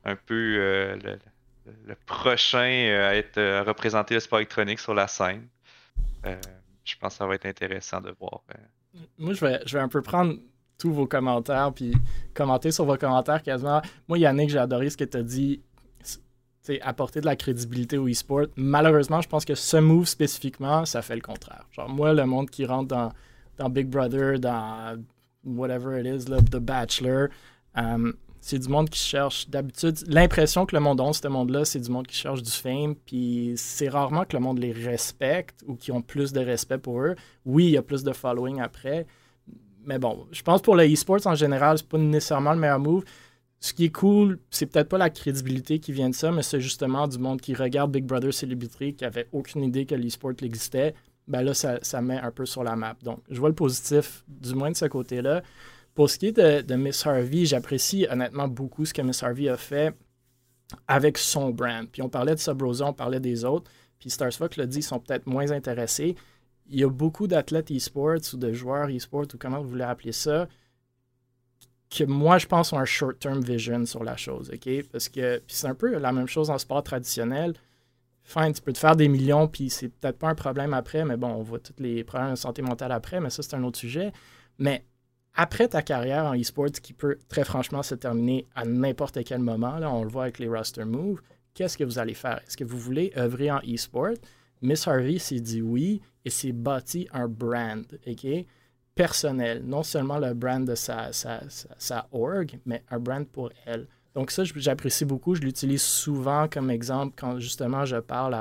[0.05, 5.49] un peu le, prochain à être représenté le sport électronique sur la scène.
[6.85, 8.43] je pense que ça va être intéressant de voir.
[9.19, 10.37] Moi, je vais un peu prendre
[10.81, 11.93] tous vos commentaires, puis
[12.35, 13.83] commenter sur vos commentaires quasiment.
[14.09, 15.61] Moi, Yannick, j'ai adoré ce que tu as dit,
[16.83, 18.47] apporter de la crédibilité au e-sport.
[18.57, 21.65] Malheureusement, je pense que ce move spécifiquement, ça fait le contraire.
[21.73, 23.13] Genre, moi, le monde qui rentre dans,
[23.59, 25.03] dans Big Brother, dans
[25.45, 27.29] whatever it is, The Bachelor,
[27.77, 29.99] euh, c'est du monde qui cherche d'habitude.
[30.07, 33.53] L'impression que le monde a, ce monde-là, c'est du monde qui cherche du fame, puis
[33.57, 37.17] c'est rarement que le monde les respecte ou qui ont plus de respect pour eux.
[37.45, 39.07] Oui, il y a plus de following après,
[39.85, 43.05] mais bon, je pense pour le e-sports en général, c'est pas nécessairement le meilleur move.
[43.61, 46.61] Ce qui est cool, c'est peut-être pas la crédibilité qui vient de ça, mais c'est
[46.61, 50.95] justement du monde qui regarde Big Brother Celebrity, qui avait aucune idée que l'e-sport existait.
[51.29, 52.97] Ben là, ça, met un peu sur la map.
[53.03, 55.43] Donc, je vois le positif, du moins de ce côté-là.
[55.95, 59.59] Pour ce qui est de, Miss Harvey, j'apprécie honnêtement beaucoup ce que Miss Harvey a
[59.59, 59.95] fait
[60.89, 61.87] avec son brand.
[61.87, 63.71] Puis on parlait de Subrosa, on parlait des autres.
[63.99, 66.17] Puis Starsfox l'a dit, ils sont peut-être moins intéressés
[66.71, 70.13] il y a beaucoup d'athlètes e-sports ou de joueurs e-sports ou comment vous voulez appeler
[70.13, 70.49] ça,
[71.91, 74.69] que moi, je pense ont un short-term vision sur la chose, OK?
[74.93, 77.55] Parce que c'est un peu la même chose en sport traditionnel.
[78.23, 81.17] Fine, tu peux te faire des millions, puis c'est peut-être pas un problème après, mais
[81.17, 83.79] bon, on voit tous les problèmes de santé mentale après, mais ça, c'est un autre
[83.79, 84.13] sujet.
[84.59, 84.85] Mais
[85.35, 89.79] après ta carrière en e-sport, qui peut très franchement se terminer à n'importe quel moment,
[89.79, 91.21] là, on le voit avec les roster moves,
[91.55, 92.41] qu'est-ce que vous allez faire?
[92.47, 94.15] Est-ce que vous voulez œuvrer en e-sport?
[94.63, 98.27] Miss Harvey s'est dit oui et s'est bâti un brand, OK?
[98.95, 99.63] Personnel.
[99.65, 103.87] Non seulement le brand de sa, sa, org, mais un brand pour elle.
[104.15, 105.35] Donc ça, j'apprécie beaucoup.
[105.35, 108.35] Je l'utilise souvent comme exemple quand justement je parle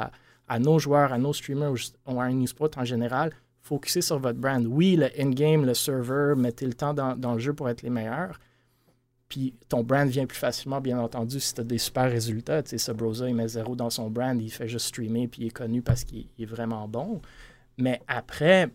[0.47, 1.73] à, nos joueurs, à nos streamers
[2.05, 3.31] ou à un e-sport en général.
[3.61, 4.65] Focussez sur votre brand.
[4.65, 7.89] Oui, le in-game, le server, mettez le temps dans, dans le jeu pour être les
[7.89, 8.39] meilleurs.
[9.29, 12.63] Puis ton brand vient plus facilement, bien entendu, si tu as des super résultats.
[12.63, 15.43] Tu sais, ce browser, il met zéro dans son brand, il fait juste streamer, puis
[15.43, 17.21] il est connu parce qu'il est vraiment bon.
[17.77, 18.73] Mais après, tu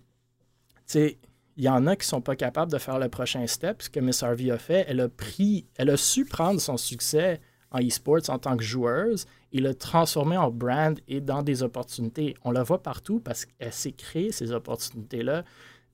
[0.86, 1.18] sais,
[1.56, 3.82] il y en a qui sont pas capables de faire le prochain step.
[3.82, 7.40] Ce que Miss Harvey a fait, elle a pris, elle a su prendre son succès
[7.70, 12.36] en e-sports en tant que joueuse et le transformer en brand et dans des opportunités.
[12.44, 15.44] On la voit partout parce qu'elle s'est créée ces opportunités-là.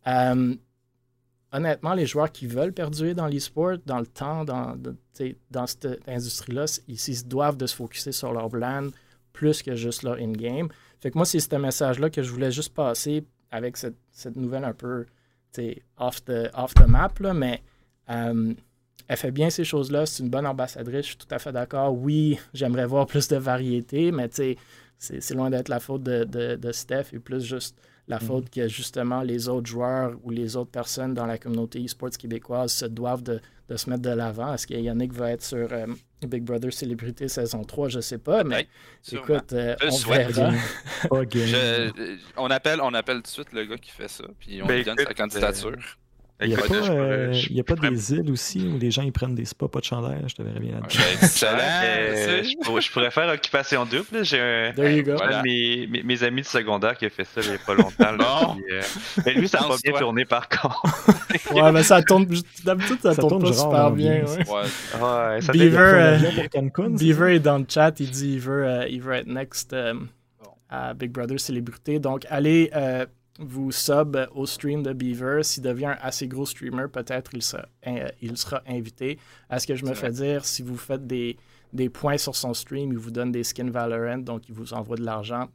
[0.06, 0.54] Euh,
[1.52, 4.76] honnêtement, les joueurs qui veulent perdurer dans l'e-sport, dans le temps, dans,
[5.66, 8.90] cette industrie-là, ils, doivent de se focuser sur leur brand
[9.32, 10.68] plus que juste leur in-game.
[11.00, 13.96] Fait que moi, c'est ce message-là que je voulais juste passer avec cette,
[14.36, 15.06] nouvelle un peu
[15.98, 17.62] off the, off the map, là, mais
[18.10, 18.54] euh,
[19.08, 20.06] elle fait bien ces choses-là.
[20.06, 21.92] C'est une bonne ambassadrice, je suis tout à fait d'accord.
[21.96, 24.28] Oui, j'aimerais voir plus de variété, mais
[24.98, 27.76] c'est loin d'être la faute de, de, Steph et plus juste
[28.10, 28.20] la mm.
[28.20, 32.72] faute que justement les autres joueurs ou les autres personnes dans la communauté e-sports québécoise
[32.72, 33.40] se doivent de,
[33.76, 34.52] se mettre de l'avant.
[34.52, 35.86] Est-ce que Yannick va être sur euh,
[36.26, 37.88] Big Brother Célébrité saison 3?
[37.88, 38.66] Je ne sais pas, mais
[39.12, 40.50] écoute, euh, on verra.
[42.36, 44.78] on, appelle, on appelle tout de suite le gars qui fait ça, puis on ben,
[44.78, 45.76] lui donne sa candidature.
[46.42, 49.12] Il n'y a, pas, euh, y a pas des îles aussi où les gens ils
[49.12, 50.80] prennent des spas pas de chandelle, je te verrais bien
[51.22, 51.58] Excellent.
[51.60, 54.24] Euh, je, pourrais faire occupation double.
[54.24, 57.58] J'ai un, de mes, mes, amis de secondaire qui a fait ça il n'y a
[57.58, 58.12] pas longtemps.
[58.12, 58.80] Là, euh,
[59.26, 60.82] mais lui, ça n'a pas bien tourné par contre.
[61.54, 62.26] ouais, mais ça tourne.
[62.64, 64.24] D'habitude, ça, ça, tourne, pas super bien.
[64.24, 65.40] Ouais.
[65.42, 66.18] ça Beaver,
[66.88, 68.00] Beaver est dans le chat.
[68.00, 69.76] Il dit qu'il veut, il veut être next
[70.70, 71.98] à Big Brother Célébrité.
[71.98, 72.70] Donc, allez
[73.40, 77.64] vous sub au stream de Beaver, s'il devient un assez gros streamer, peut-être il sera,
[78.20, 79.18] il sera invité.
[79.48, 81.36] À ce que je me fais dire, si vous faites des,
[81.72, 84.96] des points sur son stream, il vous donne des skins Valorant, donc il vous envoie
[84.96, 85.48] de l'argent.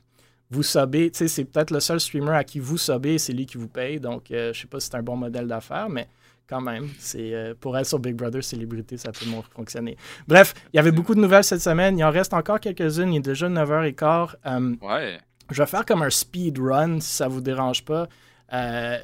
[0.52, 3.46] Vous subez, tu sais, c'est peut-être le seul streamer à qui vous subez, c'est lui
[3.46, 4.00] qui vous paye.
[4.00, 6.08] Donc, je euh, je sais pas si c'est un bon modèle d'affaires, mais
[6.48, 9.26] quand même, c'est euh, pour être sur Big Brother Célébrité, ça peut
[9.56, 9.98] fonctionner.
[10.28, 11.98] Bref, il y avait beaucoup de nouvelles cette semaine.
[11.98, 13.14] Il en reste encore quelques-unes.
[13.14, 14.36] Il est déjà 9h15.
[14.46, 15.20] Euh, ouais.
[15.52, 18.08] Je vais faire comme un speed run si ça vous dérange pas.
[18.54, 18.98] Euh,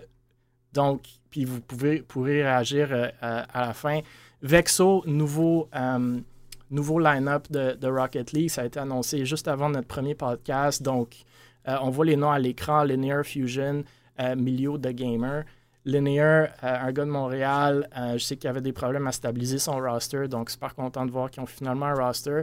[0.74, 4.00] donc, puis vous pouvez, pourrez réagir euh, à, la fin.
[4.42, 6.20] Vexo, nouveau, euh,
[6.72, 10.82] nouveau line-up de, Rocket League, ça a été annoncé juste avant notre premier podcast.
[10.82, 11.16] Donc,
[11.68, 13.84] on voit les noms à l'écran Linear Fusion,
[14.36, 15.44] Milio de Gamer.
[15.86, 20.28] Linear, un gars de Montréal, je sais qu'il avait des problèmes à stabiliser son roster,
[20.28, 22.42] donc super content de voir qu'ils ont finalement un roster.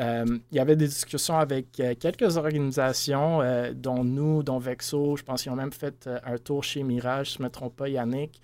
[0.00, 5.16] Euh, il y avait des discussions avec euh, quelques organisations, euh, dont nous, dont Vexo.
[5.16, 7.88] Je pense qu'ils ont même fait un tour chez Mirage, je ne me trompe pas,
[7.88, 8.40] Yannick.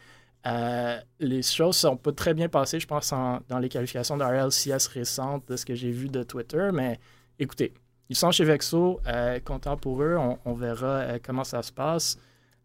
[1.18, 3.12] les choses sont pas très bien passées, je pense,
[3.48, 6.70] dans les qualifications de RLCS récentes, de ce que j'ai vu de Twitter.
[6.72, 7.00] Mais
[7.38, 7.74] écoutez,
[8.08, 9.00] ils sont chez Vexo,
[9.44, 10.16] content pour eux.
[10.44, 12.16] On, verra comment ça se passe.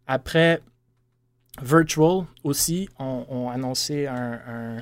[0.06, 0.62] Après,
[1.60, 4.80] Virtual aussi ont, annoncé un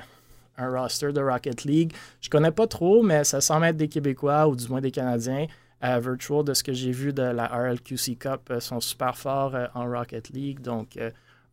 [0.57, 1.93] roster de Rocket League.
[2.21, 5.47] Je connais pas trop, mais ça semble être des Québécois ou du moins des Canadiens.
[5.83, 9.55] Euh, Virtual, de ce que j'ai vu de la RLQC Cup, euh, sont super forts
[9.55, 10.61] euh, en Rocket League.
[10.61, 10.97] Donc,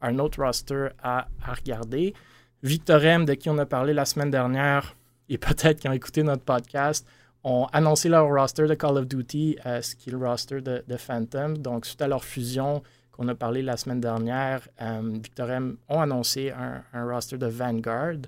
[0.01, 2.15] un autre roster à, regarder.
[2.63, 4.95] Victorem, de qui on a parlé la semaine dernière,
[5.29, 7.07] et peut-être qui ont écouté notre podcast,
[7.45, 11.59] ont annoncé leur roster de Call of Duty, ce qui est le roster de, Phantom.
[11.59, 16.83] Donc, suite à leur fusion qu'on a parlé la semaine dernière, Victorem ont annoncé un,
[16.93, 18.19] un roster de Vanguard.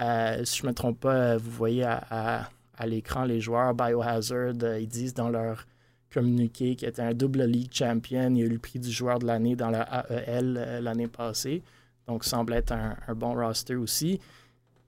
[0.00, 2.48] Euh, si je ne me trompe pas, vous voyez à,
[2.84, 5.66] l'écran les joueurs Biohazard, euh, ils disent dans leur
[6.12, 8.34] communiqué qu'il était un double League Champion.
[8.34, 11.62] Il a eu le prix du joueur de l'année dans la AEL euh, l'année passée.
[12.08, 14.20] Donc, semble être un, bon roster aussi.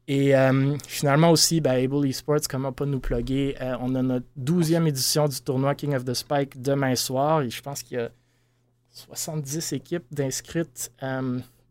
[0.09, 0.35] Et
[0.86, 5.40] finalement aussi, ben, Able Esports, comment pas nous plugger, on a notre 12e édition du
[5.40, 7.40] tournoi King of the Spike demain soir.
[7.40, 8.10] Et je pense qu'il y a
[8.90, 10.93] 70 équipes d'inscrites.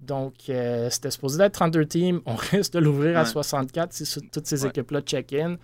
[0.04, 2.22] Donc, euh, c'était supposé être 32 teams.
[2.26, 5.58] On risque de l'ouvrir à 64 si toutes ces équipes-là check-in.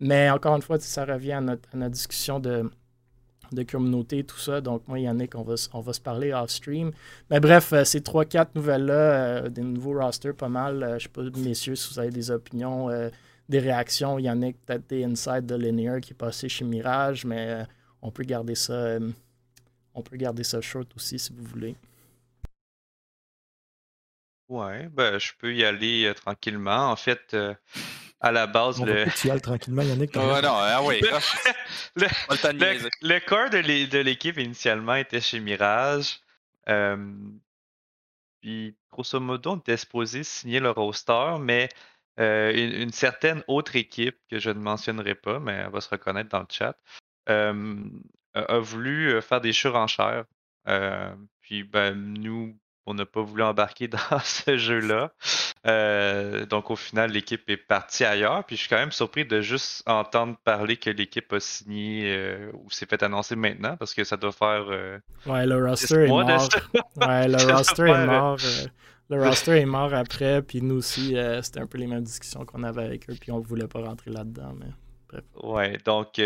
[0.00, 2.70] Mais encore une fois, ça revient à notre, discussion de,
[3.52, 4.60] de communauté, tout ça.
[4.60, 6.92] Donc, moi, Yannick, on va, on va se parler off-stream.
[7.30, 10.80] Mais bref, euh, ces 3-4 nouvelles-là, euh, des nouveaux rosters, pas mal.
[10.80, 12.90] je ne sais pas, messieurs, si vous avez des opinions,
[13.48, 14.18] des réactions.
[14.18, 17.64] Yannick, peut-être des insights de Linear qui est passé chez Mirage, mais
[18.02, 18.98] on peut garder ça.
[19.94, 21.74] on peut garder ça short aussi si vous voulez.
[24.48, 26.90] Ouais, ben, je peux y aller euh, tranquillement.
[26.90, 27.54] En fait, euh,
[28.20, 29.06] à la base, le...
[29.16, 30.14] tu y tranquillement, Yannick.
[30.14, 31.00] non, ah oui.
[31.96, 32.06] le,
[33.02, 36.20] le, corps de l'équipe initialement était chez Mirage.
[38.40, 41.68] puis, grosso modo, on était supposé signer le roster, mais
[42.20, 46.30] euh, une, certaine autre équipe que je ne mentionnerai pas, mais elle va se reconnaître
[46.30, 46.78] dans le chat,
[47.26, 50.24] a, voulu faire des surenchères.
[51.40, 52.56] puis, ben, nous,
[52.86, 55.12] on n'a pas voulu embarquer dans ce jeu-là.
[55.66, 58.44] Euh, donc au final, l'équipe est partie ailleurs.
[58.44, 62.50] Puis je suis quand même surpris de juste entendre parler que l'équipe a signé euh,
[62.54, 64.66] ou s'est fait annoncer maintenant parce que ça doit faire.
[64.70, 66.24] Euh, ouais, le roster est mort.
[66.96, 68.38] ouais, le roster est mort.
[69.10, 70.42] le roster est mort après.
[70.42, 73.14] Puis nous aussi, c'était un peu les mêmes discussions qu'on avait avec eux.
[73.20, 74.54] Puis on ne voulait pas rentrer là-dedans.
[74.58, 74.70] Mais
[75.08, 75.24] bref.
[75.42, 76.20] Ouais, donc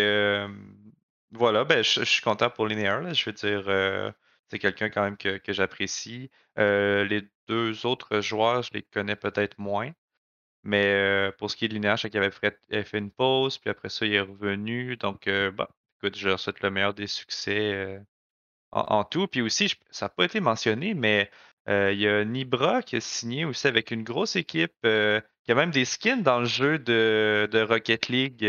[1.33, 3.15] voilà, ben, je, suis content pour Linear.
[3.15, 4.13] je veux dire
[4.51, 6.31] c'est quelqu'un quand même que, j'apprécie.
[6.59, 9.93] Euh, les deux autres joueurs, je les connais peut-être moins.
[10.65, 13.59] Mais euh, pour ce qui est de Linéage, je sais qu'il avait fait, une pause,
[13.59, 14.97] puis après ça, il est revenu.
[14.97, 15.53] Donc, euh,
[15.99, 18.01] écoute, je leur souhaite le meilleur des succès
[18.73, 19.27] en, tout.
[19.29, 21.31] Puis aussi, ça n'a pas été mentionné, mais
[21.69, 25.71] il y a Nibra qui a signé aussi avec une grosse équipe, qui a même
[25.71, 28.41] des skins dans le jeu de, Rocket League.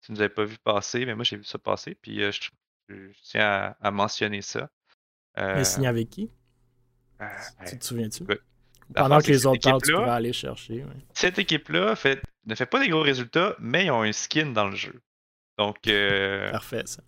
[0.00, 1.94] si vous n'avez pas vu passer, mais moi j'ai vu ça passer.
[1.96, 2.50] Puis je,
[3.22, 4.70] tiens à, mentionner ça.
[5.36, 6.30] Mais signé avec qui?
[7.66, 8.24] Tu te souviens-tu?
[8.94, 10.84] Pendant que les autres parlent, tu aller chercher.
[11.12, 11.94] Cette équipe-là
[12.46, 15.00] ne fait pas des gros résultats, mais ils ont un skin dans le jeu.
[15.58, 15.76] Donc.
[15.88, 17.02] Euh, Parfait, ça.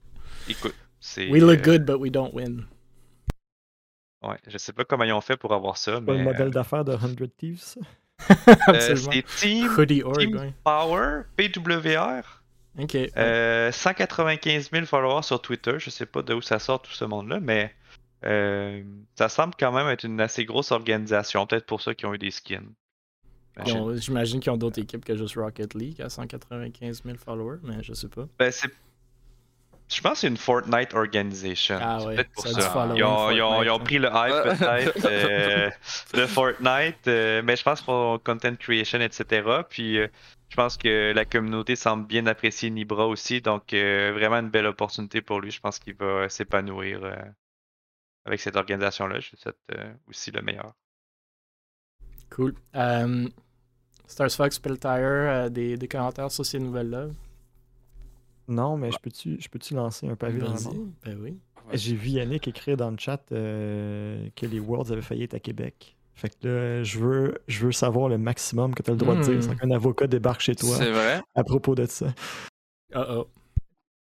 [0.48, 1.28] Écoute, c'est.
[1.28, 2.66] We look euh, good, but we don't win.
[4.22, 6.00] Ouais, je sais pas comment ils ont fait pour avoir ça.
[6.00, 6.18] Pas mais...
[6.18, 7.76] le modèle d'affaires de 100 Thieves?
[8.68, 12.42] euh, c'est Team, Team Power, PWR.
[12.80, 12.96] Ok.
[13.72, 15.78] 195 000 followers sur Twitter.
[15.78, 17.72] Je sais pas d'où ça sort tout ce monde-là, mais
[18.24, 18.82] euh,
[19.14, 21.46] ça semble quand même être une assez grosse organisation.
[21.46, 22.72] Peut-être pour ça qu'ils ont eu des skins.
[23.96, 27.92] J'imagine qu'ils ont d'autres équipes que juste Rocket League à 195 000 followers, mais je
[27.92, 28.26] sais pas.
[28.38, 31.78] Ben, je pense que c'est une Fortnite organisation.
[31.80, 32.94] Ah ouais, peut-être pour ça.
[32.94, 35.70] Ils, ont, pris le hype peut-être euh,
[36.14, 39.62] de Fortnite, euh, mais je pense pour content creation, etc.
[39.68, 44.66] Puis je pense que la communauté semble bien apprécier Nibra aussi, donc vraiment une belle
[44.66, 45.50] opportunité pour lui.
[45.50, 47.00] Je pense qu'il va s'épanouir
[48.28, 49.20] avec cette organisation-là.
[49.20, 50.74] Je souhaite euh, aussi le meilleur.
[52.30, 52.54] Cool.
[52.74, 53.30] Um,
[54.06, 57.06] Stars Fox, Peltire, euh, des, des, commentaires sur ces nouvelles-là?
[58.46, 60.54] Non, mais je peux-tu je peux lancer un pavé dans
[61.04, 61.38] Ben oui.
[61.74, 65.96] J'ai vu Yannick écrire dans le chat que les Worlds avaient failli être à Québec.
[66.14, 69.14] Fait que là, je veux, je veux savoir le maximum que tu as le droit
[69.14, 69.42] de dire hmm.
[69.42, 70.76] sans qu'un avocat débarque chez toi.
[70.76, 71.20] C'est vrai?
[71.34, 72.06] À propos de ça.
[72.94, 73.28] Uh oh.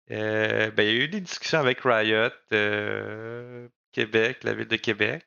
[0.10, 2.32] ben, il y a eu des discussions avec Riot.
[3.92, 5.26] Québec, la ville de Québec.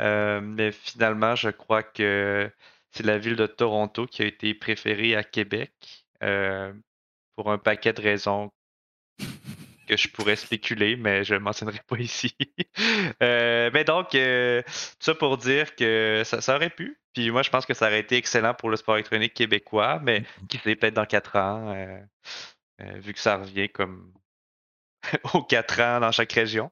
[0.00, 2.50] Euh, mais finalement, je crois que
[2.90, 5.72] c'est la ville de Toronto qui a été préférée à Québec
[6.22, 6.72] euh,
[7.36, 8.52] pour un paquet de raisons
[9.88, 12.34] que je pourrais spéculer, mais je ne mentionnerai pas ici.
[13.22, 14.18] Euh, mais donc, tout
[14.98, 16.98] ça pour dire que ça, ça, aurait pu.
[17.12, 20.20] Puis moi, je pense que ça aurait été excellent pour le sport électronique québécois, mais
[20.20, 20.46] mm-hmm.
[20.48, 21.74] qui sait peut-être dans quatre ans,
[22.80, 24.12] vu que ça revient comme
[25.34, 26.70] aux quatre ans dans chaque région.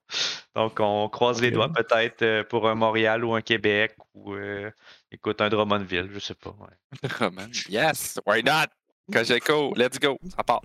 [0.55, 4.71] Donc, on croise les doigts peut-être euh, pour un Montréal ou un Québec ou, euh,
[5.11, 6.55] écoute, un Drummondville, je sais pas.
[7.69, 8.67] yes, why not?
[9.11, 10.63] Cogeco, let's go, ça part.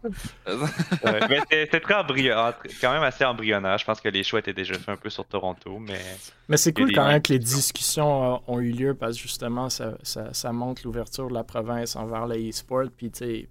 [1.50, 3.78] c'est très embryonnaire, quand même assez embryonnaire.
[3.80, 6.00] Je pense que les choix étaient déjà faits un peu sur Toronto, mais.
[6.48, 9.70] Mais c'est cool quand même que les discussions euh, ont eu lieu parce que justement,
[9.70, 12.86] ça, ça, montre l'ouverture de la province envers le e-sport.
[12.96, 13.10] Puis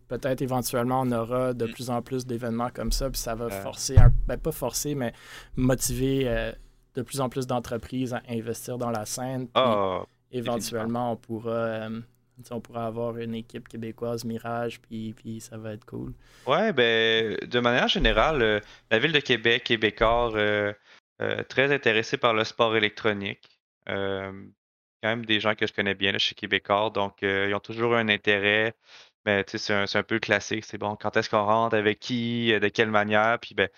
[0.09, 1.73] peut-être éventuellement on aura de mm.
[1.73, 3.97] plus en plus d'événements comme ça, puis ça va forcer,
[4.27, 5.13] ben, pas forcer, mais
[5.57, 6.53] motiver euh,
[6.95, 9.49] de plus en plus d'entreprises à investir dans la scène.
[9.55, 11.89] Ah, éventuellement, on pourra.
[12.51, 16.13] On pourrait avoir une équipe québécoise Mirage, puis, puis ça va être cool.
[16.47, 18.61] Ouais, ben, de manière générale, euh,
[18.91, 20.73] la ville de Québec, Québécois, euh,
[21.23, 23.49] euh, très intéressé par le sport électronique.
[23.87, 24.33] quand
[25.03, 28.75] même des gens que je connais bien chez Québécois, donc ils ont toujours un intérêt.
[29.25, 30.65] Mais ben, c'est un, un, peu classique.
[30.65, 33.39] C'est bon, quand est-ce qu'on rentre, avec qui, de quelle manière.
[33.41, 33.69] Puis ben,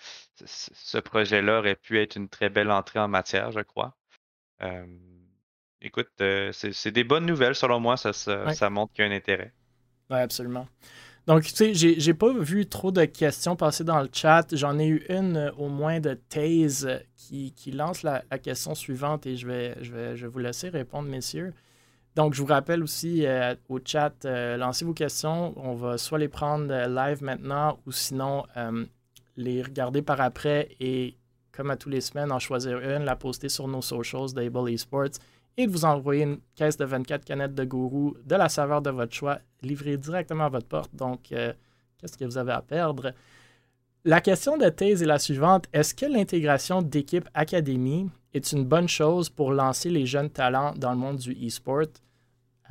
[0.45, 3.95] ce projet-là aurait pu être une très belle entrée en matière, je crois
[5.81, 9.15] écoute, euh, c'est des bonnes nouvelles selon moi, ça, ça, montre qu'il y a un
[9.15, 9.53] intérêt.
[10.09, 10.67] Oui, absolument.
[11.27, 14.47] Donc, tu sais, j'ai pas vu trop de questions passer dans le chat.
[14.55, 19.27] J'en ai eu une euh, au moins de Taze euh, qui, lance la, question suivante
[19.27, 21.53] et je vais, je, vais, je vous laisser répondre, messieurs.
[22.15, 23.25] Donc, je vous rappelle aussi
[23.69, 25.53] au chat, lancez vos questions.
[25.55, 28.43] On va soit les prendre live maintenant ou sinon
[29.37, 31.15] les regarder par après et,
[31.51, 35.19] comme à tous les semaines, en choisir une, la poster sur nos socials d'Able Esports
[35.59, 38.91] et de vous envoyer une caisse de 24 canettes de gourou de la saveur de
[38.91, 40.95] votre choix livrée directement à votre porte.
[40.95, 41.51] Donc, euh,
[41.97, 43.13] qu'est-ce que vous avez à perdre?
[44.05, 45.65] La question de thèse est la suivante.
[45.73, 50.91] Est-ce que l'intégration d'équipe académie est une bonne chose pour lancer les jeunes talents dans
[50.91, 51.87] le monde du e-sport?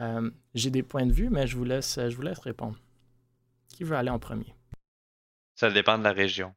[0.01, 1.99] Euh, j'ai des points de vue, mais je vous, laisse,
[2.43, 2.79] répondre.
[3.69, 4.55] Qui veut aller en premier?
[5.57, 6.55] Ça dépend de la région.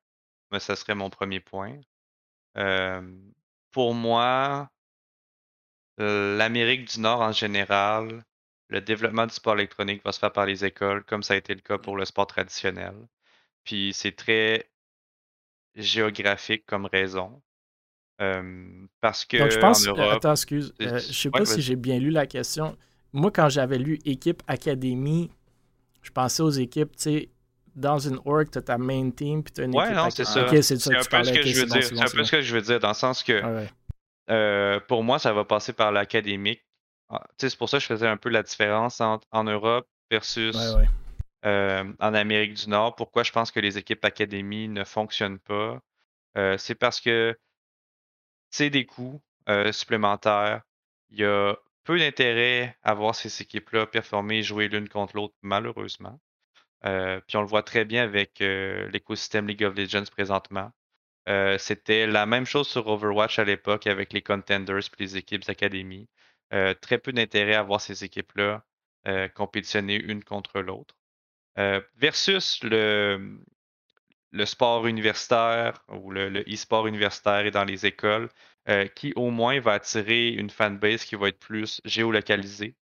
[0.50, 1.76] Mais ça serait mon premier point.
[2.56, 3.02] Euh,
[3.72, 4.70] pour moi,
[6.02, 8.24] L'Amérique du Nord en général,
[8.70, 11.54] le développement du sport électronique va se faire par les écoles, comme ça a été
[11.54, 12.94] le cas pour le sport traditionnel.
[13.64, 14.70] Puis c'est très
[15.76, 17.42] géographique comme raison.
[19.02, 22.00] parce que Donc je pense, euh, attends, excuse, euh, je sais pas si j'ai bien
[22.00, 22.78] lu la question.
[23.14, 25.30] Moi, quand j'avais lu équipe académie,
[26.02, 27.30] je pensais aux équipes, tu sais,
[27.76, 30.26] dans une org, tu as ta main team, puis tu as une ouais, non, c'est
[30.26, 30.48] ça.
[30.62, 31.84] c'est un peu ce que je veux dire.
[31.84, 33.68] C'est un peu ce que je veux dire, dans le sens que
[34.28, 36.66] pour moi, ça va passer par l'académique.
[37.10, 40.56] Ah, c'est pour ça que je faisais un peu la différence entre en Europe versus
[41.44, 42.96] en Amérique du Nord.
[42.96, 45.82] Pourquoi je pense que les équipes académies ne fonctionnent pas?
[46.58, 47.38] c'est parce que
[48.50, 49.22] c'est des coûts
[49.72, 50.62] supplémentaires.
[51.10, 55.36] Il y a peu d'intérêt à voir ces équipes-là performer et jouer l'une contre l'autre,
[55.42, 56.20] malheureusement.
[56.84, 60.72] puis on le voit très bien avec l'écosystème League of Legends présentement.
[61.58, 66.10] C'était la même chose sur Overwatch à l'époque avec les contenders et les équipes académies.
[66.82, 68.64] très peu d'intérêt à voir ces équipes-là
[69.36, 70.96] compétitionner une contre l'autre.
[71.96, 73.40] versus le,
[74.32, 78.30] le sport universitaire ou le e-sport universitaire et dans les écoles,
[78.70, 82.76] euh, qui au moins va attirer une fanbase qui va être plus géolocalisée.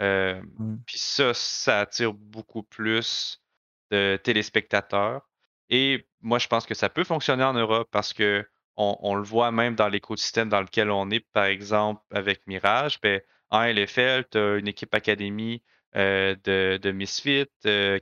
[0.00, 0.76] Euh, mmh.
[0.86, 3.42] Puis ça, ça attire beaucoup plus
[3.90, 5.28] de téléspectateurs.
[5.70, 8.46] Et moi, je pense que ça peut fonctionner en Europe parce que
[8.76, 13.00] on, le voit même dans l'écosystème dans lequel on est, par exemple avec Mirage.
[13.00, 13.20] Ben,
[13.50, 15.62] en LFL, tu as une équipe académie
[15.94, 17.46] euh, de, Misfit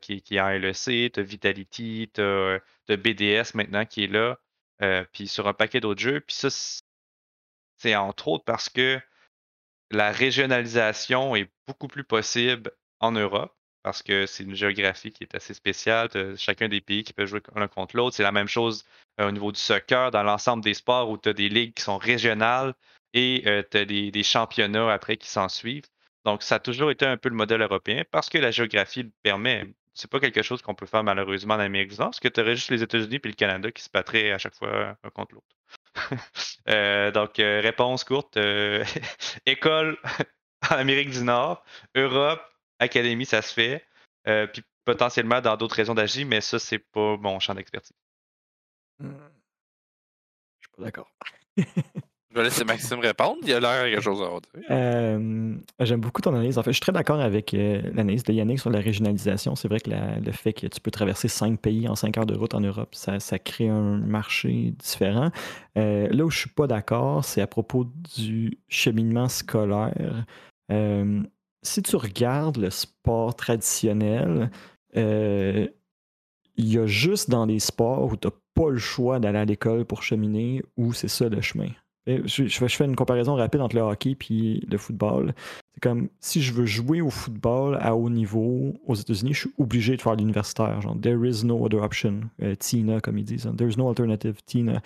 [0.01, 4.39] qui, qui, est en LEC, tu as Vitality, tu as, BDS maintenant qui est là,
[5.13, 6.21] puis sur un paquet d'autres jeux.
[6.21, 6.49] Puis ça,
[7.77, 8.99] c'est entre autres parce que
[9.91, 12.71] la régionalisation est beaucoup plus possible
[13.01, 16.09] en Europe parce que c'est une géographie qui est assez spéciale.
[16.37, 18.17] chacun des pays qui peut jouer l'un contre l'autre.
[18.17, 18.85] C'est la même chose
[19.21, 21.99] au niveau du soccer, dans l'ensemble des sports où tu as des ligues qui sont
[21.99, 22.75] régionales
[23.15, 25.87] et tu as des, championnats après qui s'en suivent.
[26.25, 29.13] Donc, ça a toujours été un peu le modèle européen parce que la géographie le
[29.23, 29.67] permet.
[29.95, 32.41] C'est pas quelque chose qu'on peut faire malheureusement en Amérique du Nord, parce que tu
[32.41, 35.35] aurais juste les États-Unis et le Canada qui se battraient à chaque fois un contre
[35.35, 35.57] l'autre.
[36.69, 38.85] Euh, donc, euh, réponse courte euh,
[39.47, 39.99] école
[40.71, 41.65] en Amérique du Nord,
[41.97, 42.41] Europe,
[42.83, 43.85] académie, ça se fait.
[44.53, 47.97] puis potentiellement dans d'autres régions d'agir, mais ça, c'est pas mon champ d'expertise.
[49.01, 51.11] Je suis pas d'accord.
[52.33, 53.41] Je vais laisser Maxime répondre.
[53.43, 55.61] Il a l'air quelque chose à dire.
[55.81, 56.57] J'aime beaucoup ton analyse.
[56.57, 59.55] En fait, je suis très d'accord avec euh, l'analyse de Yannick sur la régionalisation.
[59.55, 62.35] C'est vrai que le fait que tu peux traverser cinq pays en cinq heures de
[62.35, 65.31] route en Europe, ça, crée un marché différent.
[65.77, 70.25] Euh, là où je suis pas d'accord, c'est à propos du cheminement scolaire.
[71.63, 74.51] Si tu regardes le sport traditionnel,
[74.97, 75.69] euh,
[76.57, 79.45] il y a juste dans les sports où tu n'as pas le choix d'aller à
[79.45, 81.71] l'école pour cheminer, où c'est ça le chemin.
[82.07, 85.35] Je, fais une comparaison rapide entre le hockey et le football.
[85.73, 89.53] C'est comme si je veux jouer au football à haut niveau aux États-Unis, je suis
[89.57, 90.81] obligé de faire l'universitaire.
[90.81, 92.23] Genre, there is no other option.
[92.43, 93.49] Euh, Tina, comme ils disent.
[93.57, 94.43] There is no alternative.
[94.45, 94.83] Tina.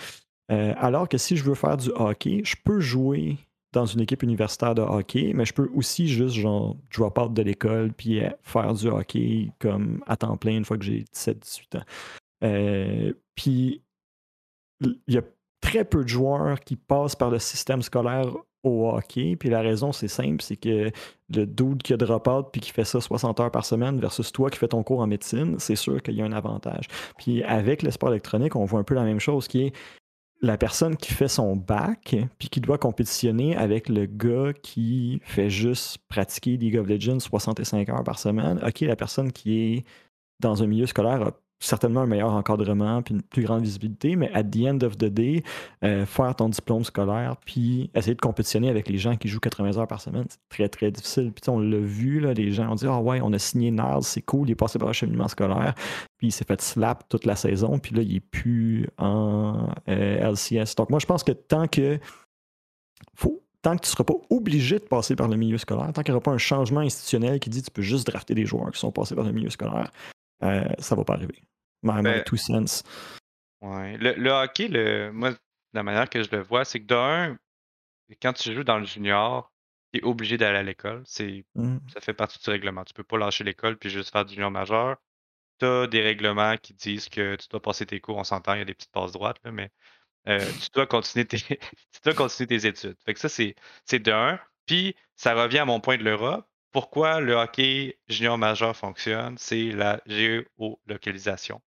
[0.53, 3.39] Euh, alors que si je veux faire du hockey, je peux jouer
[3.77, 7.43] dans une équipe universitaire de hockey, mais je peux aussi juste genre drop out de
[7.43, 11.78] l'école puis euh, faire du hockey comme à temps plein une fois que j'ai 17-18
[11.78, 13.12] ans.
[13.35, 13.82] puis
[14.81, 15.23] il y a
[15.61, 18.27] très peu de joueurs qui passent par le système scolaire
[18.62, 19.36] au hockey.
[19.36, 20.90] Puis la raison, c'est simple, c'est que
[21.35, 24.32] le dude qui a drop out puis qui fait ça 60 heures par semaine versus
[24.32, 26.86] toi qui fais ton cours en médecine, c'est sûr qu'il y a un avantage.
[27.19, 29.73] Puis avec le sport électronique, on voit un peu la même chose qui est
[30.43, 35.51] la personne qui fait son bac puis qui doit compétitionner avec le gars qui fait
[35.51, 38.61] juste pratiquer League of Legends 65 heures par semaine.
[38.67, 39.85] OK, la personne qui est
[40.41, 44.31] dans un milieu scolaire a certainement un meilleur encadrement puis une plus grande visibilité, mais
[44.33, 45.43] at the end of the day,
[45.85, 49.78] euh, faire ton diplôme scolaire puis essayer de compétitionner avec les gens qui jouent 80
[49.78, 51.33] heures par semaine, c'est très très difficile.
[51.33, 54.03] Puis on l'a vu, là, les gens ont dit Ah ouais, on a signé Niles,
[54.03, 55.74] c'est cool, il est passé par le cheminement scolaire,
[56.19, 60.33] puis il s'est fait slap toute la saison, puis là, il est plus en euh,
[60.33, 60.74] LCS.
[60.77, 61.99] Donc moi, je pense que tant que
[63.15, 66.03] faut tant que tu ne seras pas obligé de passer par le milieu scolaire, tant
[66.03, 68.47] qu'il n'y aura pas un changement institutionnel qui dit que tu peux juste drafter des
[68.47, 69.91] joueurs qui sont passés par le milieu scolaire,
[70.43, 71.43] euh, ça va pas arriver.
[71.83, 72.83] My, ben, two cents.
[73.61, 73.97] Ouais.
[73.99, 75.33] Le, hockey, le, moi,
[75.73, 77.39] la manière que je le vois, c'est que d'un,
[78.21, 79.53] quand tu joues dans le junior,
[79.93, 81.03] tu es obligé d'aller à l'école.
[81.07, 81.79] C'est, mmh.
[81.93, 82.85] Ça fait partie du règlement.
[82.85, 84.97] Tu peux pas lâcher l'école puis juste faire du junior majeur.
[85.59, 88.59] Tu as des règlements qui disent que tu dois passer tes cours, on s'entend, il
[88.59, 89.71] y a des petites passes droites, mais
[90.29, 92.97] euh, tu, dois continuer tes, tu dois continuer tes études.
[93.05, 93.55] Fait que ça, c'est,
[93.85, 94.39] c'est d'un.
[94.67, 96.47] Puis, ça revient à mon point de l'Europe
[96.77, 101.62] pourquoi le hockey junior majeur fonctionne, c'est la géolocalisation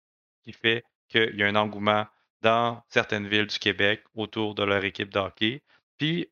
[0.44, 2.06] qui fait qu'il y a un engouement
[2.42, 5.64] dans certaines villes du Québec autour de leur équipe de hockey.
[5.98, 6.30] Puis,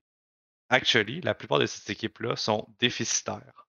[0.68, 3.66] actually, la plupart de ces équipes-là sont déficitaires.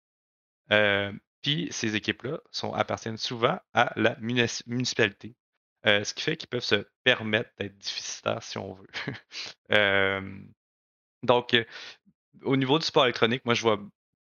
[0.72, 1.12] Euh,
[1.42, 2.40] puis, ces équipes-là
[2.72, 5.36] appartiennent souvent à la municipalité.
[5.84, 8.88] Euh, ce qui fait qu'ils peuvent se permettre d'être déficitaires si on veut.
[9.70, 10.38] Euh,
[11.22, 11.54] donc,
[12.42, 13.78] au niveau du sport électronique, moi, je vois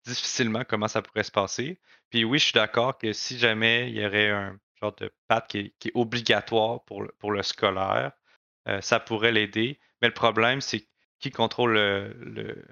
[0.06, 1.78] difficilement comment ça pourrait se passer.
[2.10, 5.48] Puis oui, je suis d'accord que si jamais il y aurait un genre de patte
[5.48, 8.12] qui est, obligatoire pour le, pour le scolaire,
[8.68, 9.78] euh, ça pourrait l'aider.
[10.02, 10.86] Mais le problème, c'est
[11.18, 12.64] qui contrôle le,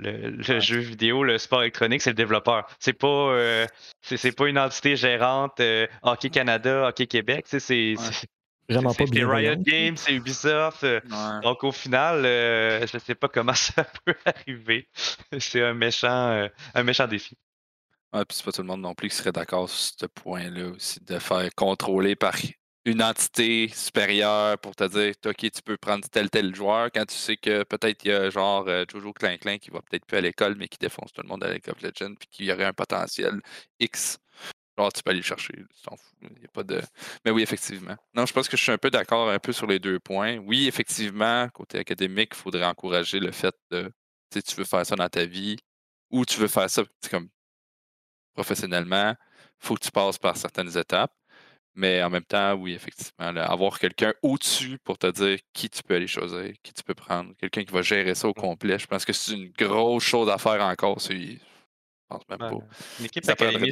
[0.00, 2.66] le, jeu vidéo, le sport électronique, c'est le développeur.
[2.78, 3.66] C'est pas, euh,
[4.02, 7.44] c'est, pas une entité gérante euh, Hockey Canada, Hockey Québec.
[7.48, 7.94] C'est, c'est,
[8.70, 9.28] Vraiment pas bien.
[9.28, 10.84] Riot Games, c'est Ubisoft.
[10.84, 11.00] Euh,
[11.42, 14.88] donc au final, je sais pas comment ça peut arriver.
[15.38, 17.36] c'est un méchant, un méchant défi.
[18.12, 20.70] Ouais, puis c'est pas tout le monde non plus qui serait d'accord sur ce point-là
[20.70, 22.34] aussi, de faire contrôler par
[22.84, 27.14] une entité supérieure pour te dire, OK, tu peux prendre tel tel joueur quand tu
[27.14, 30.20] sais que peut-être il y a genre euh, Jojo Klein qui va peut-être plus à
[30.20, 32.64] l'école, mais qui défonce tout le monde à League of Legends, puis qu'il y aurait
[32.64, 33.40] un potentiel
[33.78, 34.18] X.
[34.80, 36.14] Genre, tu peux aller le chercher, tu t'en fous.
[36.22, 36.80] Il y a pas de.
[37.24, 37.96] Mais oui, effectivement.
[38.14, 40.38] Non, je pense que je suis un peu d'accord un peu sur les deux points.
[40.38, 43.92] Oui, effectivement, côté académique, il faudrait encourager le fait de
[44.30, 45.58] tu tu veux faire ça dans ta vie
[46.10, 47.28] ou tu veux faire ça comme
[48.32, 51.12] professionnellement, il faut que tu passes par certaines étapes.
[51.74, 55.94] Mais en même temps, oui, effectivement, avoir quelqu'un au-dessus pour te dire qui tu peux
[55.94, 59.04] aller choisir, qui tu peux prendre, quelqu'un qui va gérer ça au complet, je pense
[59.04, 60.98] que c'est une grosse chose à faire encore.
[60.98, 61.36] Je
[62.08, 62.50] pense même pas.
[62.98, 63.70] Une équipe académie,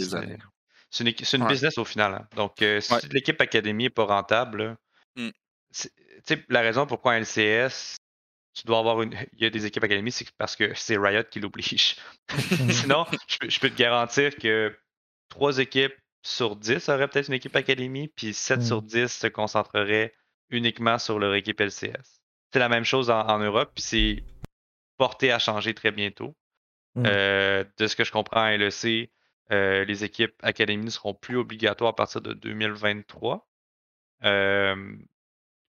[0.91, 2.15] c'est une, business au final.
[2.15, 2.29] Hein.
[2.35, 4.77] Donc, euh, si l'équipe académie n'est pas rentable,
[5.17, 5.29] mmh.
[6.49, 7.97] la raison pourquoi un LCS,
[8.55, 9.15] tu dois avoir une.
[9.35, 11.97] Il y a des équipes académies, c'est parce que c'est Riot qui l'oblige.
[12.71, 13.07] Sinon,
[13.47, 14.77] je peux te garantir que
[15.29, 19.09] trois équipes sur 10 aurait peut-être une équipe académie, puis 7 sur 10 mmh.
[19.09, 20.15] se concentrerait
[20.51, 22.21] uniquement sur leur équipe LCS.
[22.53, 24.25] C'est la même chose en, Europe, puis c'est
[24.97, 26.35] porté à changer très bientôt.
[26.95, 27.05] Mmh.
[27.07, 29.11] Euh, de ce que je comprends à LEC,
[29.53, 33.49] euh, les équipes académies ne seront plus obligatoires à partir de 2023.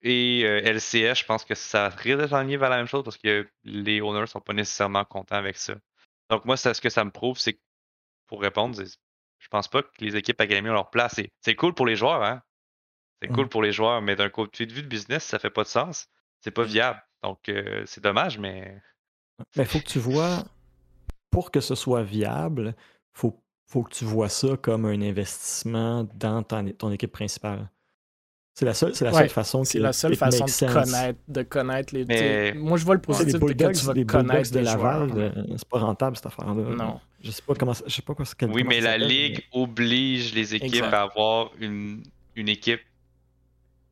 [0.02, 3.48] et LCS, je pense que ça risque d'être en vers la même chose parce que
[3.64, 5.76] les owners ne sont pas nécessairement contents avec ça.
[6.30, 7.62] Donc moi, ce que ça me prouve, c'est que
[8.28, 8.78] pour répondre,
[9.40, 11.20] je pense pas que les équipes académies ont leur place.
[11.42, 12.42] C'est cool pour les joueurs, hein?
[13.22, 13.50] C'est cool mmh.
[13.50, 16.08] pour les joueurs, mais d'un côté de vue de business, ça fait pas de sens.
[16.42, 16.68] C'est pas mmh.
[16.68, 17.04] viable.
[17.24, 18.80] Donc, euh, c'est dommage, mais.
[19.56, 20.44] Mais il faut que tu vois,
[21.32, 26.08] pour que ce soit viable, il faut, faut, que tu vois ça comme un investissement
[26.16, 27.70] dans ton équipe principale.
[28.58, 29.64] C'est la seule, la seule façon.
[29.64, 32.06] C'est la seule façon de connaître, de connaître les.
[32.06, 32.54] Mais...
[32.56, 35.12] Moi, je vois le positif de que tu vas connaître de Laval.
[35.16, 36.54] Euh, c'est pas rentable cette affaire-là.
[36.54, 37.00] Non.
[37.22, 37.74] Je sais pas comment.
[37.74, 38.26] Je sais pas quoi.
[38.50, 42.02] Oui, mais la ligue oblige les équipes à avoir une,
[42.36, 42.82] une équipe.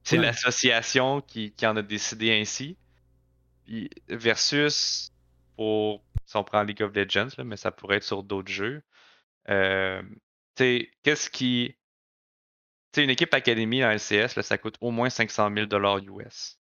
[0.03, 2.76] C'est l'association qui, qui, en a décidé ainsi.
[4.10, 5.11] versus
[5.56, 8.81] pour si on prend League of Legends, là, mais ça pourrait être sur d'autres jeux.
[9.50, 10.02] Euh,
[10.56, 11.76] qu'est-ce qui
[13.04, 15.68] une équipe académie en LCS, ça coûte au moins 500 000
[16.20, 16.60] US.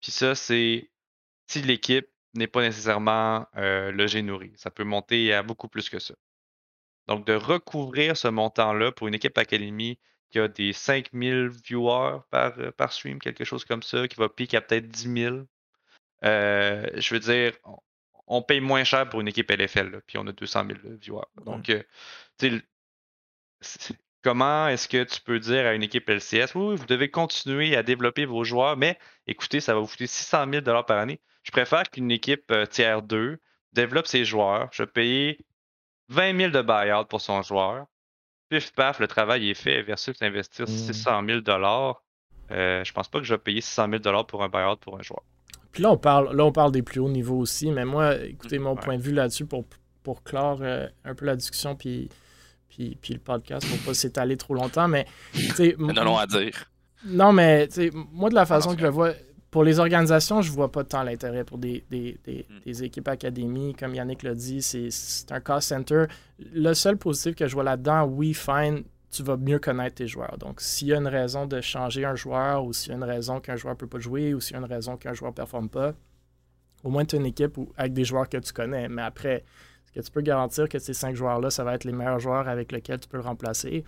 [0.00, 0.90] Puis ça, c'est
[1.46, 4.52] si l'équipe n'est pas nécessairement euh, logée nourrie.
[4.56, 6.14] Ça peut monter à beaucoup plus que ça.
[7.08, 9.98] Donc, de recouvrir ce montant-là pour une équipe académie
[10.30, 14.28] qui a des 5000 viewers par, euh, par stream, quelque chose comme ça, qui va
[14.28, 15.36] piquer à peut-être 10 000,
[16.24, 17.52] euh, je veux dire,
[18.36, 21.22] on, paye moins cher pour une équipe LFL, puis on a 200 000 viewers.
[21.44, 21.64] Donc,
[22.38, 22.62] tu
[23.60, 27.76] sais, Comment est-ce que tu peux dire à une équipe LCS, oui, vous devez continuer
[27.76, 28.96] à développer vos joueurs, mais
[29.26, 31.20] écoutez, ça va vous coûter 600 000 par année.
[31.42, 33.40] Je préfère qu'une équipe euh, tiers 2
[33.72, 34.68] développe ses joueurs.
[34.70, 35.38] Je vais payer
[36.08, 37.86] 20 000 de buyout pour son joueur.
[38.48, 41.40] Pif paf, le travail est fait versus investir 600 000
[42.52, 45.02] euh, Je pense pas que je vais payer 600 000 pour un buyout pour un
[45.02, 45.24] joueur.
[45.72, 48.58] Puis là, on parle, là, on parle des plus hauts niveaux aussi, mais moi, écoutez,
[48.58, 49.64] mon point de vue là-dessus pour,
[50.02, 52.08] pour clore euh, un peu la discussion, puis
[52.72, 54.88] puis, puis le podcast pour pas s'étaler trop longtemps.
[54.88, 55.06] Mais,
[55.78, 56.70] non, non à dire.
[57.04, 57.68] Non, mais
[58.12, 59.12] moi, de la façon que je vois,
[59.50, 62.60] pour les organisations, je vois pas tant l'intérêt pour des, des, hmm.
[62.64, 63.74] des, équipes académies.
[63.74, 66.04] Comme Yannick l'a dit, c'est un cost center.
[66.38, 70.38] Le seul positif que je vois là-dedans, oui, fine, tu vas mieux connaître tes joueurs.
[70.38, 73.04] Donc, s'il y a une raison de changer un joueur ou s'il y a une
[73.04, 75.68] raison qu'un joueur peut pas jouer ou s'il y a une raison qu'un joueur performe
[75.68, 75.92] pas,
[76.82, 78.88] au moins tu as une équipe avec des joueurs que tu connais.
[78.88, 79.44] Mais après,
[79.94, 82.72] que tu peux garantir que ces cinq joueurs-là, ça va être les meilleurs joueurs avec
[82.72, 83.84] lesquels tu peux le remplacer?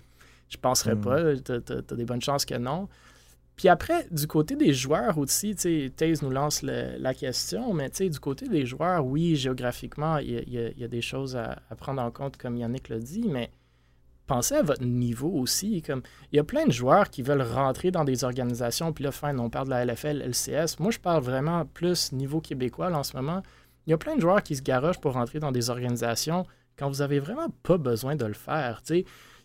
[0.47, 1.01] Je ne penserais hmm.
[1.01, 1.35] pas.
[1.37, 2.87] Tu as, des bonnes chances que non.
[3.55, 8.47] Puis après, du côté des joueurs aussi, Taze nous lance la question, mais du côté
[8.47, 12.89] des joueurs, oui, géographiquement, il y, a des choses à, prendre en compte, comme Yannick
[12.89, 13.49] l'a dit, mais
[14.27, 15.81] pensez à votre niveau aussi.
[15.81, 19.11] Comme Il y a plein de joueurs qui veulent rentrer dans des organisations, puis là,
[19.11, 20.79] fin, on parle de la LFL, LCS.
[20.79, 23.41] Moi, je parle vraiment plus niveau québécois en ce moment.
[23.87, 26.45] Il y a plein de joueurs qui se garochent pour rentrer dans des organisations
[26.77, 28.81] quand vous n'avez vraiment pas besoin de le faire.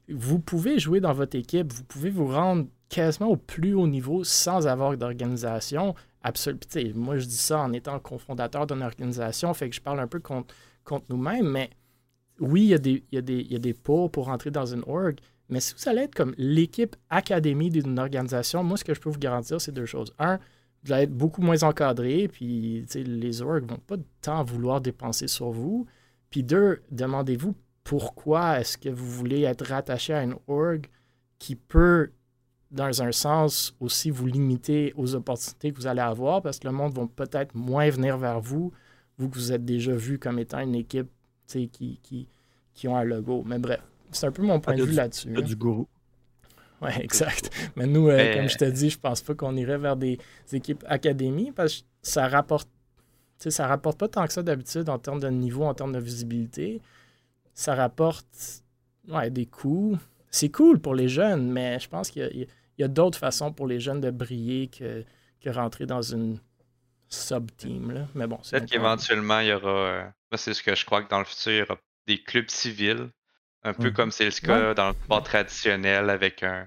[0.09, 4.25] Vous pouvez jouer dans votre équipe, vous pouvez vous rendre quasiment au plus haut niveau
[4.25, 5.95] sans avoir d'organisation.
[6.23, 6.61] Absolument.
[6.97, 10.21] Moi, je dis ça en étant cofondateur d'une organisation, fait que je parle un peu
[10.21, 10.55] contre,
[10.85, 11.71] contre nous-mêmes, mais
[12.41, 15.17] oui, il y, a des, il, des pour rentrer dans une org,
[15.49, 19.11] mais si vous allez être comme l'équipe académie d'une organisation, moi, ce que je peux
[19.11, 20.13] vous garantir, c'est deux choses.
[20.19, 20.39] Un,
[20.85, 25.51] vous allez être beaucoup moins encadré, puis les orgs vont pas tant vouloir dépenser sur
[25.51, 25.87] vous.
[26.31, 27.55] Puis deux, demandez-vous
[27.85, 30.87] pourquoi est-ce que vous voulez être rattaché à une org
[31.39, 32.13] qui peut,
[32.71, 36.73] dans un sens, aussi vous limiter aux opportunités que vous allez avoir, parce que le
[36.73, 38.73] monde va peut-être moins venir vers vous,
[39.19, 41.11] vous que vous êtes déjà vu comme étant une équipe
[41.59, 42.29] qui, qui,
[42.75, 43.43] qui ont un logo.
[43.47, 43.81] Mais bref,
[44.13, 45.31] c'est un peu mon point de vue là-dessus.
[45.31, 45.87] Du gourou.
[46.83, 47.51] Oui, exact.
[47.77, 50.19] Mais nous, euh, comme je te dis, je pense pas qu'on irait vers des,
[50.53, 52.69] équipes académies parce que ça rapporte.
[53.39, 56.83] Ça rapporte pas tant que ça d'habitude en termes de niveau, en termes de visibilité.
[57.55, 58.63] Ça rapporte
[59.09, 59.97] ouais, des coûts.
[60.31, 62.47] C'est cool pour les jeunes, mais je pense qu'il
[62.79, 65.05] y a, d'autres façons pour les jeunes de briller que,
[65.41, 66.39] que rentrer dans une
[67.09, 68.07] sub-team.
[68.15, 70.13] Mais bon, Peut-être qu'éventuellement, il y aura.
[70.33, 72.51] Euh, c'est ce que je crois que dans le futur, il y aura des clubs
[72.51, 73.11] civils
[73.63, 76.67] un peu mmh comme c'est le cas dans le sport traditionnel avec un,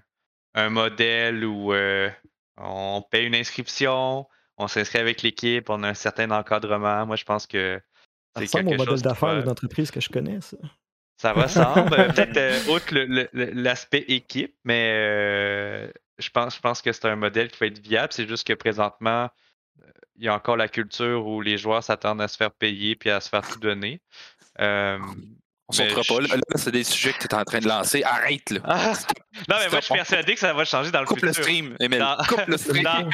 [0.54, 2.10] un modèle où euh,
[2.58, 4.28] on paye une inscription,
[4.58, 7.06] on s'inscrit avec l'équipe, on a un certain encadrement.
[7.06, 7.82] Moi, je pense que
[8.36, 10.58] c'est quelque mon modèle d'affaires d'entreprise que je connais, ça.
[11.18, 11.96] Ça ressemble.
[11.96, 12.94] Peut-être euh, outre
[13.34, 17.80] l'aspect équipe, mais euh, je, pense, je pense que c'est un modèle qui va être
[17.80, 18.12] viable.
[18.12, 19.30] C'est juste que présentement,
[20.16, 23.10] il y a encore la culture où les joueurs s'attendent à se faire payer puis
[23.10, 24.02] à se faire tout donner.
[25.70, 26.22] On sautera pas.
[26.22, 28.04] Là, c'est des sujets que tu es en train de lancer.
[28.04, 28.60] Arrête, là.
[28.66, 28.94] Ah!
[29.50, 31.36] Non, mais moi, je suis persuadé que ça va changer dans le Coupe futur.
[31.36, 32.06] le stream, Emile.
[32.30, 32.86] Coupe le stream.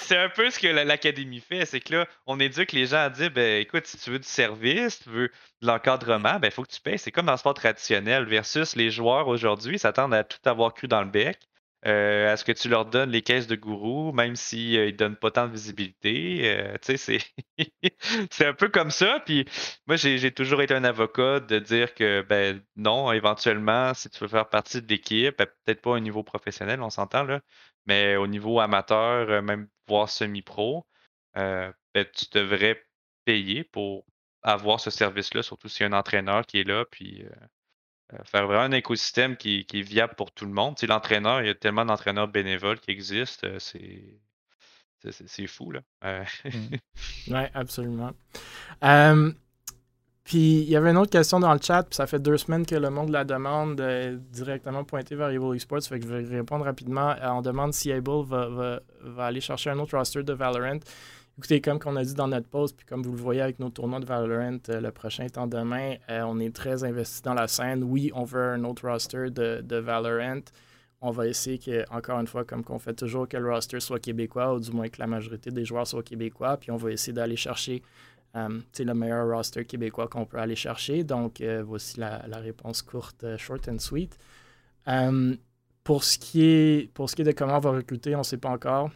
[0.00, 1.64] c'est un peu ce que l'Académie fait.
[1.64, 4.26] C'est que là, on éduque les gens à dire ben, écoute, si tu veux du
[4.26, 5.28] service, si tu veux
[5.62, 6.98] de l'encadrement, ben, il faut que tu payes.
[6.98, 10.88] C'est comme dans le sport traditionnel versus les joueurs aujourd'hui s'attendent à tout avoir cru
[10.88, 11.38] dans le bec.
[11.86, 15.16] Euh, est-ce que tu leur donnes les caisses de gourou, même s'ils euh, ne donnent
[15.16, 16.58] pas tant de visibilité?
[16.58, 17.18] Euh, c'est...
[18.30, 19.20] c'est un peu comme ça.
[19.24, 19.46] Puis
[19.86, 24.28] moi, j'ai, toujours été un avocat de dire que ben non, éventuellement, si tu veux
[24.28, 27.40] faire partie de l'équipe, ben, peut-être pas au niveau professionnel, on s'entend là,
[27.86, 30.86] mais au niveau amateur, même voire semi-pro,
[31.34, 32.82] ben, tu devrais
[33.24, 34.04] payer pour
[34.42, 37.30] avoir ce service-là, surtout s'il y a un entraîneur qui est là, puis euh,
[38.24, 40.76] faire vraiment un écosystème qui, est viable pour tout le monde.
[40.76, 44.20] Tu l'entraîneur, il y a tellement d'entraîneurs bénévoles qui existent, euh, c'est.
[45.00, 45.80] C'est fou, là.
[46.04, 46.50] Euh, mmh.
[47.28, 48.10] oui, absolument.
[50.24, 52.66] puis, il y avait une autre question dans le chat, puis ça fait deux semaines
[52.66, 53.80] que le monde la demande
[54.32, 57.14] directement pointé vers Able Esports, fait que je vais répondre rapidement.
[57.22, 60.80] On demande si Able va, va aller chercher un autre roster de Valorant.
[61.38, 63.70] Écoutez, comme on a dit dans notre post, puis comme vous le voyez avec nos
[63.70, 67.46] tournois de Valorant, euh, le prochain étant demain, euh, on est très investi dans la
[67.46, 67.84] scène.
[67.84, 70.40] Oui, on veut un autre roster de, Valorant.
[71.00, 74.00] On va essayer que, encore une fois, comme qu'on fait toujours, que le roster soit
[74.00, 76.56] québécois, ou du moins que la majorité des joueurs soient québécois.
[76.56, 77.84] Puis on va essayer d'aller chercher
[78.34, 81.04] euh, le meilleur roster québécois qu'on peut aller chercher.
[81.04, 84.18] Donc, voici la, réponse courte, short and sweet.
[85.84, 88.24] pour, ce qui est, pour ce qui est de comment on va recruter, on ne
[88.24, 88.90] sait pas encore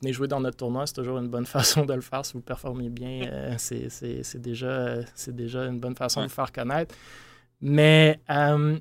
[0.00, 2.24] venez jouer dans notre tournoi, c'est toujours une bonne façon de le faire.
[2.24, 4.96] Si vous performez bien, euh, c'est déjà,
[5.28, 6.94] déjà une bonne façon de vous faire connaître.
[7.60, 8.78] Mais euh,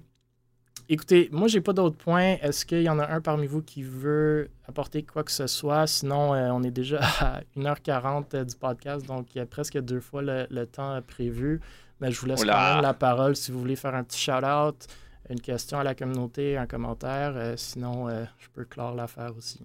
[0.87, 2.37] écoutez, moi, j'ai pas d'autres points.
[2.41, 5.87] Est-ce qu'il y en a un parmi vous qui veut apporter quoi que ce soit?
[5.87, 9.99] Sinon, euh, on est déjà à 1h40 du podcast, donc il y a presque deux
[9.99, 11.59] fois le, temps prévu.
[11.99, 14.87] Mais je vous laisse quand même la parole si vous voulez faire un petit shout-out,
[15.29, 17.55] une question à la communauté, un commentaire.
[17.57, 19.59] sinon, je peux clore l'affaire aussi.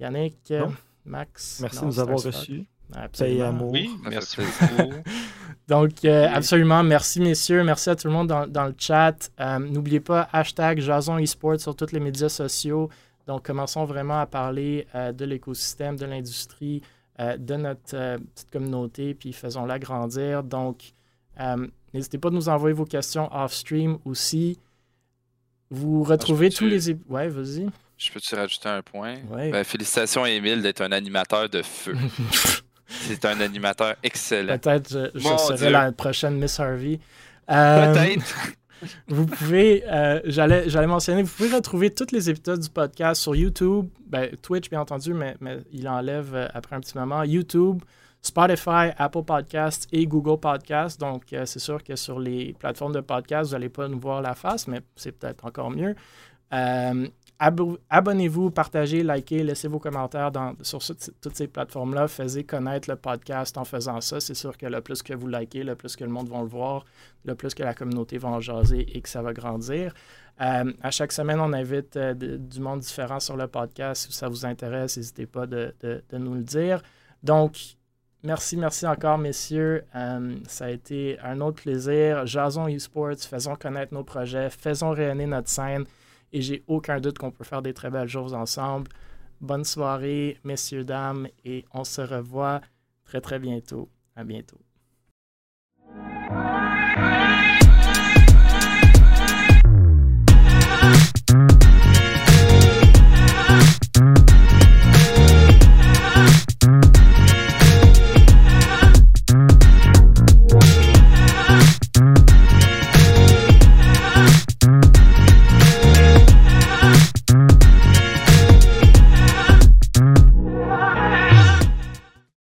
[0.00, 0.52] Yannick,
[1.04, 1.60] Max.
[1.60, 2.66] Merci de nous avoir reçus.
[2.94, 3.70] Absolument.
[3.70, 4.92] Oui, merci beaucoup.
[5.68, 9.30] Donc, euh, absolument, merci messieurs, merci à tout le monde dans, le chat.
[9.38, 12.88] Euh, n'oubliez pas, hashtag Jason eSports sur tous les médias sociaux.
[13.28, 16.82] Donc, commençons vraiment à parler euh, de l'écosystème, de l'industrie,
[17.18, 20.42] de notre petite communauté, puis faisons-la grandir.
[20.42, 20.94] Donc,
[21.92, 24.58] n'hésitez pas à nous envoyer vos questions off-stream aussi.
[25.70, 26.94] Vous ah, retrouvez tous les...
[27.10, 27.68] Ouais, vas-y.
[28.00, 29.16] Je peux-tu rajouter un point?
[29.30, 31.94] Ben, félicitations à Émile d'être un animateur de feu.
[32.86, 34.58] C'est un animateur excellent.
[34.58, 36.98] Peut-être je, je serai la prochaine Miss Harvey.
[37.50, 38.34] Euh, Peut-être.
[39.08, 43.88] vous pouvez, euh, j'allais mentionner, vous pouvez retrouver tous les épisodes du podcast sur YouTube,
[44.06, 47.22] ben, Twitch bien entendu, mais, mais il enlève euh, après un petit moment.
[47.22, 47.82] YouTube,
[48.22, 50.98] Spotify, Apple Podcasts et Google Podcasts.
[50.98, 54.34] Donc, c'est sûr que sur les plateformes de podcast, vous n'allez pas nous voir la
[54.34, 55.94] face, mais c'est peut-être encore mieux.
[56.52, 57.06] Euh,
[57.40, 60.30] abonnez-vous, partagez, likez, laissez vos commentaires
[60.60, 62.06] sur toutes ces plateformes-là.
[62.06, 64.20] Faisez connaître le podcast en faisant ça.
[64.20, 66.46] C'est sûr que le plus que vous likez, le plus que le monde va le
[66.46, 66.84] voir,
[67.24, 69.94] le plus que la communauté va en jaser et que ça va grandir.
[70.42, 74.06] Euh, à chaque semaine, on invite euh, du monde différent sur le podcast.
[74.06, 75.74] Si ça vous intéresse, n'hésitez pas de,
[76.12, 76.82] nous le dire.
[77.22, 77.56] Donc,
[78.22, 79.84] merci, merci encore, messieurs.
[79.94, 82.26] Euh, ça a été un autre plaisir.
[82.26, 85.86] Jason eSports, faisons connaître nos projets, faisons rayonner notre scène
[86.32, 88.90] et j'ai aucun doute qu'on peut faire des très belles choses ensemble.
[89.40, 92.60] Bonne soirée, messieurs, dames, et on se revoit
[93.04, 93.88] très, très bientôt.
[94.16, 94.58] À bientôt.